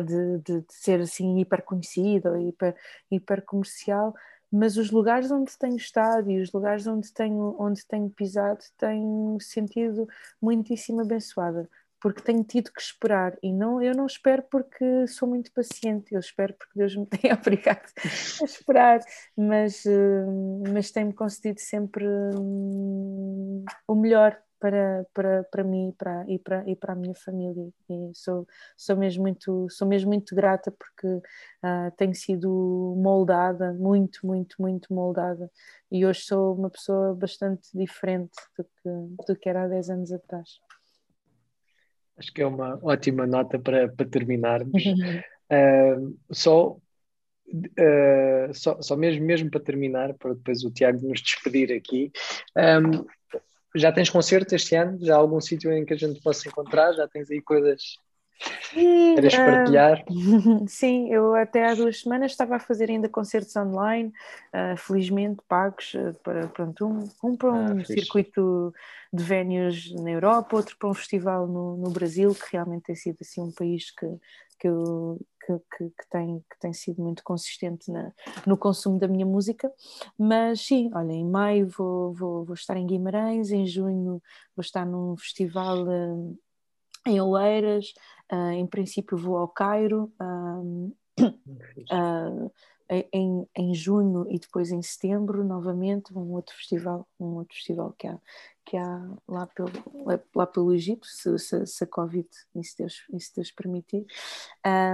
Uh, 0.00 0.04
de, 0.04 0.38
de, 0.38 0.60
de, 0.60 0.66
ser 0.72 1.00
assim 1.00 1.38
hiper 1.38 1.62
conhecido 1.62 2.30
ou 2.30 2.36
hiper, 2.36 2.74
hiper 3.10 3.44
comercial, 3.44 4.14
mas 4.50 4.76
os 4.76 4.90
lugares 4.90 5.30
onde 5.30 5.56
tenho 5.58 5.76
estado 5.76 6.30
e 6.30 6.40
os 6.40 6.52
lugares 6.52 6.86
onde 6.86 7.12
tenho, 7.12 7.56
onde 7.58 7.86
tenho 7.86 8.10
pisado 8.10 8.60
tenho 8.76 9.38
sentido 9.40 10.06
muitíssimo 10.40 11.00
abençoada 11.00 11.68
porque 12.02 12.20
tenho 12.20 12.42
tido 12.42 12.72
que 12.72 12.80
esperar 12.80 13.38
e 13.40 13.52
não, 13.52 13.80
eu 13.80 13.94
não 13.94 14.06
espero 14.06 14.42
porque 14.50 15.06
sou 15.06 15.28
muito 15.28 15.52
paciente, 15.52 16.12
eu 16.12 16.18
espero 16.18 16.52
porque 16.54 16.76
Deus 16.76 16.96
me 16.96 17.06
tenha 17.06 17.34
obrigado 17.34 17.92
a 18.40 18.44
esperar, 18.44 19.00
mas, 19.36 19.86
eh, 19.86 20.24
mas 20.72 20.90
tem-me 20.90 21.12
concedido 21.14 21.60
sempre 21.60 22.04
hum, 22.04 23.64
o 23.86 23.94
melhor 23.94 24.36
para, 24.58 25.04
para, 25.12 25.44
para 25.44 25.64
mim 25.64 25.92
para, 25.98 26.24
e, 26.28 26.38
para, 26.38 26.68
e 26.68 26.76
para 26.76 26.92
a 26.92 26.96
minha 26.96 27.14
família. 27.14 27.68
E 27.90 28.10
sou, 28.14 28.46
sou, 28.76 28.96
mesmo 28.96 29.22
muito, 29.22 29.66
sou 29.70 29.88
mesmo 29.88 30.08
muito 30.08 30.34
grata 30.36 30.72
porque 30.72 31.06
uh, 31.08 31.90
tenho 31.96 32.14
sido 32.14 32.94
moldada, 32.96 33.72
muito, 33.72 34.24
muito, 34.24 34.56
muito 34.60 34.94
moldada. 34.94 35.50
E 35.90 36.06
hoje 36.06 36.22
sou 36.22 36.54
uma 36.54 36.70
pessoa 36.70 37.14
bastante 37.14 37.68
diferente 37.76 38.36
do 38.56 38.64
que, 38.64 39.24
do 39.26 39.36
que 39.36 39.48
era 39.48 39.64
há 39.64 39.68
10 39.68 39.90
anos 39.90 40.12
atrás. 40.12 40.60
Acho 42.22 42.32
que 42.32 42.40
é 42.40 42.46
uma 42.46 42.78
ótima 42.82 43.26
nota 43.26 43.58
para, 43.58 43.88
para 43.88 44.06
terminarmos. 44.06 44.84
Uh, 45.50 46.16
só, 46.30 46.76
uh, 47.48 48.54
só, 48.54 48.80
só 48.80 48.96
mesmo, 48.96 49.26
mesmo 49.26 49.50
para 49.50 49.60
terminar, 49.60 50.14
para 50.14 50.34
depois 50.34 50.62
o 50.62 50.70
Tiago 50.70 51.04
nos 51.04 51.20
despedir 51.20 51.72
aqui. 51.72 52.12
Um, 52.56 53.04
já 53.74 53.90
tens 53.90 54.08
concerto 54.08 54.54
este 54.54 54.76
ano? 54.76 55.04
Já 55.04 55.16
há 55.16 55.18
algum 55.18 55.40
sítio 55.40 55.72
em 55.72 55.84
que 55.84 55.94
a 55.94 55.96
gente 55.96 56.22
possa 56.22 56.48
encontrar? 56.48 56.92
Já 56.92 57.08
tens 57.08 57.28
aí 57.28 57.42
coisas 57.42 57.96
Queres 58.72 59.36
partilhar? 59.36 60.04
Uh, 60.08 60.64
sim, 60.66 61.12
eu 61.12 61.34
até 61.34 61.68
há 61.68 61.74
duas 61.74 62.00
semanas 62.00 62.32
estava 62.32 62.56
a 62.56 62.58
fazer 62.58 62.90
ainda 62.90 63.08
concertos 63.08 63.54
online, 63.56 64.12
uh, 64.52 64.76
felizmente 64.76 65.42
pagos, 65.46 65.94
uh, 65.94 66.14
para, 66.22 66.48
pronto, 66.48 66.86
um, 66.86 67.08
um 67.22 67.36
para 67.36 67.52
um 67.52 67.80
ah, 67.80 67.84
circuito 67.84 68.74
de 69.12 69.22
vénios 69.22 69.92
na 69.94 70.10
Europa, 70.10 70.56
outro 70.56 70.76
para 70.78 70.88
um 70.88 70.94
festival 70.94 71.46
no, 71.46 71.76
no 71.76 71.90
Brasil, 71.90 72.34
que 72.34 72.52
realmente 72.52 72.84
tem 72.84 72.96
sido 72.96 73.18
assim 73.20 73.42
um 73.42 73.52
país 73.52 73.90
que, 73.90 74.06
que, 74.58 74.68
eu, 74.68 75.20
que, 75.44 75.52
que, 75.76 75.90
que, 75.90 76.10
tem, 76.10 76.42
que 76.50 76.58
tem 76.58 76.72
sido 76.72 77.02
muito 77.02 77.22
consistente 77.22 77.90
na, 77.90 78.10
no 78.46 78.56
consumo 78.56 78.98
da 78.98 79.06
minha 79.06 79.26
música. 79.26 79.70
Mas 80.18 80.62
sim, 80.62 80.90
olha, 80.94 81.12
em 81.12 81.28
maio 81.28 81.68
vou, 81.68 82.14
vou, 82.14 82.44
vou 82.44 82.54
estar 82.54 82.76
em 82.76 82.86
Guimarães, 82.86 83.50
em 83.50 83.66
junho 83.66 84.22
vou 84.56 84.62
estar 84.62 84.86
num 84.86 85.14
festival 85.16 85.86
em 87.06 87.20
Oeiras, 87.20 87.92
uh, 88.32 88.50
em 88.52 88.66
princípio 88.66 89.16
vou 89.16 89.36
ao 89.36 89.48
Cairo. 89.48 90.12
Uh, 90.20 90.92
em, 93.12 93.46
em 93.56 93.74
junho 93.74 94.26
e 94.28 94.38
depois 94.38 94.70
em 94.70 94.82
setembro 94.82 95.44
novamente 95.44 96.16
um 96.16 96.32
outro 96.32 96.54
festival 96.54 97.06
um 97.18 97.36
outro 97.36 97.54
festival 97.54 97.94
que 97.96 98.06
há 98.06 98.18
que 98.64 98.76
há 98.76 99.08
lá 99.26 99.46
pelo 99.46 99.70
lá 100.34 100.46
pelo 100.46 100.72
Egito 100.72 101.06
se, 101.06 101.38
se, 101.38 101.66
se 101.66 101.84
a 101.84 101.86
Covid 101.86 102.28
se 102.62 102.78
Deus, 102.78 103.04
se 103.18 103.34
Deus 103.34 103.50
permitir 103.50 104.06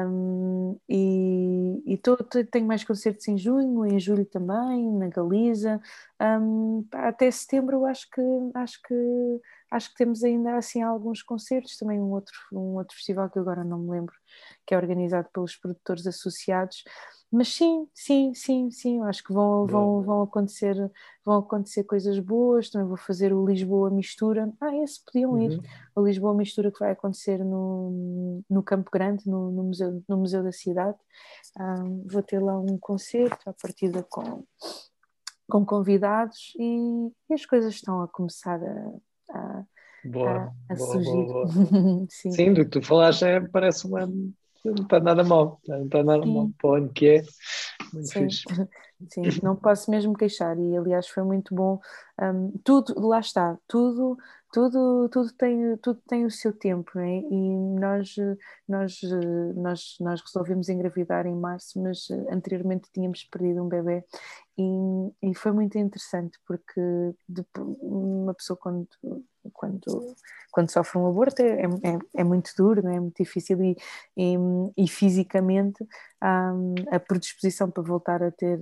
um, 0.06 0.78
e, 0.88 1.82
e 1.86 1.96
tô, 1.98 2.16
tenho 2.16 2.66
mais 2.66 2.84
concertos 2.84 3.26
em 3.28 3.36
junho 3.36 3.84
em 3.84 3.98
julho 3.98 4.24
também 4.24 4.90
na 4.92 5.08
Galiza 5.08 5.80
um, 6.20 6.84
até 6.92 7.30
setembro 7.30 7.84
acho 7.84 8.08
que 8.10 8.22
acho 8.54 8.80
que 8.82 9.40
acho 9.70 9.90
que 9.90 9.96
temos 9.96 10.24
ainda 10.24 10.56
assim 10.56 10.82
alguns 10.82 11.22
concertos, 11.22 11.76
também 11.76 12.00
um 12.00 12.10
outro, 12.10 12.34
um 12.52 12.76
outro 12.76 12.96
festival 12.96 13.28
que 13.28 13.38
agora 13.38 13.62
não 13.62 13.78
me 13.78 13.90
lembro, 13.90 14.14
que 14.66 14.74
é 14.74 14.78
organizado 14.78 15.28
pelos 15.32 15.56
produtores 15.56 16.06
associados. 16.06 16.82
Mas 17.30 17.48
sim, 17.48 17.86
sim, 17.92 18.32
sim, 18.34 18.70
sim, 18.70 19.02
acho 19.02 19.22
que 19.22 19.34
vão, 19.34 19.66
vão, 19.66 20.00
vão, 20.00 20.22
acontecer, 20.22 20.74
vão 21.22 21.40
acontecer 21.40 21.84
coisas 21.84 22.18
boas. 22.18 22.70
Também 22.70 22.88
vou 22.88 22.96
fazer 22.96 23.34
o 23.34 23.44
Lisboa 23.44 23.90
Mistura. 23.90 24.50
Ah, 24.58 24.74
esse 24.76 25.04
podiam 25.04 25.32
uhum. 25.32 25.42
ir. 25.42 25.60
O 25.94 26.06
Lisboa 26.06 26.34
Mistura 26.34 26.72
que 26.72 26.78
vai 26.78 26.92
acontecer 26.92 27.44
no, 27.44 28.42
no 28.48 28.62
Campo 28.62 28.90
Grande, 28.90 29.28
no, 29.28 29.50
no, 29.52 29.64
museu, 29.64 30.02
no 30.08 30.16
Museu 30.16 30.42
da 30.42 30.52
Cidade. 30.52 30.96
Um, 31.60 32.06
vou 32.10 32.22
ter 32.22 32.42
lá 32.42 32.58
um 32.58 32.78
concerto 32.78 33.50
à 33.50 33.52
partida 33.52 34.02
com, 34.08 34.44
com 35.48 35.64
convidados 35.64 36.52
e, 36.58 37.10
e 37.30 37.34
as 37.34 37.46
coisas 37.46 37.74
estão 37.74 38.02
a 38.02 38.08
começar 38.08 38.60
a, 38.62 39.38
a, 39.38 39.64
boa, 40.04 40.30
a, 40.30 40.72
a 40.72 40.74
boa, 40.74 40.92
surgir. 40.92 41.26
Boa. 41.26 41.48
Sim. 42.10 42.30
Sim, 42.30 42.52
do 42.52 42.64
que 42.64 42.70
tu 42.70 42.82
falaste 42.82 43.24
é, 43.24 43.40
parece 43.40 43.86
uma. 43.86 44.06
Não 44.64 44.74
está 44.74 45.00
nada 45.00 45.22
mal, 45.24 45.60
não 45.66 45.84
está 45.84 46.02
nada 46.02 46.24
Sim. 46.24 46.34
mal 46.34 46.50
para 46.60 46.70
onde 46.70 46.92
que 46.92 47.06
é. 47.08 47.22
Muito 47.92 48.08
Sim. 48.08 48.24
fixe. 48.24 48.44
Sim, 49.10 49.22
não 49.44 49.54
posso 49.54 49.92
mesmo 49.92 50.12
queixar, 50.12 50.58
e 50.58 50.76
aliás 50.76 51.06
foi 51.06 51.22
muito 51.22 51.54
bom. 51.54 51.78
Um, 52.20 52.50
tudo, 52.64 53.00
lá 53.00 53.20
está, 53.20 53.56
tudo 53.68 54.18
tudo, 54.52 55.08
tudo, 55.10 55.32
tem, 55.34 55.76
tudo 55.76 56.00
tem 56.08 56.24
o 56.24 56.30
seu 56.30 56.52
tempo, 56.52 56.98
é? 56.98 57.18
E 57.18 57.78
nós, 57.78 58.14
nós, 58.66 59.00
nós, 59.54 59.96
nós 60.00 60.22
resolvemos 60.22 60.68
engravidar 60.68 61.26
em 61.26 61.34
março, 61.34 61.80
mas 61.80 62.10
anteriormente 62.30 62.88
tínhamos 62.92 63.24
perdido 63.24 63.62
um 63.62 63.68
bebê 63.68 64.04
e, 64.58 65.30
e 65.30 65.34
foi 65.36 65.52
muito 65.52 65.78
interessante 65.78 66.36
porque 66.44 66.80
uma 67.80 68.34
pessoa 68.34 68.56
quando, 68.56 68.88
quando, 69.52 70.16
quando 70.50 70.70
sofre 70.70 70.98
um 70.98 71.06
aborto 71.06 71.40
é, 71.40 71.62
é, 71.62 71.98
é 72.16 72.24
muito 72.24 72.50
duro, 72.56 72.82
não 72.82 72.90
é? 72.90 72.98
muito 72.98 73.22
difícil 73.22 73.62
e, 73.62 73.76
e, 74.16 74.34
e 74.76 74.88
fisicamente 74.88 75.86
um, 76.20 76.74
a 76.90 76.98
predisposição 76.98 77.70
para 77.70 77.84
voltar 77.84 78.20
a 78.20 78.32
ter, 78.32 78.58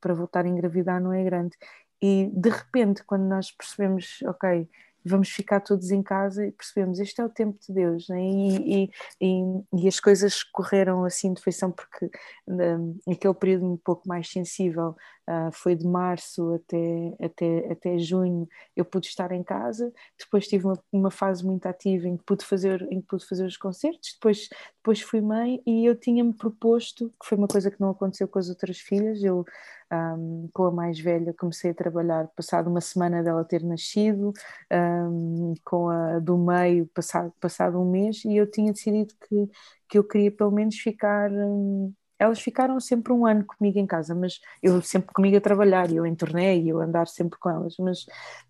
para 0.00 0.12
voltar 0.12 0.44
a 0.44 0.48
engravidar 0.48 1.00
não 1.00 1.14
é 1.14 1.24
grande. 1.24 1.56
E 2.00 2.30
de 2.32 2.50
repente, 2.50 3.02
quando 3.04 3.24
nós 3.24 3.50
percebemos, 3.50 4.18
ok, 4.26 4.68
vamos 5.04 5.30
ficar 5.30 5.60
todos 5.60 5.90
em 5.90 6.02
casa 6.02 6.46
e 6.46 6.52
percebemos 6.52 7.00
este 7.00 7.20
é 7.20 7.24
o 7.24 7.28
tempo 7.28 7.58
de 7.66 7.72
Deus 7.72 8.08
né? 8.08 8.20
e, 8.20 8.90
e, 9.20 9.64
e, 9.72 9.88
as 9.88 9.98
coisas 9.98 10.42
correram 10.42 11.04
assim 11.04 11.32
de 11.32 11.42
feição 11.42 11.70
porque 11.70 12.10
um, 12.46 12.98
aquele 13.10 13.34
período 13.34 13.72
um 13.72 13.76
pouco 13.76 14.06
mais 14.06 14.28
sensível 14.30 14.94
uh, 15.28 15.52
foi 15.52 15.74
de 15.74 15.86
março 15.86 16.54
até, 16.54 17.14
até, 17.20 17.72
até 17.72 17.98
junho 17.98 18.48
eu 18.74 18.84
pude 18.84 19.06
estar 19.06 19.30
em 19.32 19.42
casa 19.42 19.92
depois 20.18 20.48
tive 20.48 20.66
uma, 20.66 20.78
uma, 20.90 21.10
fase 21.10 21.44
muito 21.44 21.66
ativa 21.66 22.08
em 22.08 22.16
que 22.16 22.24
pude 22.24 22.44
fazer 22.44 22.82
em 22.90 23.00
que 23.00 23.06
pude 23.06 23.26
fazer 23.26 23.44
os 23.44 23.56
concertos 23.56 24.14
depois, 24.14 24.48
depois 24.76 25.00
fui 25.00 25.20
mãe 25.20 25.62
e 25.66 25.84
eu 25.84 25.94
tinha-me 25.94 26.32
proposto 26.32 27.10
que 27.20 27.28
foi 27.28 27.38
uma 27.38 27.48
coisa 27.48 27.70
que 27.70 27.80
não 27.80 27.90
aconteceu 27.90 28.26
com 28.26 28.38
as 28.38 28.48
outras 28.48 28.78
filhas 28.78 29.22
eu 29.22 29.44
um, 29.92 30.48
com 30.52 30.64
a 30.66 30.70
mais 30.70 30.98
velha 30.98 31.34
comecei 31.34 31.70
a 31.70 31.74
trabalhar 31.74 32.28
passado 32.28 32.68
uma 32.68 32.80
semana 32.80 33.22
dela 33.22 33.44
ter 33.44 33.62
nascido, 33.62 34.32
um, 34.72 35.54
com 35.64 35.88
a 35.88 36.18
do 36.18 36.36
meio 36.36 36.86
passado, 36.88 37.32
passado 37.40 37.80
um 37.80 37.90
mês, 37.90 38.24
e 38.24 38.36
eu 38.36 38.50
tinha 38.50 38.72
decidido 38.72 39.14
que, 39.28 39.50
que 39.88 39.98
eu 39.98 40.04
queria 40.04 40.30
pelo 40.30 40.50
menos 40.50 40.76
ficar 40.76 41.30
um, 41.32 41.92
elas 42.18 42.40
ficaram 42.40 42.78
sempre 42.80 43.12
um 43.12 43.26
ano 43.26 43.44
comigo 43.44 43.78
em 43.78 43.86
casa, 43.86 44.14
mas 44.14 44.40
eu 44.62 44.80
sempre 44.82 45.12
comigo 45.14 45.36
a 45.36 45.40
trabalhar, 45.40 45.90
eu 45.92 46.04
em 46.04 46.16
e 46.62 46.68
eu 46.68 46.80
andar 46.80 47.06
sempre 47.06 47.38
com 47.38 47.48
elas, 47.48 47.76
mas 47.78 48.02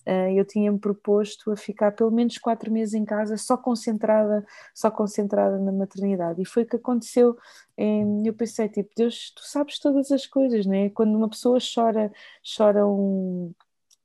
uh, 0.06 0.30
eu 0.34 0.44
tinha-me 0.44 0.78
proposto 0.78 1.50
a 1.52 1.56
ficar 1.56 1.92
pelo 1.92 2.10
menos 2.10 2.38
quatro 2.38 2.72
meses 2.72 2.94
em 2.94 3.04
casa, 3.04 3.36
só 3.36 3.56
concentrada, 3.56 4.46
só 4.74 4.90
concentrada 4.90 5.58
na 5.58 5.72
maternidade, 5.72 6.40
e 6.42 6.44
foi 6.46 6.62
o 6.62 6.66
que 6.66 6.76
aconteceu. 6.76 7.36
Em, 7.76 8.26
eu 8.26 8.34
pensei, 8.34 8.68
tipo, 8.68 8.90
Deus, 8.96 9.30
tu 9.34 9.42
sabes 9.44 9.78
todas 9.78 10.10
as 10.10 10.26
coisas, 10.26 10.66
né? 10.66 10.90
Quando 10.90 11.16
uma 11.16 11.28
pessoa 11.28 11.58
chora, 11.60 12.10
chora 12.56 12.86
um, 12.86 13.52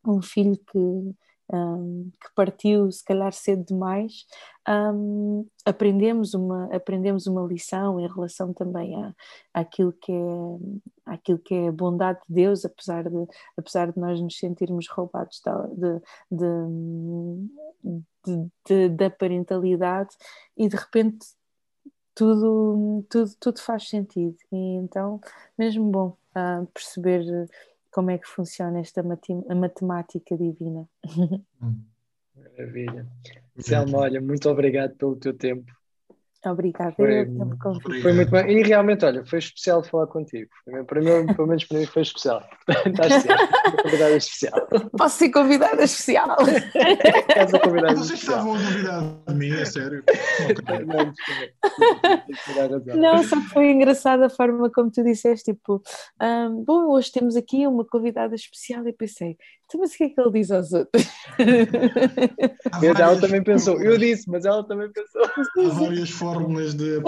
um 0.05 0.22
filho 0.22 0.57
que 0.57 1.16
um, 1.52 2.10
que 2.22 2.34
partiu 2.36 2.91
se 2.91 3.04
calhar 3.04 3.34
cedo 3.34 3.66
demais, 3.66 4.26
um, 4.68 5.46
aprendemos, 5.66 6.34
uma, 6.34 6.74
aprendemos 6.74 7.28
uma 7.28 7.46
lição 7.46 8.00
em 8.00 8.08
relação 8.08 8.54
também 8.54 8.96
à, 8.96 9.14
àquilo, 9.54 9.91
que 9.94 10.12
é, 10.12 11.14
àquilo 11.14 11.39
que 11.39 11.54
é 11.54 11.68
a 11.68 11.72
bondade 11.72 12.20
de 12.28 12.34
Deus, 12.34 12.64
apesar 12.64 13.04
de, 13.04 13.28
apesar 13.58 13.91
de 13.91 14.00
nós 14.00 14.22
nos 14.22 14.38
sentirmos 14.38 14.88
roubados 14.88 15.41
de, 15.76 16.02
de, 16.32 16.46
de, 18.26 18.52
de 18.66 18.89
da 18.89 19.10
parentalidade 19.10 20.16
e 20.58 20.68
de 20.68 20.76
repente 20.76 21.26
tudo, 22.16 23.04
tudo, 23.10 23.32
tudo 23.39 23.60
faz 23.60 23.89
sentido. 23.89 24.36
E 24.52 24.76
então, 24.76 25.20
mesmo 25.58 25.89
bom 25.89 26.18
uh, 26.36 26.66
perceber 26.68 27.50
como 27.94 28.12
é 28.12 28.18
que 28.18 28.28
funciona 28.28 28.80
esta 28.82 29.04
matemática 29.04 30.36
divina. 30.36 30.89
Maravilha. 32.36 33.08
Selma, 33.58 34.00
olha, 34.00 34.20
muito 34.20 34.50
obrigado 34.50 34.96
pelo 34.96 35.16
teu 35.16 35.34
tempo. 35.34 35.72
Obrigada, 36.46 36.94
foi, 36.94 37.26
foi 38.02 38.14
muito 38.14 38.30
bem. 38.30 38.52
E 38.52 38.64
realmente, 38.64 39.06
olha, 39.06 39.26
foi 39.26 39.39
especial 39.39 39.82
falar 39.82 40.08
contigo. 40.08 40.50
Para 40.88 41.00
mim, 41.00 41.34
pelo 41.34 41.48
menos 41.48 41.64
para 41.64 41.78
mim, 41.78 41.86
foi 41.86 42.02
especial. 42.02 42.44
Estás 42.86 43.24
certo, 43.24 43.82
convidada 43.82 44.16
especial. 44.16 44.68
Posso 44.98 45.18
ser 45.18 45.30
convidada 45.30 45.84
especial? 45.84 46.38
Estás 46.41 47.54
a 47.54 47.60
convidada 47.60 47.96
Vocês 47.96 48.20
estavam 48.20 48.56
a 48.56 48.58
convidar 48.58 49.04
a 49.26 49.34
mim, 49.34 49.52
é 49.52 49.66
sério. 49.66 50.04
Não, 52.96 53.24
só 53.24 53.39
foi 53.41 53.72
engraçada 53.72 54.26
a 54.26 54.30
forma 54.30 54.70
como 54.70 54.91
tu 54.91 55.02
disseste, 55.02 55.54
tipo, 55.54 55.82
um, 56.22 56.64
bom, 56.66 56.89
hoje 56.89 57.12
temos 57.12 57.38
aqui 57.38 57.66
uma 57.66 57.86
convidada 57.86 58.36
especial 58.36 58.86
e 58.88 58.91
pensei, 58.91 59.38
então, 59.62 59.62
mas 59.78 59.94
o 59.94 59.98
que 59.98 60.04
é 60.04 60.10
que 60.10 60.22
ele 60.22 60.32
diz 60.32 60.52
aos 60.52 60.74
outros? 60.74 61.08
Várias... 61.38 63.00
Ela 63.00 63.20
também 63.20 63.44
pensou, 63.44 63.82
eu 63.82 63.98
disse, 63.98 64.30
mas 64.30 64.46
ela 64.46 64.64
também 64.66 64.90
pensou. 64.92 65.22
Há 65.24 65.70
várias 65.70 66.10
fórmulas 66.10 66.74
de 66.74 67.00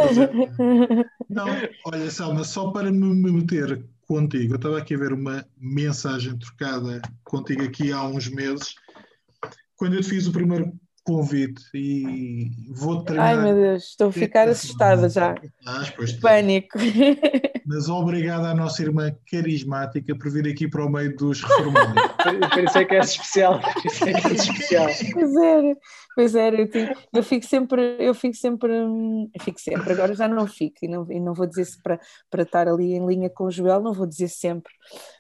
Não, 1.30 1.48
olha, 1.86 2.12
Salma, 2.12 2.44
só 2.44 2.72
para 2.72 2.92
me 2.92 3.32
meter 3.32 3.84
contigo, 4.08 4.54
eu 4.54 4.58
estava 4.58 4.78
aqui 4.78 4.94
a 4.94 4.98
ver 4.98 5.14
uma 5.14 5.46
mensagem 5.58 6.38
trocada 6.38 7.02
contigo 7.24 7.64
aqui 7.64 7.92
há 7.92 8.04
uns 8.04 8.28
meses, 8.30 8.76
quando 9.76 9.96
eu 9.96 10.02
te 10.02 10.10
fiz 10.10 10.28
o 10.28 10.32
primeiro 10.32 10.72
convite 11.06 11.64
e 11.74 12.50
vou 12.68 13.04
terminar. 13.04 13.28
Ai 13.28 13.42
meu 13.42 13.56
Deus, 13.56 13.84
estou 13.84 14.10
a 14.10 14.12
ficar 14.12 14.50
assustada 14.50 15.08
já. 15.08 15.36
Ah, 15.66 15.84
Pânico. 16.20 16.80
Mas 17.66 17.90
obrigado 17.90 18.46
à 18.46 18.54
nossa 18.54 18.82
irmã 18.82 19.16
carismática 19.30 20.16
por 20.16 20.32
vir 20.32 20.48
aqui 20.48 20.68
para 20.68 20.86
o 20.86 20.90
meio 20.90 21.16
dos 21.16 21.42
reformados. 21.42 21.94
por 22.54 22.64
isso 22.64 22.78
é 22.78 22.86
que 22.86 22.96
é 22.96 23.00
especial. 23.00 23.60
Por 23.60 23.86
isso 23.86 24.04
é 24.04 24.14
que 24.14 24.28
é 24.28 24.34
especial. 24.34 24.88
Pois 25.14 25.36
é, 25.36 25.76
pois 26.16 26.36
é, 26.36 26.50
eu, 26.50 26.70
eu 27.14 27.24
fico 27.24 27.46
sempre, 27.46 27.98
eu 28.00 28.14
fico 28.14 28.36
sempre, 28.36 28.72
eu 28.74 29.42
fico 29.42 29.60
sempre, 29.60 29.94
agora 29.94 30.14
já 30.14 30.28
não 30.28 30.48
fico, 30.48 30.78
e 30.84 30.88
não, 30.88 31.12
e 31.12 31.20
não 31.20 31.34
vou 31.34 31.46
dizer 31.46 31.66
se 31.66 31.82
para, 31.82 32.00
para 32.30 32.44
estar 32.44 32.68
ali 32.68 32.94
em 32.94 33.06
linha 33.06 33.30
com 33.30 33.46
o 33.46 33.52
Joel, 33.52 33.82
não 33.82 33.94
vou 33.94 34.06
dizer 34.06 34.28
sempre, 34.28 34.74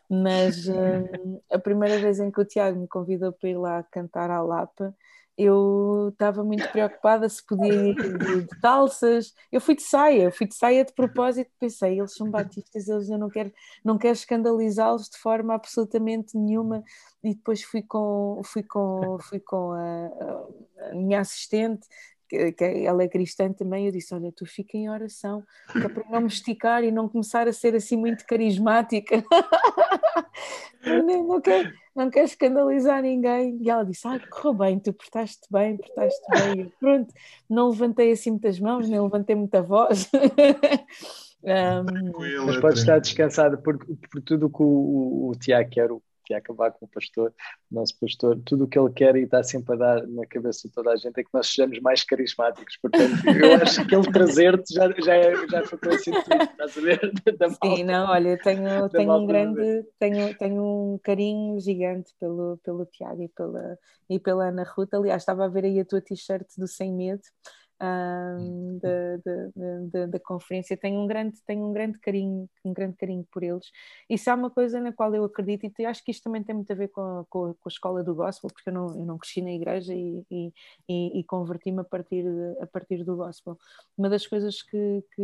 mas 0.09 0.67
hum, 0.67 1.39
a 1.51 1.57
primeira 1.57 1.99
vez 1.99 2.19
em 2.19 2.31
que 2.31 2.41
o 2.41 2.45
Tiago 2.45 2.79
me 2.79 2.87
convidou 2.87 3.33
para 3.33 3.49
ir 3.49 3.57
lá 3.57 3.83
cantar 3.91 4.29
à 4.29 4.41
Lapa, 4.41 4.93
eu 5.37 6.09
estava 6.13 6.43
muito 6.43 6.69
preocupada 6.71 7.27
se 7.27 7.45
podia 7.45 7.73
ir 7.73 7.95
de, 7.95 8.45
de, 8.45 8.59
calças. 8.61 9.33
Eu 9.51 9.59
fui 9.59 9.75
de 9.75 9.83
saia, 9.83 10.23
eu 10.23 10.31
fui 10.31 10.47
de 10.47 10.55
saia 10.55 10.85
de 10.85 10.93
propósito, 10.93 11.51
pensei, 11.59 11.99
eles 11.99 12.13
são 12.13 12.29
batistas, 12.29 12.87
eles 12.87 13.09
eu 13.09 13.17
não 13.17 13.29
quero, 13.29 13.51
não 13.83 13.97
quero 13.97 14.13
escandalizá-los 14.13 15.09
de 15.09 15.17
forma 15.17 15.53
absolutamente 15.53 16.37
nenhuma. 16.37 16.83
E 17.23 17.35
depois 17.35 17.63
fui 17.63 17.81
com, 17.81 18.41
fui 18.45 18.63
com, 18.63 19.17
fui 19.19 19.39
com 19.39 19.71
a, 19.73 20.89
a 20.89 20.95
minha 20.95 21.19
assistente, 21.19 21.85
que, 22.51 22.63
ela 22.63 23.03
é 23.03 23.07
cristã 23.07 23.51
também, 23.51 23.85
eu 23.85 23.91
disse, 23.91 24.13
olha, 24.13 24.31
tu 24.31 24.45
fica 24.45 24.77
em 24.77 24.89
oração, 24.89 25.43
que 25.71 25.85
é 25.85 25.89
para 25.89 26.09
não 26.09 26.21
me 26.21 26.27
esticar 26.27 26.83
e 26.83 26.91
não 26.91 27.09
começar 27.09 27.47
a 27.47 27.53
ser 27.53 27.75
assim 27.75 27.97
muito 27.97 28.25
carismática. 28.25 29.23
não, 30.85 31.27
não 31.27 31.41
quero 31.41 31.71
não 31.95 32.09
quero 32.09 32.25
escandalizar 32.25 33.01
ninguém. 33.01 33.57
E 33.61 33.69
ela 33.69 33.85
disse: 33.85 34.05
Ah, 34.07 34.19
correu 34.29 34.53
bem, 34.53 34.79
tu 34.79 34.91
portaste 34.91 35.47
bem, 35.49 35.77
portaste 35.77 36.21
bem. 36.29 36.71
pronto, 36.79 37.13
não 37.49 37.69
levantei 37.69 38.11
assim 38.11 38.31
muitas 38.31 38.59
mãos, 38.59 38.89
nem 38.89 38.99
levantei 38.99 39.35
muita 39.35 39.61
voz. 39.61 40.11
um, 41.41 42.45
Mas 42.45 42.59
pode 42.59 42.79
estar 42.79 42.99
descansada 42.99 43.57
por, 43.57 43.77
por 43.77 44.21
tudo 44.21 44.49
que 44.49 44.61
o, 44.61 44.65
o, 44.65 45.29
o 45.29 45.35
Tiago 45.35 45.69
quer, 45.69 45.91
o 45.91 46.03
que 46.25 46.33
ia 46.33 46.39
acabar 46.39 46.71
com 46.71 46.85
o 46.85 46.89
pastor, 46.89 47.33
o 47.71 47.75
nosso 47.75 47.97
pastor, 47.99 48.39
tudo 48.45 48.65
o 48.65 48.67
que 48.67 48.77
ele 48.77 48.91
quer 48.91 49.15
e 49.15 49.23
está 49.23 49.43
sempre 49.43 49.75
a 49.75 49.77
dar 49.77 50.07
na 50.07 50.25
cabeça 50.25 50.67
de 50.67 50.73
toda 50.73 50.91
a 50.91 50.95
gente 50.95 51.19
é 51.19 51.23
que 51.23 51.29
nós 51.33 51.47
sejamos 51.47 51.79
mais 51.79 52.03
carismáticos. 52.03 52.77
Portanto, 52.81 53.13
eu 53.27 53.61
acho 53.61 53.85
que 53.85 53.95
ele 53.95 54.11
trazer-te 54.11 54.73
já, 54.73 54.91
já, 55.01 55.15
é, 55.15 55.47
já 55.47 55.63
foi 55.63 55.77
conhecido 55.77 56.23
tudo, 56.23 56.43
estás 56.43 56.77
a 56.77 56.81
ver? 56.81 57.11
Da 57.35 57.49
Sim, 57.49 57.83
não, 57.83 58.09
olha, 58.09 58.37
tenho, 58.37 58.87
tenho 58.89 59.13
um 59.13 59.25
grande, 59.25 59.83
tenho, 59.99 60.37
tenho 60.37 60.63
um 60.63 60.99
carinho 61.03 61.59
gigante 61.59 62.13
pelo, 62.19 62.57
pelo 62.63 62.85
Tiago 62.85 63.21
e 63.21 63.29
pela, 63.29 63.77
e 64.09 64.19
pela 64.19 64.47
Ana 64.47 64.63
Ruth. 64.63 64.93
Aliás, 64.93 65.21
estava 65.21 65.45
a 65.45 65.49
ver 65.49 65.65
aí 65.65 65.79
a 65.79 65.85
tua 65.85 66.01
t-shirt 66.01 66.47
do 66.57 66.67
Sem 66.67 66.93
Medo 66.93 67.23
um, 67.81 68.79
da, 68.79 69.17
da, 69.17 69.79
da, 69.91 70.05
da, 70.07 70.19
conferência. 70.19 70.77
Tenho 70.77 71.01
um 71.01 71.07
grande, 71.07 71.41
tenho 71.45 71.65
um 71.65 71.73
grande 71.73 71.99
carinho, 71.99 72.49
um 72.63 72.73
grande 72.73 72.95
carinho 72.95 73.27
por 73.31 73.43
eles. 73.43 73.69
Isso 74.09 74.29
é 74.29 74.33
uma 74.33 74.49
coisa 74.49 74.79
na 74.79 74.93
qual 74.93 75.13
eu 75.13 75.23
acredito 75.25 75.79
e 75.79 75.85
acho 75.85 76.03
que 76.03 76.11
isto 76.11 76.23
também 76.23 76.43
tem 76.43 76.55
muito 76.55 76.71
a 76.71 76.75
ver 76.75 76.87
com 76.89 77.01
a, 77.01 77.25
com 77.29 77.55
a, 77.65 77.67
escola 77.67 78.03
do 78.03 78.15
gospel, 78.15 78.49
porque 78.49 78.69
eu 78.69 78.73
não, 78.73 78.87
eu 78.87 79.05
não 79.05 79.17
cresci 79.17 79.41
na 79.41 79.51
igreja 79.51 79.93
e, 79.93 80.25
e, 80.31 80.53
e, 80.87 81.19
e 81.19 81.23
converti-me 81.23 81.81
a 81.81 81.83
partir, 81.83 82.23
de, 82.23 82.61
a 82.61 82.67
partir 82.67 83.03
do 83.03 83.15
gospel. 83.15 83.57
Uma 83.97 84.09
das 84.09 84.25
coisas 84.25 84.61
que, 84.61 85.03
que, 85.13 85.23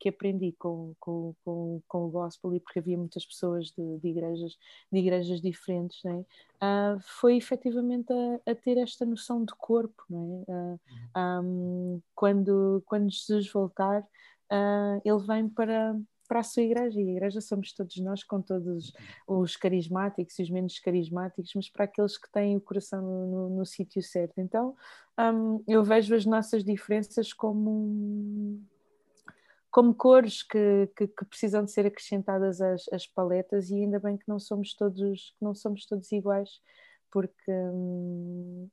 que 0.00 0.08
aprendi 0.08 0.52
com, 0.58 0.94
com, 0.98 1.34
com, 1.44 1.82
com, 1.86 2.06
o 2.06 2.10
gospel 2.10 2.54
e 2.54 2.60
porque 2.60 2.78
havia 2.78 2.96
muitas 2.96 3.26
pessoas 3.26 3.66
de, 3.66 3.98
de 3.98 4.08
igrejas, 4.08 4.56
de 4.90 4.98
igrejas 4.98 5.40
diferentes, 5.40 6.02
né? 6.02 6.24
Uh, 6.62 7.00
foi 7.00 7.36
efetivamente 7.36 8.12
a, 8.12 8.50
a, 8.50 8.54
ter 8.54 8.78
esta 8.78 9.04
noção 9.04 9.44
de 9.44 9.54
corpo, 9.54 10.04
não 10.08 10.44
é? 10.48 10.52
Uh, 10.52 11.42
um, 11.42 12.02
quando, 12.14 12.82
quando 12.86 13.10
Jesus 13.10 13.50
voltar, 13.50 14.02
uh, 14.02 15.00
ele 15.04 15.26
vem 15.26 15.48
para, 15.48 15.98
para 16.26 16.40
a 16.40 16.42
sua 16.42 16.62
igreja, 16.62 17.00
e 17.00 17.08
a 17.08 17.12
igreja 17.12 17.40
somos 17.40 17.72
todos 17.72 17.96
nós, 17.98 18.22
com 18.22 18.40
todos 18.42 18.92
os 19.26 19.56
carismáticos 19.56 20.38
e 20.38 20.42
os 20.42 20.50
menos 20.50 20.78
carismáticos, 20.78 21.52
mas 21.54 21.70
para 21.70 21.84
aqueles 21.84 22.18
que 22.18 22.30
têm 22.30 22.56
o 22.56 22.60
coração 22.60 23.02
no, 23.02 23.26
no, 23.26 23.56
no 23.56 23.66
sítio 23.66 24.02
certo. 24.02 24.38
Então, 24.38 24.76
um, 25.18 25.62
eu 25.66 25.82
vejo 25.82 26.14
as 26.14 26.24
nossas 26.24 26.64
diferenças 26.64 27.32
como 27.32 28.60
como 29.78 29.94
cores 29.94 30.42
que, 30.42 30.90
que, 30.96 31.06
que, 31.06 31.24
precisam 31.24 31.64
de 31.64 31.70
ser 31.70 31.86
acrescentadas 31.86 32.60
às, 32.60 32.92
às, 32.92 33.06
paletas 33.06 33.70
e 33.70 33.76
ainda 33.76 34.00
bem 34.00 34.16
que 34.16 34.24
não 34.26 34.40
somos 34.40 34.74
todos 34.74 35.36
não 35.40 35.54
somos 35.54 35.86
todos 35.86 36.10
iguais 36.10 36.50
porque 37.12 37.52
hum, 37.72 38.68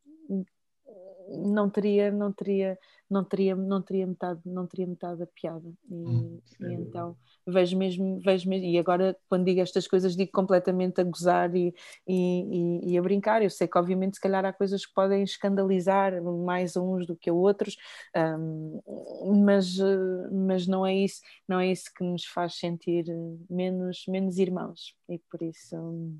não 1.28 1.70
teria 1.70 2.12
não 2.12 2.32
teria 2.32 2.78
não 3.10 3.24
teria 3.24 3.56
não 3.56 3.82
teria 3.82 4.08
metade 4.08 4.42
não 4.46 4.68
teria 4.68 4.88
metade 4.88 5.20
da 5.20 5.28
piada. 5.28 5.68
E, 5.90 5.94
hum, 5.94 6.40
e 6.60 6.74
então 6.74 7.16
vejo 7.48 7.78
mesmo 7.78 8.20
vejo 8.20 8.50
mesmo 8.50 8.66
e 8.66 8.78
agora 8.78 9.16
quando 9.30 9.46
digo 9.46 9.62
estas 9.62 9.88
coisas 9.88 10.16
digo 10.16 10.32
completamente 10.32 11.02
a 11.02 11.04
gozar 11.04 11.56
e, 11.56 11.74
e, 12.08 12.92
e, 12.92 12.98
a 12.98 13.02
brincar. 13.02 13.42
Eu 13.42 13.50
sei 13.50 13.68
que 13.68 13.78
obviamente 13.78 14.16
se 14.16 14.22
calhar 14.22 14.46
há 14.46 14.54
coisas 14.54 14.86
que 14.86 14.94
podem 14.94 15.24
escandalizar 15.24 16.22
mais 16.24 16.76
a 16.76 16.82
uns 16.82 17.06
do 17.06 17.16
que 17.16 17.30
a 17.30 17.34
outros 17.34 17.76
um, 18.16 18.82
mas 19.46 19.78
mas 20.32 20.68
não 20.68 20.86
é 20.86 20.96
isso 20.96 21.22
não 21.48 21.60
é 21.60 21.72
isso 21.72 21.92
que 21.96 22.04
nos 22.04 22.26
faz 22.26 22.56
sentir 22.56 23.06
menos 23.50 24.06
menos 24.08 24.38
irmãos. 24.38 24.96
E 25.10 25.20
por 25.30 25.42
isso 25.42 25.76
um, 25.76 26.20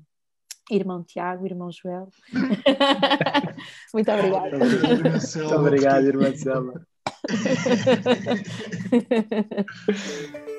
irmão 0.70 1.02
Tiago, 1.02 1.46
irmão 1.46 1.70
Joel. 1.70 2.08
Muito 3.94 4.10
obrigada. 4.10 4.58
Muito 4.58 5.54
obrigado, 5.54 6.06
irmã 6.06 6.34
Selma. 6.34 6.86